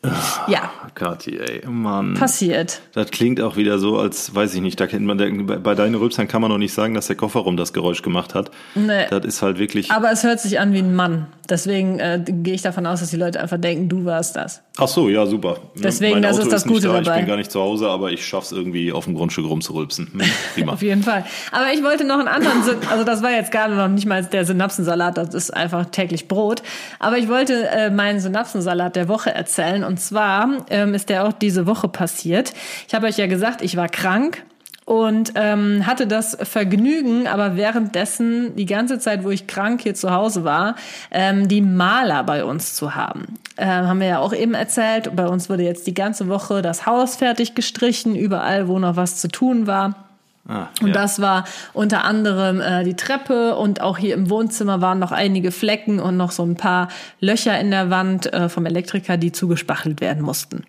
ja, 0.47 0.69
Kathi, 0.93 1.37
ey, 1.37 1.61
Mann. 1.67 2.13
passiert. 2.13 2.81
Das 2.93 3.11
klingt 3.11 3.41
auch 3.41 3.57
wieder 3.57 3.79
so, 3.79 3.97
als 3.97 4.33
weiß 4.33 4.55
ich 4.55 4.61
nicht, 4.61 4.79
da 4.79 4.87
kennt 4.87 5.05
man 5.05 5.17
bei 5.45 5.57
bei 5.57 5.75
deinen 5.75 5.95
Rülpsern 5.95 6.27
kann 6.27 6.41
man 6.41 6.51
noch 6.51 6.57
nicht 6.57 6.73
sagen, 6.73 6.93
dass 6.93 7.07
der 7.07 7.15
Kofferraum 7.15 7.57
das 7.57 7.73
Geräusch 7.73 8.01
gemacht 8.01 8.33
hat. 8.35 8.51
Nee. 8.75 9.07
Das 9.09 9.25
ist 9.25 9.41
halt 9.41 9.59
wirklich. 9.59 9.91
Aber 9.91 10.11
es 10.11 10.23
hört 10.23 10.39
sich 10.39 10.59
an 10.59 10.73
wie 10.73 10.79
ein 10.79 10.95
Mann. 10.95 11.27
Deswegen 11.49 11.99
äh, 11.99 12.23
gehe 12.25 12.55
ich 12.55 12.61
davon 12.63 12.85
aus, 12.87 13.01
dass 13.01 13.11
die 13.11 13.17
Leute 13.17 13.39
einfach 13.39 13.59
denken, 13.59 13.87
du 13.87 14.05
warst 14.05 14.35
das. 14.35 14.63
Ach 14.77 14.87
so, 14.87 15.09
ja, 15.09 15.25
super. 15.25 15.57
Deswegen, 15.75 16.13
mein 16.13 16.23
das 16.23 16.37
Auto 16.37 16.43
ist 16.47 16.51
das 16.53 16.65
nicht 16.65 16.73
Gute 16.73 16.87
da, 16.87 16.99
Ich 16.99 17.05
dabei. 17.05 17.19
bin 17.19 17.27
gar 17.27 17.37
nicht 17.37 17.51
zu 17.51 17.61
Hause, 17.61 17.87
aber 17.89 18.11
ich 18.11 18.25
schaff's 18.25 18.51
irgendwie 18.51 18.91
auf 18.91 19.05
dem 19.05 19.13
Grundstück 19.15 19.45
rumzurülpsen. 19.45 20.07
Hm, 20.11 20.21
prima. 20.55 20.73
Auf 20.75 20.81
jeden 20.81 21.03
Fall. 21.03 21.23
Aber 21.51 21.71
ich 21.73 21.83
wollte 21.83 22.03
noch 22.03 22.19
einen 22.19 22.27
anderen, 22.27 22.63
Syn 22.63 22.77
also 22.89 23.03
das 23.03 23.21
war 23.21 23.31
jetzt 23.31 23.51
gerade 23.51 23.75
noch 23.75 23.87
nicht 23.87 24.05
mal 24.05 24.23
der 24.23 24.43
Synapsensalat, 24.43 25.17
das 25.17 25.33
ist 25.33 25.51
einfach 25.51 25.85
täglich 25.85 26.27
Brot. 26.27 26.63
Aber 26.99 27.17
ich 27.17 27.29
wollte 27.29 27.67
äh, 27.69 27.89
meinen 27.89 28.19
Synapsensalat 28.19 28.95
der 28.95 29.07
Woche 29.07 29.33
erzählen. 29.33 29.83
Und 29.83 29.94
zwar 29.97 30.65
ähm, 30.69 30.93
ist 30.93 31.09
der 31.09 31.25
auch 31.25 31.33
diese 31.33 31.65
Woche 31.65 31.87
passiert. 31.87 32.53
Ich 32.87 32.93
habe 32.93 33.07
euch 33.07 33.17
ja 33.17 33.27
gesagt, 33.27 33.61
ich 33.61 33.75
war 33.77 33.89
krank. 33.89 34.43
Und 34.87 35.31
ähm, 35.33 35.87
hatte 35.87 36.05
das 36.05 36.37
Vergnügen, 36.43 37.25
aber 37.25 37.57
währenddessen 37.57 38.55
die 38.55 38.67
ganze 38.67 38.99
Zeit, 38.99 39.23
wo 39.23 39.31
ich 39.31 39.47
krank 39.47 39.81
hier 39.81 39.95
zu 39.95 40.11
Hause 40.11 40.43
war, 40.43 40.75
ähm, 41.09 41.47
die 41.47 41.61
Maler 41.61 42.23
bei 42.23 42.45
uns 42.45 42.75
zu 42.75 42.93
haben. 42.93 43.39
Ähm, 43.57 43.87
haben 43.87 43.99
wir 43.99 44.07
ja 44.07 44.19
auch 44.19 44.31
eben 44.31 44.53
erzählt. 44.53 45.15
Bei 45.15 45.25
uns 45.25 45.49
wurde 45.49 45.63
jetzt 45.63 45.87
die 45.87 45.95
ganze 45.95 46.27
Woche 46.27 46.61
das 46.61 46.85
Haus 46.85 47.15
fertig 47.15 47.55
gestrichen, 47.55 48.15
überall, 48.15 48.67
wo 48.67 48.77
noch 48.77 48.95
was 48.95 49.17
zu 49.17 49.27
tun 49.27 49.65
war. 49.65 50.04
Ah, 50.47 50.67
Und 50.79 50.89
ja. 50.89 50.93
das 50.93 51.21
war 51.21 51.45
unter 51.73 52.03
anderem 52.03 52.61
äh, 52.61 52.83
die 52.83 52.95
Treppe 52.95 53.55
und 53.55 53.81
auch 53.81 53.97
hier 53.97 54.13
im 54.13 54.29
Wohnzimmer 54.29 54.79
waren 54.79 54.99
noch 54.99 55.11
einige 55.11 55.51
Flecken 55.51 55.99
und 55.99 56.17
noch 56.17 56.29
so 56.29 56.43
ein 56.43 56.55
paar 56.55 56.89
Löcher 57.19 57.59
in 57.59 57.71
der 57.71 57.89
Wand 57.89 58.31
äh, 58.31 58.47
vom 58.47 58.67
Elektriker, 58.67 59.17
die 59.17 59.31
zugespachtelt 59.31 60.01
werden 60.01 60.21
mussten. 60.21 60.63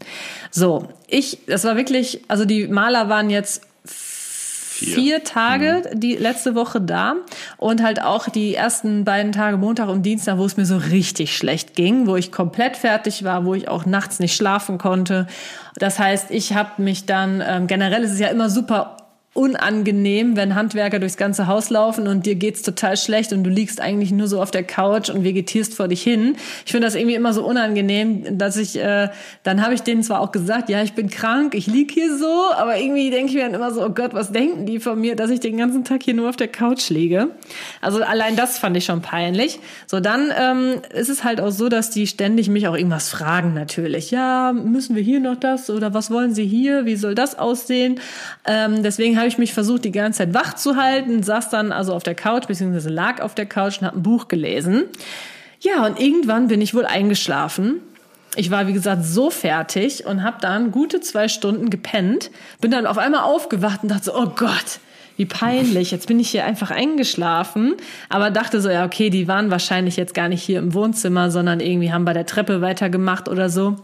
So, 0.51 0.89
ich, 1.09 1.41
das 1.47 1.65
war 1.65 1.77
wirklich, 1.77 2.23
also 2.29 2.47
die 2.47 2.69
Maler 2.69 3.11
waren 3.11 3.29
jetzt 3.29 3.67
vier, 3.85 5.25
Tage 5.25 5.83
die 5.95 6.17
letzte 6.17 6.55
Woche 6.55 6.81
da 6.81 7.15
und 7.57 7.83
halt 7.83 8.03
auch 8.03 8.29
die 8.29 8.55
ersten 8.55 9.05
beiden 9.05 9.33
Tage 9.33 9.57
Montag 9.57 9.89
und 9.89 10.03
Dienstag, 10.03 10.39
wo 10.39 10.45
es 10.45 10.57
mir 10.57 10.67
so 10.67 10.77
richtig 10.77 11.37
schlecht 11.37 11.75
ging, 11.75 12.07
wo 12.07 12.17
ich 12.17 12.31
komplett 12.31 12.77
fertig 12.77 13.25
war, 13.25 13.45
wo 13.45 13.55
ich 13.55 13.69
auch 13.69 13.87
nachts 13.87 14.21
nicht 14.21 14.37
schlafen 14.37 14.79
konnte. 14.79 15.27
Das 15.77 15.99
heißt, 15.99 16.31
ich 16.31 16.55
habe 16.55 16.83
mich 16.83 17.07
dann 17.07 17.43
ähm, 17.47 17.67
generell 17.67 18.03
ist 18.03 18.13
es 18.13 18.21
ja 18.21 18.29
immer 18.29 18.51
super 18.51 18.97
unangenehm, 19.37 20.37
wenn 20.37 20.55
Handwerker 20.55 20.99
durchs 20.99 21.17
ganze 21.17 21.47
Haus 21.47 21.71
laufen 21.71 22.09
und 22.09 22.27
dir 22.27 22.35
geht's 22.35 22.63
total 22.63 22.97
schlecht 22.97 23.33
und 23.33 23.45
du 23.45 23.51
liegst 23.51 23.81
eigentlich 23.81 24.11
nur 24.11 24.29
so 24.29 24.41
auf 24.41 24.51
der 24.51 24.65
Couch 24.65 25.11
und 25.11 25.25
vegetierst 25.25 25.75
vor 25.75 25.89
dich 25.89 26.03
hin. 26.03 26.37
Ich 26.65 26.73
finde 26.73 26.87
das 26.87 26.95
irgendwie 26.95 27.15
immer 27.15 27.33
so 27.33 27.45
unangenehm, 27.45 28.39
dass 28.39 28.57
ich, 28.57 28.79
äh, 28.79 29.09
dann 29.43 29.63
habe 29.63 29.75
ich 29.75 29.83
denen 29.83 30.03
zwar 30.03 30.21
auch 30.21 30.33
gesagt, 30.33 30.69
ja, 30.69 30.83
ich 30.83 30.95
bin 30.95 31.11
krank, 31.11 31.55
ich 31.55 31.67
lieg 31.67 31.93
hier 31.93 32.17
so, 32.17 32.45
aber 32.57 32.79
irgendwie 32.79 33.11
denke 33.11 33.29
ich 33.29 33.35
mir 33.35 33.45
dann 33.45 33.55
immer 33.55 33.71
so, 33.71 33.85
oh 33.85 33.91
Gott, 33.91 34.15
was 34.15 34.33
denken 34.33 34.67
die 34.67 34.81
von 34.81 35.01
mir, 35.01 35.17
dass 35.17 35.31
ich 35.31 35.41
den 35.41 35.57
ganzen 35.57 35.85
Tag 35.85 36.03
hier 36.03 36.15
nur 36.15 36.29
auf 36.29 36.37
der 36.37 36.49
Couch 36.49 36.89
liege. 36.91 37.29
Also 37.81 38.03
allein 38.03 38.37
das 38.37 38.59
fand 38.59 38.77
ich 38.77 38.85
schon 38.85 39.03
peinlich. 39.03 39.61
So, 39.87 40.01
dann 40.01 40.33
ähm, 40.39 40.81
ist 40.95 41.09
es 41.09 41.25
halt 41.25 41.41
auch 41.41 41.51
so, 41.51 41.69
dass 41.69 41.91
die 41.91 42.07
ständig 42.07 42.49
mich 42.49 42.69
auch 42.69 42.75
irgendwas 42.75 43.11
fragen 43.11 43.55
natürlich. 43.55 44.11
Ja, 44.11 44.53
müssen 44.53 44.97
wir 44.97 45.03
hier 45.03 45.21
noch 45.21 45.37
das 45.37 45.71
oder 45.71 45.95
was 45.95 46.11
wollen 46.11 46.35
sie 46.35 46.47
hier? 46.47 46.87
Wie 46.87 46.97
soll 46.97 47.15
das 47.15 47.39
aussehen? 47.39 48.01
Ähm, 48.47 48.83
deswegen 48.83 49.17
habe 49.17 49.26
ich 49.27 49.39
mich 49.39 49.53
versucht, 49.53 49.85
die 49.85 49.93
ganze 49.93 50.19
Zeit 50.19 50.35
wach 50.35 50.55
zu 50.55 50.77
halten, 50.77 51.23
saß 51.23 51.51
dann 51.51 51.73
also 51.73 51.95
auf 51.95 52.03
der 52.03 52.15
Couch, 52.15 52.47
beziehungsweise 52.47 52.91
lag 52.91 53.21
auf 53.21 53.35
der 53.35 53.47
Couch 53.47 53.81
und 53.81 53.87
habe 53.87 53.99
ein 53.99 54.03
Buch 54.03 54.29
gelesen. 54.29 54.85
Ja, 55.61 55.85
und 55.87 56.01
irgendwann 56.01 56.49
bin 56.49 56.61
ich 56.61 56.75
wohl 56.75 56.87
eingeschlafen. 56.87 57.81
Ich 58.37 58.51
war, 58.51 58.67
wie 58.67 58.73
gesagt, 58.75 59.05
so 59.05 59.31
fertig 59.31 60.05
und 60.05 60.23
habe 60.23 60.39
dann 60.41 60.71
gute 60.71 61.01
zwei 61.01 61.29
Stunden 61.29 61.71
gepennt, 61.71 62.31
bin 62.61 62.71
dann 62.71 62.87
auf 62.87 62.99
einmal 62.99 63.23
aufgewacht 63.23 63.83
und 63.83 63.91
dachte 63.91 64.05
so, 64.05 64.15
oh 64.15 64.33
Gott, 64.37 64.81
wie 65.17 65.27
peinlich. 65.27 65.91
Jetzt 65.91 66.07
bin 66.07 66.21
ich 66.21 66.31
hier 66.31 66.45
einfach 66.45 66.71
eingeschlafen, 66.71 67.75
aber 68.09 68.31
dachte 68.31 68.61
so, 68.61 68.69
ja, 68.69 68.85
okay, 68.85 69.11
die 69.11 69.29
waren 69.29 69.51
wahrscheinlich 69.51 69.97
jetzt 69.97 70.15
gar 70.15 70.29
nicht 70.29 70.43
hier 70.43 70.59
im 70.59 70.75
Wohnzimmer, 70.75 71.31
sondern 71.31 71.61
irgendwie 71.61 71.93
haben 71.93 72.05
bei 72.05 72.13
der 72.13 72.27
Treppe 72.27 72.61
weitergemacht 72.61 73.29
oder 73.29 73.49
so. 73.49 73.77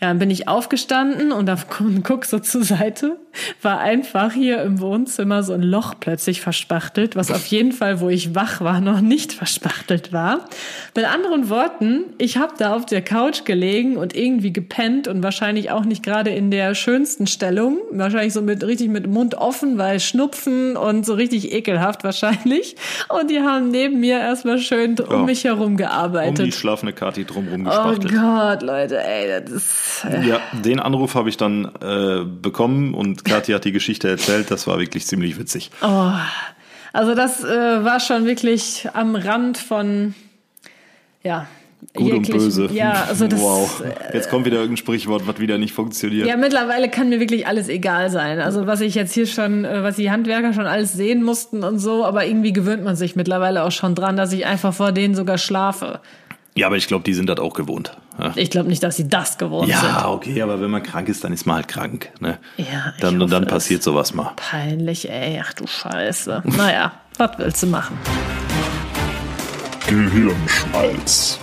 Ja, 0.00 0.08
dann 0.08 0.18
bin 0.18 0.30
ich 0.30 0.48
aufgestanden 0.48 1.32
und 1.32 1.46
dann 1.46 1.58
guck 2.02 2.24
so 2.24 2.38
zur 2.38 2.62
Seite, 2.62 3.16
war 3.62 3.80
einfach 3.80 4.32
hier 4.32 4.62
im 4.62 4.80
Wohnzimmer 4.80 5.42
so 5.42 5.52
ein 5.52 5.62
Loch 5.62 5.94
plötzlich 5.98 6.40
verspachtelt, 6.40 7.16
was 7.16 7.30
auf 7.30 7.46
jeden 7.46 7.72
Fall, 7.72 8.00
wo 8.00 8.08
ich 8.08 8.34
wach 8.34 8.60
war, 8.60 8.80
noch 8.80 9.00
nicht 9.00 9.32
verspachtelt 9.32 10.12
war. 10.12 10.48
Mit 10.94 11.04
anderen 11.04 11.50
Worten, 11.50 12.04
ich 12.18 12.36
habe 12.36 12.54
da 12.58 12.74
auf 12.74 12.86
der 12.86 13.02
Couch 13.02 13.44
gelegen 13.44 13.96
und 13.96 14.14
irgendwie 14.14 14.52
gepennt 14.52 15.08
und 15.08 15.22
wahrscheinlich 15.22 15.70
auch 15.70 15.84
nicht 15.84 16.02
gerade 16.02 16.30
in 16.30 16.50
der 16.50 16.74
schönsten 16.74 17.26
Stellung, 17.26 17.78
wahrscheinlich 17.90 18.32
so 18.32 18.42
mit 18.42 18.64
richtig 18.64 18.88
mit 18.88 19.06
Mund 19.06 19.34
offen, 19.34 19.78
weil 19.78 20.00
Schnupfen 20.00 20.75
und 20.76 21.04
so 21.06 21.14
richtig 21.14 21.52
ekelhaft 21.52 22.04
wahrscheinlich. 22.04 22.76
Und 23.08 23.30
die 23.30 23.40
haben 23.40 23.70
neben 23.70 24.00
mir 24.00 24.18
erstmal 24.18 24.58
schön 24.58 24.98
um 25.00 25.10
ja. 25.10 25.18
mich 25.18 25.44
herum 25.44 25.76
gearbeitet. 25.76 26.40
Um 26.40 26.44
die 26.44 26.52
schlafende 26.52 26.92
Kati 26.92 27.24
drumherum 27.24 27.62
oh 27.62 27.70
gespachtelt. 27.70 28.12
Oh 28.12 28.20
Gott, 28.20 28.62
Leute, 28.62 29.02
ey, 29.02 29.40
das 29.40 29.50
ist... 29.50 30.04
Äh. 30.04 30.26
Ja, 30.26 30.40
den 30.52 30.80
Anruf 30.80 31.14
habe 31.14 31.28
ich 31.28 31.36
dann 31.36 31.64
äh, 31.80 32.24
bekommen 32.24 32.94
und 32.94 33.24
Kathi 33.24 33.52
hat 33.52 33.64
die 33.64 33.72
Geschichte 33.72 34.08
erzählt. 34.08 34.50
Das 34.50 34.66
war 34.66 34.78
wirklich 34.78 35.06
ziemlich 35.06 35.38
witzig. 35.38 35.70
Oh, 35.82 36.12
also 36.92 37.14
das 37.14 37.42
äh, 37.44 37.84
war 37.84 38.00
schon 38.00 38.26
wirklich 38.26 38.88
am 38.92 39.16
Rand 39.16 39.58
von... 39.58 40.14
Ja, 41.22 41.48
Gut 41.94 42.12
und 42.12 42.30
böse. 42.30 42.68
Ja, 42.72 43.06
also 43.08 43.26
das, 43.26 43.40
wow. 43.40 43.82
Jetzt 44.12 44.28
kommt 44.28 44.44
wieder 44.44 44.56
irgendein 44.56 44.76
Sprichwort, 44.76 45.26
was 45.26 45.38
wieder 45.38 45.58
nicht 45.58 45.72
funktioniert. 45.72 46.26
Ja, 46.26 46.36
mittlerweile 46.36 46.90
kann 46.90 47.08
mir 47.08 47.20
wirklich 47.20 47.46
alles 47.46 47.68
egal 47.68 48.10
sein. 48.10 48.40
Also 48.40 48.66
was 48.66 48.80
ich 48.80 48.94
jetzt 48.94 49.12
hier 49.14 49.26
schon, 49.26 49.64
äh, 49.64 49.82
was 49.82 49.96
die 49.96 50.10
Handwerker 50.10 50.52
schon 50.52 50.66
alles 50.66 50.92
sehen 50.92 51.22
mussten 51.22 51.64
und 51.64 51.78
so, 51.78 52.04
aber 52.04 52.26
irgendwie 52.26 52.52
gewöhnt 52.52 52.84
man 52.84 52.96
sich 52.96 53.16
mittlerweile 53.16 53.64
auch 53.64 53.72
schon 53.72 53.94
dran, 53.94 54.16
dass 54.16 54.32
ich 54.32 54.46
einfach 54.46 54.74
vor 54.74 54.92
denen 54.92 55.14
sogar 55.14 55.38
schlafe. 55.38 56.00
Ja, 56.56 56.68
aber 56.68 56.76
ich 56.76 56.86
glaube, 56.86 57.04
die 57.04 57.12
sind 57.12 57.28
das 57.28 57.38
auch 57.38 57.52
gewohnt. 57.52 57.96
Ja. 58.18 58.32
Ich 58.34 58.50
glaube 58.50 58.68
nicht, 58.68 58.82
dass 58.82 58.96
sie 58.96 59.08
das 59.08 59.36
gewohnt 59.36 59.68
ja, 59.68 59.78
sind. 59.78 59.90
Ja, 59.90 60.08
okay, 60.08 60.40
aber 60.40 60.58
wenn 60.60 60.70
man 60.70 60.82
krank 60.82 61.08
ist, 61.08 61.22
dann 61.22 61.32
ist 61.34 61.46
man 61.46 61.56
halt 61.56 61.68
krank. 61.68 62.10
Ne? 62.20 62.38
Ja, 62.56 62.94
dann, 63.00 63.20
und 63.20 63.30
dann 63.30 63.46
passiert 63.46 63.82
sowas 63.82 64.14
mal. 64.14 64.32
Peinlich, 64.36 65.10
ey. 65.10 65.40
Ach 65.44 65.52
du 65.52 65.66
Scheiße. 65.66 66.42
naja, 66.56 66.92
was 67.18 67.32
willst 67.36 67.62
du 67.62 67.66
machen? 67.66 67.98
Gehirnschmalz. 69.86 71.38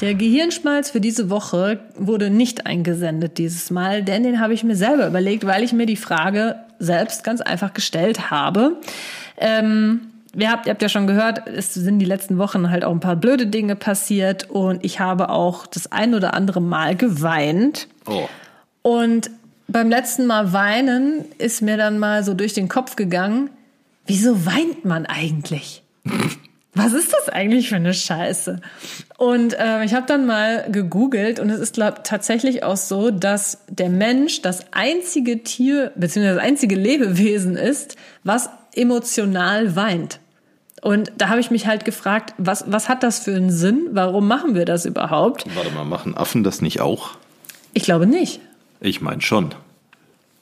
Der 0.00 0.14
Gehirnschmalz 0.14 0.90
für 0.90 1.00
diese 1.00 1.28
Woche 1.28 1.80
wurde 1.96 2.30
nicht 2.30 2.66
eingesendet 2.66 3.36
dieses 3.36 3.70
Mal, 3.70 4.04
denn 4.04 4.22
den 4.22 4.38
habe 4.38 4.54
ich 4.54 4.62
mir 4.62 4.76
selber 4.76 5.08
überlegt, 5.08 5.44
weil 5.44 5.64
ich 5.64 5.72
mir 5.72 5.86
die 5.86 5.96
Frage 5.96 6.56
selbst 6.78 7.24
ganz 7.24 7.40
einfach 7.40 7.74
gestellt 7.74 8.30
habe. 8.30 8.76
Ähm, 9.38 10.02
ihr 10.36 10.52
habt, 10.52 10.66
ihr 10.66 10.70
habt 10.70 10.82
ja 10.82 10.88
schon 10.88 11.08
gehört, 11.08 11.48
es 11.48 11.74
sind 11.74 11.98
die 11.98 12.04
letzten 12.06 12.38
Wochen 12.38 12.70
halt 12.70 12.84
auch 12.84 12.92
ein 12.92 13.00
paar 13.00 13.16
blöde 13.16 13.48
Dinge 13.48 13.74
passiert 13.74 14.48
und 14.48 14.84
ich 14.84 15.00
habe 15.00 15.30
auch 15.30 15.66
das 15.66 15.90
ein 15.90 16.14
oder 16.14 16.32
andere 16.34 16.60
Mal 16.60 16.94
geweint. 16.94 17.88
Oh. 18.06 18.28
Und 18.82 19.30
beim 19.66 19.90
letzten 19.90 20.26
Mal 20.26 20.52
weinen 20.52 21.24
ist 21.38 21.60
mir 21.60 21.76
dann 21.76 21.98
mal 21.98 22.22
so 22.22 22.34
durch 22.34 22.52
den 22.52 22.68
Kopf 22.68 22.94
gegangen, 22.94 23.50
wieso 24.06 24.46
weint 24.46 24.84
man 24.84 25.06
eigentlich? 25.06 25.82
was 26.78 26.92
ist 26.92 27.12
das 27.12 27.28
eigentlich 27.28 27.68
für 27.68 27.76
eine 27.76 27.92
Scheiße? 27.92 28.60
Und 29.16 29.58
äh, 29.58 29.84
ich 29.84 29.94
habe 29.94 30.06
dann 30.06 30.26
mal 30.26 30.70
gegoogelt 30.70 31.40
und 31.40 31.50
es 31.50 31.60
ist 31.60 31.74
glaub, 31.74 32.04
tatsächlich 32.04 32.62
auch 32.62 32.76
so, 32.76 33.10
dass 33.10 33.64
der 33.68 33.88
Mensch 33.90 34.42
das 34.42 34.72
einzige 34.72 35.42
Tier 35.42 35.92
bzw. 35.96 36.34
das 36.34 36.38
einzige 36.38 36.76
Lebewesen 36.76 37.56
ist, 37.56 37.96
was 38.24 38.48
emotional 38.74 39.76
weint. 39.76 40.20
Und 40.80 41.10
da 41.18 41.28
habe 41.28 41.40
ich 41.40 41.50
mich 41.50 41.66
halt 41.66 41.84
gefragt, 41.84 42.34
was, 42.38 42.64
was 42.68 42.88
hat 42.88 43.02
das 43.02 43.18
für 43.18 43.34
einen 43.34 43.50
Sinn? 43.50 43.88
Warum 43.90 44.28
machen 44.28 44.54
wir 44.54 44.64
das 44.64 44.86
überhaupt? 44.86 45.44
Warte 45.56 45.72
mal, 45.72 45.84
machen 45.84 46.16
Affen 46.16 46.44
das 46.44 46.62
nicht 46.62 46.80
auch? 46.80 47.10
Ich 47.74 47.82
glaube 47.82 48.06
nicht. 48.06 48.40
Ich 48.80 49.00
meine 49.00 49.20
schon. 49.20 49.54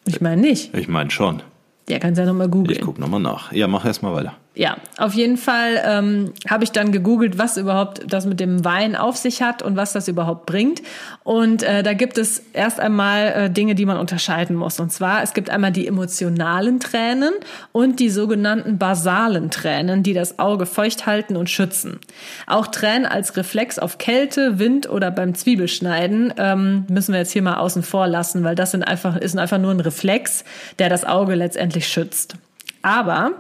Ich 0.05 0.21
meine 0.21 0.41
nicht. 0.41 0.75
Ich 0.75 0.89
meine 0.89 1.11
schon. 1.11 1.43
Ja, 1.89 1.99
kannst 1.99 2.19
ja 2.19 2.27
nochmal 2.27 2.49
googeln. 2.49 2.77
Ich 2.77 2.85
guck 2.85 2.99
nochmal 2.99 3.21
nach. 3.21 3.53
Ja, 3.53 3.67
mach 3.67 3.85
erst 3.85 4.03
mal 4.03 4.15
weiter. 4.15 4.35
Ja, 4.59 4.79
auf 4.97 5.13
jeden 5.13 5.37
Fall 5.37 5.83
ähm, 5.85 6.33
habe 6.49 6.65
ich 6.65 6.73
dann 6.73 6.91
gegoogelt, 6.91 7.37
was 7.37 7.59
überhaupt 7.59 8.11
das 8.11 8.25
mit 8.25 8.41
dem 8.41 8.65
Wein 8.65 8.97
auf 8.97 9.19
sich 9.19 9.43
hat 9.43 9.61
und 9.61 9.77
was 9.77 9.93
das 9.93 10.09
überhaupt 10.09 10.47
bringt. 10.47 10.81
Und 11.25 11.63
äh, 11.63 11.83
da 11.83 11.93
gibt 11.93 12.17
es 12.17 12.43
erst 12.55 12.81
einmal 12.81 13.27
äh, 13.27 13.51
Dinge, 13.51 13.75
die 13.75 13.85
man 13.85 13.99
unterscheiden 13.99 14.57
muss. 14.57 14.81
Und 14.81 14.91
zwar, 14.91 15.23
es 15.23 15.35
gibt 15.35 15.51
einmal 15.51 15.73
die 15.73 15.87
emotionalen 15.87 16.81
Tränen 16.81 17.35
und 17.73 18.01
die 18.01 18.09
sogenannten 18.09 18.79
basalen 18.79 19.51
Tränen, 19.51 20.03
die 20.03 20.15
das 20.15 20.39
Auge 20.39 20.65
feucht 20.65 21.05
halten 21.05 21.37
und 21.37 21.51
schützen. 21.51 22.01
Auch 22.47 22.69
Tränen 22.69 23.05
als 23.05 23.37
Reflex 23.37 23.79
auf 23.79 23.99
Kälte, 23.99 24.59
Wind 24.59 24.89
oder 24.89 25.11
beim 25.11 25.35
Zwiebelschneiden 25.35 26.33
ähm, 26.39 26.87
müssen 26.89 27.13
wir 27.13 27.21
jetzt 27.21 27.33
hier 27.33 27.43
mal 27.43 27.59
außen 27.59 27.83
vor 27.83 28.07
lassen, 28.07 28.43
weil 28.43 28.55
das 28.55 28.71
sind 28.71 28.85
einfach, 28.85 29.19
ist 29.19 29.37
einfach 29.37 29.59
nur 29.59 29.73
ein 29.73 29.81
Reflex, 29.81 30.45
der 30.79 30.89
das 30.89 31.05
Auge 31.05 31.35
letztendlich 31.35 31.87
schützt. 31.89 32.37
Aber 32.81 33.33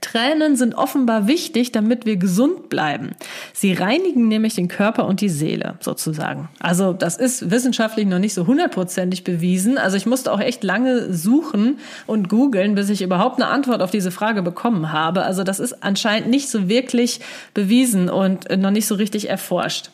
Tränen 0.00 0.56
sind 0.56 0.74
offenbar 0.74 1.26
wichtig, 1.26 1.72
damit 1.72 2.06
wir 2.06 2.16
gesund 2.16 2.68
bleiben. 2.68 3.12
Sie 3.52 3.72
reinigen 3.72 4.28
nämlich 4.28 4.54
den 4.54 4.68
Körper 4.68 5.06
und 5.06 5.20
die 5.20 5.28
Seele 5.28 5.74
sozusagen. 5.80 6.48
Also 6.60 6.92
das 6.92 7.16
ist 7.16 7.50
wissenschaftlich 7.50 8.06
noch 8.06 8.18
nicht 8.18 8.34
so 8.34 8.46
hundertprozentig 8.46 9.24
bewiesen. 9.24 9.78
Also 9.78 9.96
ich 9.96 10.06
musste 10.06 10.32
auch 10.32 10.40
echt 10.40 10.62
lange 10.64 11.12
suchen 11.12 11.78
und 12.06 12.28
googeln, 12.28 12.74
bis 12.74 12.90
ich 12.90 13.02
überhaupt 13.02 13.40
eine 13.40 13.50
Antwort 13.50 13.82
auf 13.82 13.90
diese 13.90 14.10
Frage 14.10 14.42
bekommen 14.42 14.92
habe. 14.92 15.22
Also 15.22 15.44
das 15.44 15.60
ist 15.60 15.82
anscheinend 15.82 16.28
nicht 16.30 16.48
so 16.48 16.68
wirklich 16.68 17.20
bewiesen 17.54 18.08
und 18.08 18.48
noch 18.56 18.70
nicht 18.70 18.86
so 18.86 18.94
richtig 18.94 19.28
erforscht. 19.28 19.90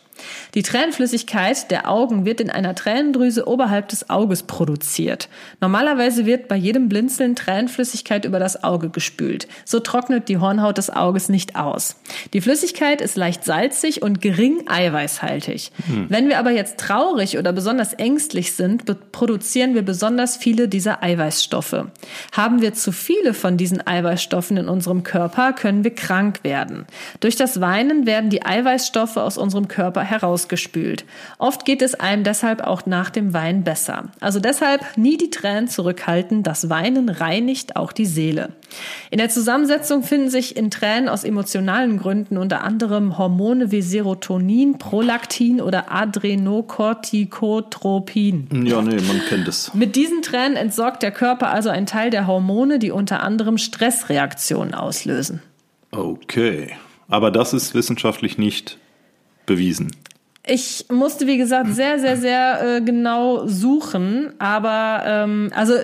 Die 0.55 0.63
Tränenflüssigkeit 0.63 1.71
der 1.71 1.91
Augen 1.91 2.25
wird 2.25 2.41
in 2.41 2.51
einer 2.51 2.75
Tränendrüse 2.75 3.47
oberhalb 3.49 3.89
des 3.89 4.11
Auges 4.11 4.45
produziert. 4.45 5.29
Normalerweise 5.61 6.27
wird 6.27 6.49
bei 6.49 6.57
jedem 6.57 6.89
Blinzeln 6.89 7.35
Tränenflüssigkeit 7.35 8.25
über 8.25 8.39
das 8.39 8.63
Auge 8.63 8.91
gespült. 8.91 9.49
So 9.65 9.81
trocknet 9.81 10.29
die 10.29 10.39
Hornhaut 10.39 10.79
des 10.79 10.91
Auges 10.91 11.29
nicht 11.29 11.57
aus. 11.57 11.97
Die 12.33 12.41
Flüssigkeit 12.41 13.01
ist 13.01 13.17
leicht 13.17 13.45
salzig 13.45 14.03
und 14.03 14.21
gering 14.21 14.65
eiweißhaltig. 14.69 15.73
Hm. 15.87 16.07
Wenn 16.09 16.29
wir 16.29 16.39
aber 16.39 16.53
jetzt 16.53 16.79
traurig 16.79 17.39
oder 17.39 17.53
besonders 17.53 17.93
ängstlich 17.95 18.55
sind, 18.55 18.85
produzieren 19.13 19.75
wir 19.75 19.83
besonders 19.83 20.37
viele 20.37 20.69
dieser 20.69 21.03
Eiweißstoffe. 21.03 21.87
Haben 22.33 22.63
wir 22.63 22.75
zu 22.75 22.93
viele 22.93 23.35
von 23.35 23.57
diesen 23.57 23.85
Eiweißstoffen 23.85 24.57
in 24.57 24.69
unserem 24.69 25.03
Körper, 25.03 25.53
können 25.53 25.83
wir 25.85 25.95
krank 25.95 26.41
werden. 26.45 26.87
Durch 27.21 27.37
das 27.37 27.61
Weinen 27.61 28.07
werden 28.07 28.31
die 28.31 28.45
Eiweißstoffe 28.45 29.17
aus 29.17 29.39
unserem 29.39 29.69
Körper 29.69 30.04
herausgespült. 30.05 31.05
Oft 31.39 31.65
geht 31.65 31.83
es 31.83 31.95
einem 31.95 32.23
deshalb 32.23 32.61
auch 32.61 32.87
nach 32.87 33.11
dem 33.11 33.33
Wein 33.33 33.65
besser. 33.65 34.05
Also 34.21 34.39
deshalb 34.41 34.97
nie 34.97 35.17
die 35.17 35.31
Tränen 35.31 35.69
zurückhalten. 35.69 36.43
Das 36.43 36.69
Weinen 36.71 37.09
reinigt 37.09 37.77
auch 37.77 37.93
die 37.93 38.07
Seele. 38.07 38.51
In 39.11 39.19
der 39.19 39.31
Zusammensetzung 39.31 40.03
finden 40.03 40.31
sich 40.31 40.57
in 40.57 40.71
Tränen 40.71 41.09
aus 41.09 41.23
emotionalen 41.25 41.99
Gründen 41.99 42.37
unter 42.37 42.63
anderem 42.63 43.19
Hormone 43.19 43.73
wie 43.73 43.83
Serotonin, 43.83 44.79
Prolaktin 44.79 45.61
oder 45.61 45.93
Adrenocorticotropin. 45.93 48.67
Ja, 48.67 48.83
nee, 48.83 49.01
man 49.01 49.21
kennt 49.29 49.49
es. 49.49 49.75
Mit 49.75 49.97
diesen 49.97 50.23
Tränen 50.23 50.57
entsorgt 50.57 51.03
der 51.03 51.11
Körper 51.11 51.51
also 51.51 51.69
einen 51.71 51.87
Teil 51.87 52.11
der 52.11 52.27
Hormone, 52.27 52.79
die 52.79 52.91
unter 52.91 53.23
anderem 53.23 53.59
Stressreaktionen 53.59 54.75
auslösen. 54.75 55.43
Okay. 55.91 56.73
Aber 57.09 57.31
das 57.31 57.53
ist 57.53 57.75
wissenschaftlich 57.75 58.39
nicht 58.39 58.79
bewiesen. 59.47 59.91
Ich 60.47 60.87
musste, 60.91 61.27
wie 61.27 61.39
gesagt, 61.39 61.75
sehr, 61.75 61.99
sehr, 61.99 62.19
sehr 62.19 62.77
äh, 62.77 62.81
genau 62.83 63.47
suchen. 63.47 64.35
Aber 64.39 65.03
ähm, 65.07 65.51
also 65.55 65.75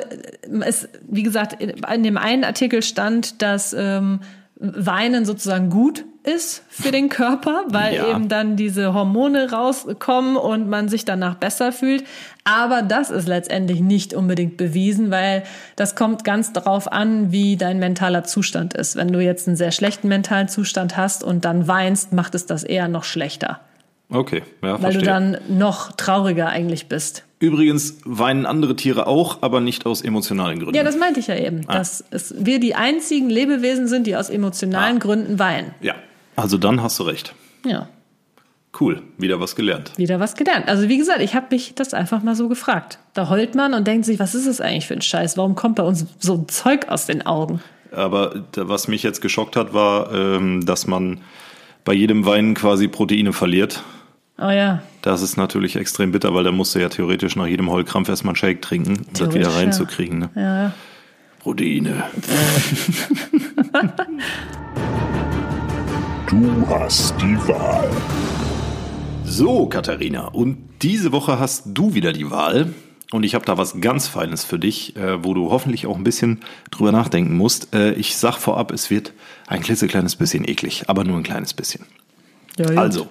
es, 0.66 0.88
wie 1.08 1.22
gesagt, 1.22 1.62
in, 1.62 1.70
in 1.70 2.02
dem 2.02 2.18
einen 2.18 2.44
Artikel 2.44 2.82
stand, 2.82 3.40
dass 3.40 3.72
ähm, 3.72 4.20
Weinen 4.56 5.24
sozusagen 5.24 5.70
gut 5.70 6.04
ist 6.22 6.62
für 6.68 6.90
den 6.90 7.08
Körper, 7.08 7.64
weil 7.68 7.94
Ja. 7.94 8.10
eben 8.10 8.28
dann 8.28 8.56
diese 8.56 8.92
Hormone 8.94 9.50
rauskommen 9.52 10.36
und 10.36 10.68
man 10.68 10.88
sich 10.88 11.04
danach 11.04 11.36
besser 11.36 11.72
fühlt. 11.72 12.04
Aber 12.44 12.82
das 12.82 13.10
ist 13.10 13.26
letztendlich 13.26 13.80
nicht 13.80 14.12
unbedingt 14.12 14.56
bewiesen, 14.56 15.10
weil 15.10 15.44
das 15.76 15.94
kommt 15.96 16.24
ganz 16.24 16.52
darauf 16.52 16.92
an, 16.92 17.32
wie 17.32 17.56
dein 17.56 17.78
mentaler 17.78 18.24
Zustand 18.24 18.74
ist. 18.74 18.96
Wenn 18.96 19.08
du 19.12 19.20
jetzt 19.20 19.46
einen 19.48 19.56
sehr 19.56 19.72
schlechten 19.72 20.08
mentalen 20.08 20.48
Zustand 20.48 20.96
hast 20.96 21.24
und 21.24 21.44
dann 21.44 21.66
weinst, 21.68 22.12
macht 22.12 22.34
es 22.34 22.44
das 22.46 22.64
eher 22.64 22.88
noch 22.88 23.04
schlechter, 23.04 23.60
Okay, 24.12 24.42
ja, 24.62 24.72
weil 24.72 24.78
verstehe. 24.80 25.00
du 25.02 25.06
dann 25.06 25.38
noch 25.48 25.92
trauriger 25.92 26.48
eigentlich 26.48 26.88
bist. 26.88 27.24
Übrigens 27.38 27.96
weinen 28.04 28.44
andere 28.44 28.76
Tiere 28.76 29.06
auch, 29.06 29.38
aber 29.40 29.60
nicht 29.60 29.86
aus 29.86 30.02
emotionalen 30.02 30.58
Gründen. 30.58 30.74
Ja, 30.74 30.82
das 30.84 30.98
meinte 30.98 31.20
ich 31.20 31.28
ja 31.28 31.36
eben, 31.36 31.66
dass 31.66 32.04
es, 32.10 32.34
wir 32.36 32.60
die 32.60 32.74
einzigen 32.74 33.30
Lebewesen 33.30 33.86
sind, 33.88 34.06
die 34.06 34.16
aus 34.16 34.28
emotionalen 34.28 34.98
Gründen 34.98 35.38
weinen. 35.38 35.70
ja, 35.80 35.94
also 36.36 36.58
dann 36.58 36.82
hast 36.82 36.98
du 36.98 37.04
recht. 37.04 37.34
Ja. 37.64 37.88
Cool, 38.78 39.02
wieder 39.18 39.40
was 39.40 39.56
gelernt. 39.56 39.92
wieder 39.96 40.20
was 40.20 40.36
gelernt. 40.36 40.68
Also 40.68 40.88
wie 40.88 40.96
gesagt, 40.96 41.20
ich 41.20 41.34
habe 41.34 41.46
mich 41.50 41.74
das 41.74 41.92
einfach 41.92 42.22
mal 42.22 42.36
so 42.36 42.48
gefragt. 42.48 42.98
Da 43.14 43.28
heult 43.28 43.56
man 43.56 43.74
und 43.74 43.86
denkt 43.86 44.04
sich, 44.06 44.20
was 44.20 44.34
ist 44.34 44.46
das 44.46 44.60
eigentlich 44.60 44.86
für 44.86 44.94
ein 44.94 45.02
Scheiß? 45.02 45.36
Warum 45.36 45.56
kommt 45.56 45.76
bei 45.76 45.82
uns 45.82 46.06
so 46.20 46.34
ein 46.34 46.48
Zeug 46.48 46.88
aus 46.88 47.06
den 47.06 47.26
Augen? 47.26 47.60
Aber 47.90 48.44
was 48.54 48.86
mich 48.86 49.02
jetzt 49.02 49.20
geschockt 49.20 49.56
hat, 49.56 49.74
war, 49.74 50.14
ähm, 50.14 50.64
dass 50.64 50.86
man 50.86 51.20
bei 51.84 51.92
jedem 51.92 52.24
Weinen 52.26 52.54
quasi 52.54 52.86
Proteine 52.86 53.32
verliert. 53.32 53.82
Oh 54.38 54.50
ja, 54.50 54.82
Das 55.02 55.20
ist 55.20 55.36
natürlich 55.36 55.76
extrem 55.76 56.12
bitter, 56.12 56.32
weil 56.34 56.44
da 56.44 56.52
musst 56.52 56.74
du 56.74 56.78
ja 56.78 56.88
theoretisch 56.88 57.36
nach 57.36 57.46
jedem 57.46 57.70
Heulkrampf 57.70 58.08
erstmal 58.08 58.30
einen 58.30 58.36
Shake 58.36 58.62
trinken, 58.62 58.98
um 58.98 59.12
das 59.12 59.34
wieder 59.34 59.50
ja. 59.50 59.56
reinzukriegen. 59.56 60.18
Ne? 60.20 60.30
ja. 60.34 60.72
Proteine. 61.40 62.04
Du 66.30 66.64
hast 66.68 67.20
die 67.20 67.36
Wahl. 67.48 67.90
So, 69.24 69.66
Katharina, 69.66 70.28
und 70.28 70.58
diese 70.80 71.10
Woche 71.10 71.40
hast 71.40 71.64
du 71.66 71.94
wieder 71.94 72.12
die 72.12 72.30
Wahl. 72.30 72.72
Und 73.10 73.24
ich 73.24 73.34
habe 73.34 73.44
da 73.44 73.58
was 73.58 73.80
ganz 73.80 74.06
Feines 74.06 74.44
für 74.44 74.60
dich, 74.60 74.94
äh, 74.94 75.24
wo 75.24 75.34
du 75.34 75.50
hoffentlich 75.50 75.88
auch 75.88 75.96
ein 75.96 76.04
bisschen 76.04 76.38
drüber 76.70 76.92
nachdenken 76.92 77.36
musst. 77.36 77.74
Äh, 77.74 77.94
ich 77.94 78.16
sag 78.16 78.38
vorab, 78.38 78.70
es 78.70 78.90
wird 78.90 79.12
ein 79.48 79.60
klitzekleines 79.60 80.14
bisschen 80.14 80.46
eklig, 80.46 80.84
aber 80.86 81.02
nur 81.02 81.16
ein 81.16 81.24
kleines 81.24 81.52
bisschen. 81.52 81.84
ja. 82.56 82.66
Also, 82.76 83.08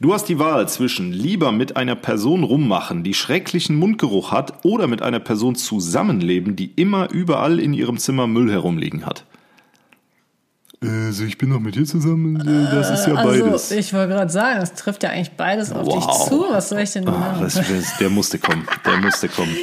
du 0.00 0.14
hast 0.14 0.30
die 0.30 0.38
Wahl 0.38 0.66
zwischen 0.66 1.12
lieber 1.12 1.52
mit 1.52 1.76
einer 1.76 1.96
Person 1.96 2.44
rummachen, 2.44 3.04
die 3.04 3.12
schrecklichen 3.12 3.76
Mundgeruch 3.76 4.32
hat, 4.32 4.64
oder 4.64 4.86
mit 4.86 5.02
einer 5.02 5.20
Person 5.20 5.54
zusammenleben, 5.54 6.56
die 6.56 6.72
immer 6.76 7.10
überall 7.10 7.60
in 7.60 7.74
ihrem 7.74 7.98
Zimmer 7.98 8.26
Müll 8.26 8.50
herumliegen 8.50 9.04
hat. 9.04 9.26
Also, 11.06 11.24
ich 11.24 11.38
bin 11.38 11.50
doch 11.50 11.60
mit 11.60 11.74
dir 11.74 11.84
zusammen, 11.84 12.36
äh, 12.40 12.74
das 12.74 12.90
ist 12.90 13.06
ja 13.06 13.14
Also, 13.14 13.74
ich 13.74 13.92
wollte 13.92 14.12
gerade 14.14 14.30
sagen, 14.32 14.60
das 14.60 14.74
trifft 14.74 15.02
ja 15.02 15.10
eigentlich 15.10 15.32
beides 15.32 15.72
auf 15.72 15.86
Wow. 15.86 15.94
dich 16.06 16.28
zu. 16.28 16.44
Was 16.50 16.68
soll 16.68 16.80
ich 16.80 16.92
denn 16.92 17.08
Ah, 17.08 17.12
machen? 17.12 17.42
das, 17.42 17.54
das, 17.54 17.96
der 17.98 18.10
musste 18.10 18.38
kommen, 18.38 18.66
der 18.84 18.96
musste 18.98 19.28
kommen. 19.28 19.54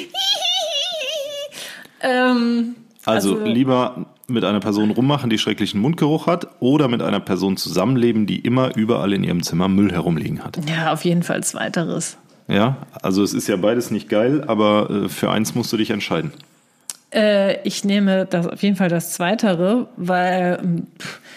ähm, 2.01 2.75
Also, 3.05 3.33
Also- 3.35 3.45
lieber 3.45 4.05
mit 4.27 4.45
einer 4.45 4.61
Person 4.61 4.91
rummachen, 4.91 5.29
die 5.29 5.37
schrecklichen 5.37 5.81
Mundgeruch 5.81 6.25
hat, 6.27 6.47
oder 6.61 6.87
mit 6.87 7.01
einer 7.01 7.19
Person 7.19 7.57
zusammenleben, 7.57 8.27
die 8.27 8.39
immer 8.39 8.73
überall 8.77 9.11
in 9.11 9.23
ihrem 9.25 9.43
Zimmer 9.43 9.67
Müll 9.67 9.91
herumliegen 9.91 10.41
hat. 10.43 10.57
ja, 10.69 10.93
auf 10.93 11.03
jeden 11.03 11.23
Fall 11.23 11.43
zweiteres. 11.43 12.17
Ja, 12.47 12.77
also 13.01 13.23
es 13.23 13.33
ist 13.33 13.47
ja 13.47 13.55
beides 13.57 13.91
nicht 13.91 14.07
geil, 14.09 14.43
aber 14.47 14.89
äh, 14.89 15.09
für 15.09 15.31
eins 15.31 15.53
musst 15.55 15.71
du 15.73 15.77
dich 15.77 15.89
entscheiden. 15.89 16.31
Äh, 17.13 17.61
ich 17.67 17.83
nehme 17.83 18.25
das 18.25 18.47
auf 18.47 18.63
jeden 18.63 18.75
Fall 18.75 18.89
das 18.89 19.13
Zweitere, 19.13 19.87
weil 19.97 20.59
ähm, 20.61 20.87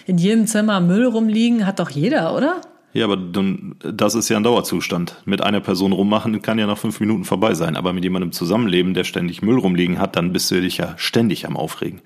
in 0.06 0.18
jedem 0.18 0.46
Zimmer 0.46 0.80
Müll 0.80 1.06
rumliegen 1.06 1.66
hat 1.66 1.80
doch 1.80 1.90
jeder, 1.90 2.34
oder? 2.34 2.60
Ja, 2.92 3.06
aber 3.06 3.16
dann, 3.16 3.74
das 3.80 4.14
ist 4.14 4.28
ja 4.28 4.36
ein 4.36 4.44
Dauerzustand. 4.44 5.16
Mit 5.24 5.42
einer 5.42 5.60
Person 5.60 5.90
rummachen 5.90 6.40
kann 6.42 6.60
ja 6.60 6.66
nach 6.68 6.78
fünf 6.78 7.00
Minuten 7.00 7.24
vorbei 7.24 7.54
sein. 7.54 7.76
Aber 7.76 7.92
mit 7.92 8.04
jemandem 8.04 8.30
zusammenleben, 8.30 8.94
der 8.94 9.02
ständig 9.02 9.42
Müll 9.42 9.58
rumliegen 9.58 9.98
hat, 9.98 10.14
dann 10.14 10.32
bist 10.32 10.48
du 10.52 10.60
dich 10.60 10.76
ja 10.76 10.94
ständig 10.96 11.44
am 11.46 11.56
Aufregen. 11.56 12.02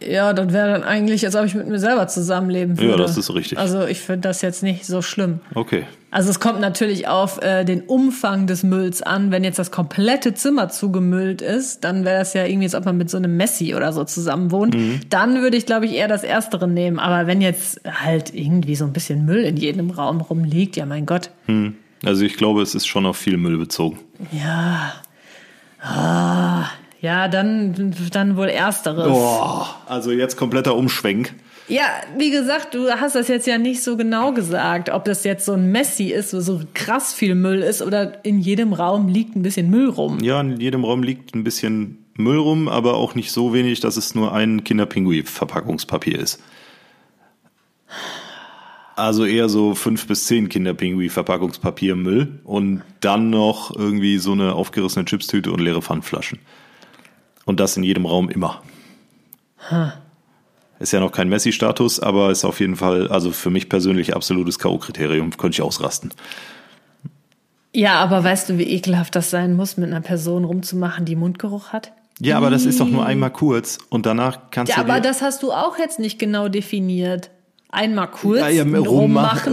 Ja, 0.00 0.32
das 0.32 0.52
wäre 0.52 0.72
dann 0.72 0.82
eigentlich, 0.82 1.24
als 1.24 1.36
ob 1.36 1.44
ich 1.44 1.54
mit 1.54 1.68
mir 1.68 1.78
selber 1.78 2.08
zusammenleben 2.08 2.78
würde. 2.78 2.92
Ja, 2.92 2.96
das 2.96 3.16
ist 3.16 3.32
richtig. 3.34 3.58
Also 3.58 3.86
ich 3.86 4.00
finde 4.00 4.28
das 4.28 4.42
jetzt 4.42 4.62
nicht 4.62 4.86
so 4.86 5.02
schlimm. 5.02 5.40
Okay. 5.54 5.84
Also 6.10 6.30
es 6.30 6.40
kommt 6.40 6.60
natürlich 6.60 7.08
auf 7.08 7.42
äh, 7.42 7.64
den 7.64 7.82
Umfang 7.82 8.46
des 8.46 8.62
Mülls 8.62 9.02
an. 9.02 9.30
Wenn 9.30 9.44
jetzt 9.44 9.58
das 9.58 9.70
komplette 9.70 10.34
Zimmer 10.34 10.68
zugemüllt 10.68 11.40
ist, 11.40 11.84
dann 11.84 12.04
wäre 12.04 12.18
das 12.18 12.34
ja 12.34 12.44
irgendwie, 12.44 12.66
als 12.66 12.74
ob 12.74 12.84
man 12.84 12.96
mit 12.96 13.10
so 13.10 13.16
einem 13.16 13.36
Messi 13.36 13.74
oder 13.74 13.92
so 13.92 14.04
zusammen 14.04 14.50
wohnt. 14.50 14.74
Mhm. 14.74 15.00
Dann 15.08 15.40
würde 15.40 15.56
ich, 15.56 15.66
glaube 15.66 15.86
ich, 15.86 15.94
eher 15.94 16.08
das 16.08 16.24
Erstere 16.24 16.68
nehmen. 16.68 16.98
Aber 16.98 17.26
wenn 17.26 17.40
jetzt 17.40 17.80
halt 17.86 18.34
irgendwie 18.34 18.74
so 18.74 18.84
ein 18.84 18.92
bisschen 18.92 19.24
Müll 19.24 19.44
in 19.44 19.56
jedem 19.56 19.90
Raum 19.90 20.20
rumliegt, 20.20 20.76
ja 20.76 20.84
mein 20.86 21.06
Gott. 21.06 21.30
Also 22.04 22.24
ich 22.24 22.36
glaube, 22.36 22.62
es 22.62 22.74
ist 22.74 22.86
schon 22.86 23.06
auf 23.06 23.16
viel 23.16 23.36
Müll 23.36 23.56
bezogen. 23.56 23.98
Ja. 24.32 24.92
Ah, 25.80 26.66
ja, 27.02 27.26
dann, 27.26 27.92
dann 28.12 28.36
wohl 28.36 28.48
Ersteres. 28.48 29.08
Oh, 29.10 29.66
also 29.86 30.12
jetzt 30.12 30.36
kompletter 30.36 30.76
Umschwenk. 30.76 31.34
Ja, 31.66 31.84
wie 32.16 32.30
gesagt, 32.30 32.74
du 32.74 32.90
hast 32.90 33.16
das 33.16 33.26
jetzt 33.26 33.46
ja 33.48 33.58
nicht 33.58 33.82
so 33.82 33.96
genau 33.96 34.32
gesagt, 34.32 34.88
ob 34.88 35.04
das 35.04 35.24
jetzt 35.24 35.44
so 35.44 35.54
ein 35.54 35.72
Messi 35.72 36.12
ist, 36.12 36.32
wo 36.32 36.40
so 36.40 36.60
krass 36.74 37.12
viel 37.12 37.34
Müll 37.34 37.62
ist 37.62 37.82
oder 37.82 38.24
in 38.24 38.38
jedem 38.38 38.72
Raum 38.72 39.08
liegt 39.08 39.34
ein 39.34 39.42
bisschen 39.42 39.68
Müll 39.68 39.88
rum. 39.88 40.20
Ja, 40.20 40.40
in 40.40 40.60
jedem 40.60 40.84
Raum 40.84 41.02
liegt 41.02 41.34
ein 41.34 41.42
bisschen 41.42 42.04
Müll 42.14 42.38
rum, 42.38 42.68
aber 42.68 42.94
auch 42.94 43.16
nicht 43.16 43.32
so 43.32 43.52
wenig, 43.52 43.80
dass 43.80 43.96
es 43.96 44.14
nur 44.14 44.32
ein 44.32 44.62
Kinderpingui-Verpackungspapier 44.62 46.20
ist. 46.20 46.40
Also 48.94 49.24
eher 49.24 49.48
so 49.48 49.74
fünf 49.74 50.06
bis 50.06 50.26
zehn 50.26 50.48
Kinderpingui-Verpackungspapier-Müll 50.48 52.40
und 52.44 52.82
dann 53.00 53.30
noch 53.30 53.74
irgendwie 53.74 54.18
so 54.18 54.32
eine 54.32 54.54
aufgerissene 54.54 55.04
Chipstüte 55.04 55.50
und 55.50 55.60
leere 55.60 55.82
Pfandflaschen. 55.82 56.38
Und 57.44 57.60
das 57.60 57.76
in 57.76 57.82
jedem 57.82 58.06
Raum 58.06 58.28
immer. 58.28 58.62
Ist 60.78 60.92
ja 60.92 61.00
noch 61.00 61.12
kein 61.12 61.28
Messi-Status, 61.28 62.00
aber 62.00 62.30
ist 62.30 62.44
auf 62.44 62.60
jeden 62.60 62.76
Fall, 62.76 63.08
also 63.08 63.30
für 63.30 63.50
mich 63.50 63.68
persönlich 63.68 64.14
absolutes 64.16 64.58
K.O.-Kriterium, 64.58 65.36
könnte 65.36 65.56
ich 65.56 65.62
ausrasten. 65.62 66.12
Ja, 67.74 67.94
aber 68.00 68.22
weißt 68.22 68.48
du, 68.50 68.58
wie 68.58 68.64
ekelhaft 68.64 69.14
das 69.16 69.30
sein 69.30 69.54
muss, 69.56 69.76
mit 69.76 69.88
einer 69.90 70.00
Person 70.00 70.44
rumzumachen, 70.44 71.04
die 71.04 71.16
Mundgeruch 71.16 71.68
hat? 71.72 71.92
Ja, 72.20 72.36
aber 72.36 72.50
das 72.50 72.66
ist 72.66 72.78
doch 72.80 72.88
nur 72.88 73.06
einmal 73.06 73.30
kurz 73.30 73.78
und 73.88 74.04
danach 74.06 74.50
kannst 74.50 74.70
Ja, 74.70 74.80
du 74.80 74.86
dir 74.86 74.92
aber 74.92 75.00
das 75.00 75.22
hast 75.22 75.42
du 75.42 75.52
auch 75.52 75.78
jetzt 75.78 75.98
nicht 75.98 76.18
genau 76.18 76.48
definiert. 76.48 77.30
Einmal 77.70 78.08
kurz, 78.10 78.40
Ja, 78.40 78.48
ja, 78.48 78.62
rummachen, 78.64 78.84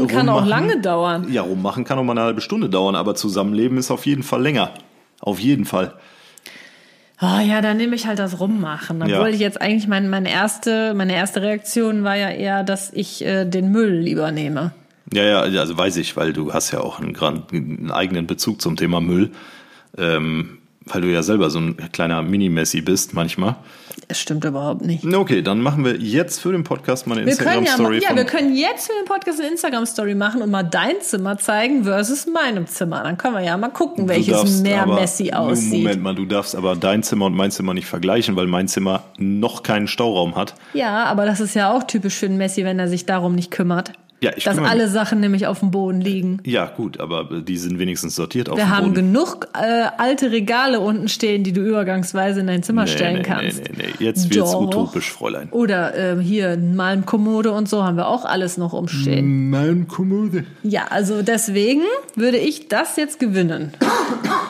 rummachen- 0.02 0.08
kann 0.08 0.28
auch 0.28 0.42
rummachen. 0.42 0.50
lange 0.50 0.82
dauern. 0.82 1.32
Ja, 1.32 1.42
rummachen 1.44 1.86
kann 1.86 1.98
auch 1.98 2.04
mal 2.04 2.12
eine 2.12 2.22
halbe 2.24 2.42
Stunde 2.42 2.70
dauern, 2.70 2.96
aber 2.96 3.16
zusammenleben 3.16 3.78
ist 3.78 3.90
auf 3.92 4.06
jeden 4.06 4.24
Fall 4.24 4.42
länger. 4.42 4.72
Auf 5.22 5.40
jeden 5.40 5.64
Fall. 5.66 5.94
Oh 7.22 7.40
ja, 7.46 7.62
dann 7.62 7.78
nehme 7.78 7.96
ich 7.96 8.08
halt 8.08 8.18
das 8.20 8.40
Rummachen. 8.40 9.02
Obwohl 9.02 9.12
Ja. 9.12 9.28
ich 9.28 9.40
jetzt 9.40 9.62
eigentlich 9.62 9.88
mein, 9.88 10.10
meine 10.10 10.32
erste, 10.32 10.94
meine 10.94 11.14
erste 11.14 11.42
Reaktion 11.42 12.04
war 12.06 12.16
ja 12.16 12.30
eher, 12.30 12.64
dass 12.64 12.94
ich 12.94 13.26
äh, 13.26 13.44
den 13.46 13.72
Müll 13.72 13.92
lieber 14.00 14.32
nehme. 14.32 14.72
Ja, 15.14 15.24
ja, 15.24 15.40
also 15.42 15.78
weiß 15.78 15.98
ich, 15.98 16.16
weil 16.16 16.32
du 16.34 16.54
hast 16.54 16.72
ja 16.72 16.80
auch 16.82 17.00
einen, 17.02 17.16
einen 17.18 17.92
eigenen 17.92 18.26
Bezug 18.28 18.62
zum 18.62 18.78
Thema 18.78 19.02
Müll. 19.02 19.32
Ähm, 19.98 20.59
weil 20.94 21.02
du 21.02 21.08
ja 21.08 21.24
selber 21.24 21.50
so 21.50 21.60
ein 21.60 21.78
kleiner 21.92 22.22
Mini-Messi 22.22 22.82
bist 22.82 23.14
manchmal. 23.14 23.56
Es 24.08 24.20
stimmt 24.20 24.46
überhaupt 24.46 24.84
nicht. 24.84 25.06
Okay, 25.06 25.42
dann 25.42 25.62
machen 25.62 25.86
wir 25.86 25.98
jetzt 25.98 26.40
für 26.42 26.52
den 26.52 26.64
Podcast 26.64 27.06
mal 27.06 27.18
eine 27.18 27.28
Wir 27.28 27.36
können 27.36 27.66
ja, 27.66 27.78
mal, 27.78 27.94
Instagram-Story 27.94 28.02
ja, 28.02 28.08
von... 28.10 28.18
wir 28.18 28.26
können 28.26 28.56
jetzt 28.56 28.88
für 28.88 28.94
den 28.94 29.06
Podcast 29.06 29.40
eine 29.40 29.50
Instagram-Story 29.50 30.16
machen 30.16 30.42
und 30.42 30.50
mal 30.50 30.64
dein 30.64 31.02
Zimmer 31.02 31.38
zeigen 31.38 31.84
versus 31.84 32.26
meinem 32.26 32.66
Zimmer. 32.66 33.04
Dann 33.04 33.18
können 33.18 33.36
wir 33.36 33.44
ja 33.44 33.58
mal 33.58 33.70
gucken, 33.70 34.08
Du 34.08 34.14
welches 34.14 34.62
mehr 34.62 34.84
aber- 34.84 34.96
Messi 34.96 35.32
aussieht. 35.32 35.84
Moment 35.84 36.02
mal, 36.02 36.16
du 36.16 36.26
darfst 36.26 36.56
aber 36.56 36.76
dein 36.76 37.04
Zimmer 37.04 37.26
und 37.26 37.36
mein 37.36 37.52
Zimmer 37.52 37.74
nicht 37.74 37.88
vergleichen, 37.88 38.36
weil 38.36 38.48
mein 38.48 38.68
Zimmer 38.68 39.04
noch 39.18 39.64
keinen 39.64 39.88
Stauraum 39.88 40.36
hat. 40.36 40.56
Ja, 40.74 41.04
aber 41.06 41.26
das 41.26 41.40
ist 41.40 41.54
ja 41.56 41.72
auch 41.72 41.84
typisch 41.84 42.16
für 42.16 42.26
einen 42.26 42.38
Messi, 42.38 42.64
wenn 42.64 42.80
er 42.80 42.88
sich 42.88 43.06
darum 43.06 43.36
nicht 43.36 43.52
kümmert. 43.52 43.94
Ja, 44.22 44.32
ich 44.36 44.44
dass 44.44 44.56
kümmere 44.56 44.72
alle. 44.72 44.88
Sachen 44.90 45.20
nämlich 45.22 45.48
auf 45.48 45.60
dem 45.62 45.72
Boden 45.72 46.02
liegen. 46.02 46.40
Ja, 46.46 46.66
gut, 46.66 47.00
aber 47.00 47.42
die 47.42 47.58
sind 47.58 47.80
wenigstens 47.80 48.16
sortiert 48.16 48.50
auf 48.50 48.58
Wir 48.58 48.66
dem 48.66 48.70
haben 48.70 48.84
Boden. 48.90 48.96
genug 49.14 49.48
äh, 49.54 49.86
alte 49.98 50.32
Regale 50.32 50.80
unten 50.82 51.08
stehen, 51.08 51.44
die 51.46 51.54
du 51.54 51.62
übergangsweise 51.62 52.42
in 52.42 52.48
dein 52.48 52.62
Zimmer 52.64 52.84
Nee, 52.84 52.92
stellen 52.92 53.18
nee, 53.18 53.22
kannst. 53.24 53.64
Nee, 53.64 53.72
nee, 53.78 53.84
nee. 54.00 54.06
Jetzt 54.06 54.34
wird's 54.36 54.52
Doch. 54.52 54.62
utopisch, 54.62 55.10
Fräulein. 55.12 55.50
Oder 55.52 55.96
ähm, 55.96 56.20
hier 56.20 56.58
mal 56.58 56.94
eine 56.94 57.04
Kommode 57.04 57.52
und 57.54 57.70
so 57.70 57.84
haben 57.84 57.96
wir 57.96 58.08
auch 58.08 58.26
alles 58.26 58.58
noch 58.58 58.74
umstehen. 58.74 59.50
Mein 59.50 59.88
Kommode. 59.88 60.44
Ja, 60.64 60.88
also 60.90 61.22
deswegen 61.22 61.84
würde 62.16 62.38
ich 62.38 62.68
das 62.68 62.98
jetzt 62.98 63.20
gewinnen. 63.20 63.72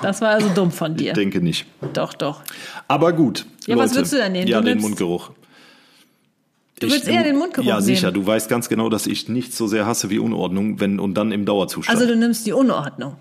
Das 0.02 0.22
war 0.22 0.30
also 0.30 0.50
dumm 0.56 0.72
von 0.72 0.96
dir. 0.96 1.14
Denke 1.14 1.42
nicht. 1.42 1.66
Doch, 1.94 2.14
doch. 2.14 2.42
Aber 2.88 3.14
gut. 3.14 3.46
Ja, 3.68 3.76
Leute. 3.76 3.86
was 3.90 3.96
würdest 3.96 4.14
du 4.14 4.18
denn 4.18 4.32
nehmen? 4.32 4.48
Ja, 4.48 4.60
Du 4.60 4.66
den 4.66 4.78
nimmst- 4.78 4.84
Mundgeruch. 4.88 5.32
Du 6.80 6.90
willst 6.90 7.08
eher 7.08 7.24
den 7.24 7.38
Mundgeruch 7.38 7.68
Ja, 7.68 7.76
nehmen. 7.76 7.86
sicher. 7.86 8.12
Du 8.12 8.26
weißt 8.26 8.50
ganz 8.50 8.70
genau, 8.70 8.90
dass 8.90 9.08
ich 9.08 9.30
nichts 9.30 9.58
so 9.58 9.68
sehr 9.68 9.86
hasse 9.86 10.10
wie 10.10 10.20
Unordnung, 10.20 10.80
wenn 10.80 11.00
und 11.00 11.14
dann 11.16 11.32
im 11.32 11.46
Dauerzustand. 11.46 11.98
Also 11.98 12.12
du 12.12 12.18
nimmst 12.18 12.46
die 12.46 12.54
Unordnung. 12.54 13.16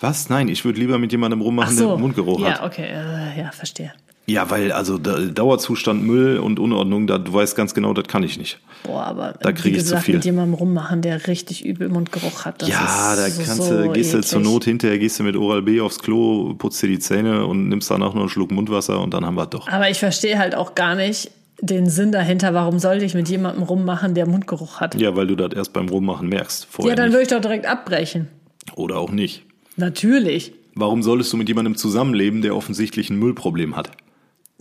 Was? 0.00 0.28
Nein, 0.28 0.48
ich 0.48 0.64
würde 0.64 0.78
lieber 0.78 0.98
mit 0.98 1.12
jemandem 1.12 1.40
rummachen, 1.40 1.76
der 1.76 1.96
Mundgeruch 1.96 2.40
ja, 2.40 2.60
hat. 2.60 2.62
okay, 2.64 2.86
äh, 2.86 3.40
ja, 3.40 3.50
verstehe. 3.52 3.92
Ja, 4.28 4.50
weil 4.50 4.72
also 4.72 4.98
da, 4.98 5.20
Dauerzustand 5.20 6.02
Müll 6.02 6.38
und 6.38 6.58
Unordnung, 6.58 7.06
da, 7.06 7.16
du 7.16 7.32
weißt 7.32 7.54
ganz 7.56 7.74
genau, 7.74 7.94
das 7.94 8.08
kann 8.08 8.24
ich 8.24 8.36
nicht. 8.38 8.58
Boah, 8.82 9.04
aber 9.04 9.34
Da 9.40 9.50
wie 9.50 9.54
krieg 9.54 9.72
ich 9.72 9.78
zu 9.78 9.84
gesagt, 9.84 10.04
viel. 10.04 10.16
mit 10.16 10.24
jemandem 10.24 10.54
rummachen, 10.54 11.00
der 11.00 11.28
richtig 11.28 11.64
übel 11.64 11.88
Mundgeruch 11.88 12.44
hat. 12.44 12.60
Das 12.60 12.68
ja, 12.68 13.14
da 13.14 13.30
so, 13.30 13.42
kannst 13.44 13.62
so 13.62 13.82
du, 13.84 13.92
gehst 13.92 14.14
du 14.14 14.20
zur. 14.22 14.40
Not 14.40 14.64
hinterher, 14.64 14.98
gehst 14.98 15.20
du 15.20 15.22
mit 15.22 15.36
Oral 15.36 15.62
B 15.62 15.80
aufs 15.80 16.00
Klo, 16.00 16.54
putzt 16.58 16.82
dir 16.82 16.88
die 16.88 16.98
Zähne 16.98 17.46
und 17.46 17.68
nimmst 17.68 17.88
danach 17.88 18.14
noch 18.14 18.20
einen 18.22 18.28
Schluck 18.28 18.50
Mundwasser 18.50 19.00
und 19.00 19.14
dann 19.14 19.24
haben 19.24 19.36
wir 19.36 19.46
doch. 19.46 19.68
Aber 19.68 19.88
ich 19.90 19.98
verstehe 20.00 20.38
halt 20.38 20.56
auch 20.56 20.74
gar 20.74 20.96
nicht 20.96 21.30
den 21.60 21.88
Sinn 21.88 22.12
dahinter. 22.12 22.54
Warum 22.54 22.78
sollte 22.78 23.04
ich 23.04 23.14
mit 23.14 23.28
jemandem 23.28 23.62
rummachen, 23.62 24.14
der 24.14 24.26
Mundgeruch 24.26 24.80
hat? 24.80 24.94
Ja, 25.00 25.16
weil 25.16 25.26
du 25.26 25.36
das 25.36 25.52
erst 25.54 25.72
beim 25.72 25.88
Rummachen 25.88 26.28
merkst. 26.28 26.68
Ja, 26.80 26.94
dann 26.94 27.06
nicht. 27.06 27.14
würde 27.14 27.22
ich 27.22 27.28
doch 27.28 27.40
direkt 27.40 27.66
abbrechen. 27.66 28.28
Oder 28.74 28.96
auch 28.98 29.10
nicht. 29.10 29.44
Natürlich. 29.76 30.52
Warum 30.74 31.02
solltest 31.02 31.32
du 31.32 31.36
mit 31.36 31.48
jemandem 31.48 31.76
zusammenleben, 31.76 32.42
der 32.42 32.54
offensichtlich 32.54 33.08
ein 33.10 33.18
Müllproblem 33.18 33.76
hat? 33.76 33.90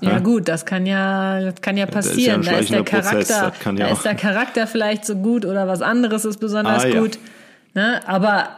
Ja, 0.02 0.12
Ja. 0.12 0.20
gut, 0.20 0.48
das 0.48 0.66
kann 0.66 0.86
ja, 0.86 1.40
das 1.42 1.62
kann 1.62 1.78
ja 1.78 1.86
ist 1.86 1.94
ja 1.94 2.00
ein 2.00 2.04
passieren. 2.04 2.42
da 2.44 2.52
ist 2.58 2.70
der 2.72 2.84
Prozess, 2.84 3.28
Charakter, 3.30 3.72
ja 3.74 3.88
da 3.88 3.88
ist 3.94 4.04
der 4.06 4.16
Charakter 4.16 4.68
vielleicht 4.68 5.06
so 5.06 5.16
gut 5.16 5.46
oder 5.46 5.68
was 5.68 5.82
anderes 5.82 6.26
ist 6.26 6.40
besonders 6.40 6.84
Ah, 6.84 6.88
ja. 6.88 7.00
gut. 7.00 7.18
Ne? 7.74 8.02
Aber 8.08 8.50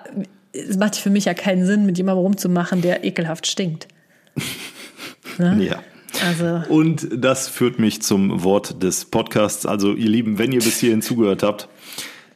es 0.51 0.77
macht 0.77 0.95
für 0.95 1.09
mich 1.11 1.25
ja 1.25 1.33
keinen 1.35 1.65
Sinn, 1.65 1.85
mit 1.85 1.97
jemandem 1.97 2.23
rumzumachen, 2.23 2.81
der 2.81 3.03
ekelhaft 3.03 3.47
stinkt. 3.47 3.88
Ja. 5.39 5.79
Also 6.26 6.61
Und 6.70 7.07
das 7.13 7.47
führt 7.47 7.80
mich 7.80 8.01
zum 8.01 8.43
Wort 8.43 8.82
des 8.84 9.05
Podcasts. 9.05 9.65
Also, 9.65 9.93
ihr 9.93 10.09
Lieben, 10.09 10.38
wenn 10.38 10.51
ihr 10.51 10.59
bis 10.59 10.80
hierhin 10.80 11.01
zugehört 11.01 11.43
habt, 11.43 11.68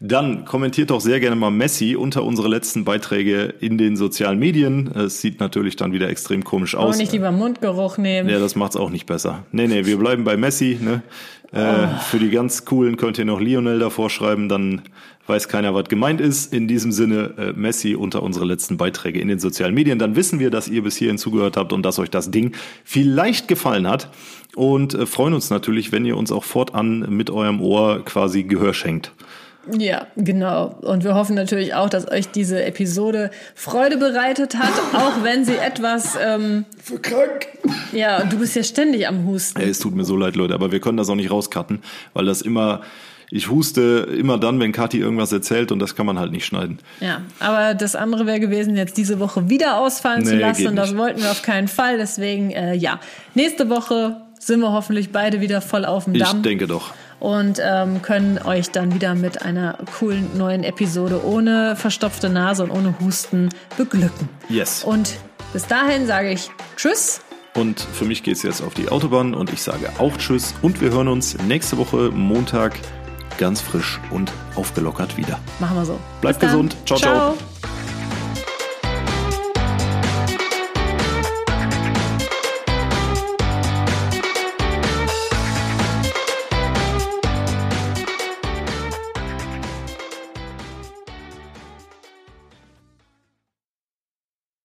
dann 0.04 0.46
kommentiert 0.46 0.90
doch 0.90 1.00
sehr 1.00 1.20
gerne 1.20 1.36
mal 1.36 1.52
Messi 1.52 1.96
unter 1.96 2.24
unsere 2.24 2.48
letzten 2.48 2.86
Beiträge 2.86 3.54
in 3.60 3.78
den 3.78 3.96
sozialen 3.96 4.40
Medien. 4.40 4.88
Es 4.88 5.22
sieht 5.22 5.40
natürlich 5.40 5.76
dann 5.76 5.94
wieder 5.94 6.10
extrem 6.10 6.44
komisch 6.44 6.74
auch 6.76 6.86
aus. 6.86 6.98
nicht 6.98 7.12
lieber 7.12 7.32
Mundgeruch 7.32 8.00
nehmen. 8.00 8.28
Ja, 8.28 8.40
das 8.40 8.56
macht's 8.56 8.76
auch 8.76 8.90
nicht 8.90 9.06
besser. 9.06 9.46
Nee, 9.52 9.68
nee, 9.68 9.86
wir 9.86 9.98
bleiben 9.98 10.24
bei 10.24 10.38
Messi. 10.38 10.80
Ne? 10.82 11.04
Äh, 11.52 11.88
Für 12.10 12.18
die 12.18 12.32
ganz 12.32 12.66
coolen 12.66 12.98
könnt 12.98 13.20
ihr 13.20 13.26
noch 13.26 13.40
Lionel 13.40 13.78
davor 13.78 14.10
schreiben, 14.10 14.50
dann 14.50 14.82
weiß 15.32 15.48
keiner, 15.48 15.74
was 15.74 15.86
gemeint 15.86 16.20
ist. 16.20 16.54
In 16.54 16.68
diesem 16.68 16.92
Sinne, 16.92 17.34
äh, 17.38 17.54
Messi 17.54 17.96
unter 17.96 18.22
unsere 18.22 18.46
letzten 18.46 18.76
Beiträge 18.78 19.20
in 19.20 19.30
den 19.30 19.40
sozialen 19.40 19.74
Medien. 19.74 19.98
Dann 19.98 20.16
wissen 20.16 20.40
wir, 20.40 20.52
dass 20.52 20.68
ihr 20.68 20.84
bis 20.84 20.98
hierhin 20.98 21.18
zugehört 21.18 21.56
habt 21.56 21.72
und 21.72 21.84
dass 21.84 21.98
euch 22.00 22.10
das 22.10 22.32
Ding 22.32 22.52
vielleicht 22.84 23.48
gefallen 23.48 23.88
hat. 23.88 24.10
Und 24.56 24.94
äh, 24.94 25.06
freuen 25.06 25.34
uns 25.34 25.50
natürlich, 25.50 25.94
wenn 25.94 26.06
ihr 26.06 26.18
uns 26.18 26.32
auch 26.32 26.44
fortan 26.44 27.06
mit 27.10 27.30
eurem 27.30 27.62
Ohr 27.62 28.04
quasi 28.04 28.44
Gehör 28.44 28.74
schenkt. 28.74 29.14
Ja, 29.78 30.08
genau. 30.18 30.76
Und 30.82 31.04
wir 31.04 31.14
hoffen 31.14 31.36
natürlich 31.36 31.76
auch, 31.76 31.88
dass 31.88 32.10
euch 32.10 32.30
diese 32.30 32.64
Episode 32.64 33.30
Freude 33.54 33.98
bereitet 33.98 34.56
hat, 34.58 34.74
auch 34.94 35.24
wenn 35.24 35.46
sie 35.46 35.56
etwas. 35.56 36.18
Ähm, 36.20 36.66
Für 36.82 37.00
krank. 37.00 37.48
ja, 37.92 38.24
du 38.24 38.40
bist 38.40 38.56
ja 38.56 38.64
ständig 38.64 39.08
am 39.08 39.28
Husten. 39.28 39.62
Ey, 39.62 39.70
es 39.70 39.80
tut 39.80 39.96
mir 39.96 40.04
so 40.04 40.18
leid, 40.18 40.36
Leute, 40.36 40.56
aber 40.56 40.72
wir 40.72 40.80
können 40.80 40.98
das 40.98 41.10
auch 41.10 41.16
nicht 41.16 41.32
rauscutten, 41.32 41.80
weil 42.14 42.26
das 42.26 42.42
immer, 42.42 42.82
ich 43.34 43.50
huste 43.50 44.08
immer 44.18 44.38
dann, 44.38 44.60
wenn 44.60 44.72
Kathi 44.74 44.98
irgendwas 45.00 45.32
erzählt 45.32 45.72
und 45.72 45.80
das 45.80 45.96
kann 45.96 46.06
man 46.06 46.20
halt 46.20 46.32
nicht 46.32 46.46
schneiden. 46.46 46.80
Ja, 47.00 47.22
aber 47.40 47.74
das 47.74 47.96
andere 47.96 48.26
wäre 48.26 48.40
gewesen, 48.42 48.76
jetzt 48.76 48.98
diese 48.98 49.20
Woche 49.20 49.50
wieder 49.50 49.78
ausfallen 49.80 50.26
zu 50.26 50.36
Nee, 50.36 50.42
lassen. 50.42 50.58
geht 50.60 50.68
Und 50.68 50.76
das 50.76 50.96
wollten 50.98 51.22
wir 51.24 51.32
auf 51.32 51.42
keinen 51.42 51.68
Fall. 51.70 51.98
Deswegen, 51.98 52.52
äh, 52.52 52.74
ja, 52.76 53.00
nächste 53.34 53.70
Woche 53.70 54.18
sind 54.38 54.60
wir 54.60 54.72
hoffentlich 54.74 55.12
beide 55.12 55.40
wieder 55.40 55.62
voll 55.62 55.86
auf 55.86 56.06
dem 56.06 56.16
Ich 56.16 56.24
Damm 56.24 56.44
denke 56.44 56.68
doch. 56.68 56.92
und 57.22 57.60
ähm, 57.64 58.02
können 58.02 58.38
euch 58.44 58.70
dann 58.72 58.94
wieder 58.94 59.16
mit 59.16 59.42
einer 59.44 59.78
coolen 59.98 60.38
neuen 60.38 60.64
Episode 60.64 61.24
ohne 61.26 61.76
verstopfte 61.78 62.28
Nase 62.30 62.64
und 62.64 62.72
ohne 62.72 62.96
Husten 63.00 63.50
beglücken. 63.78 64.28
Yes. 64.50 64.84
Und 64.84 65.14
bis 65.54 65.68
dahin 65.68 66.06
sage 66.06 66.32
ich 66.32 66.50
Tschüss. 66.76 67.22
Und 67.54 67.80
für 67.80 68.06
mich 68.06 68.24
geht's 68.24 68.44
jetzt 68.44 68.62
auf 68.62 68.74
die 68.74 68.90
Autobahn 68.90 69.34
und 69.34 69.52
ich 69.54 69.62
sage 69.62 69.90
auch 70.00 70.18
Tschüss 70.18 70.54
und 70.62 70.82
wir 70.82 70.90
hören 70.92 71.08
uns 71.08 71.38
nächste 71.48 71.78
Woche 71.78 72.10
Montag 72.10 72.74
ganz 73.38 73.62
frisch 73.62 74.00
und 74.12 74.32
aufgelockert 74.56 75.18
wieder. 75.18 75.40
Machen 75.60 75.78
wir 75.78 75.86
so. 75.86 76.00
Bleibt 76.22 76.40
gesund. 76.40 76.76
Ciao, 76.86 77.00
ciao. 77.00 77.38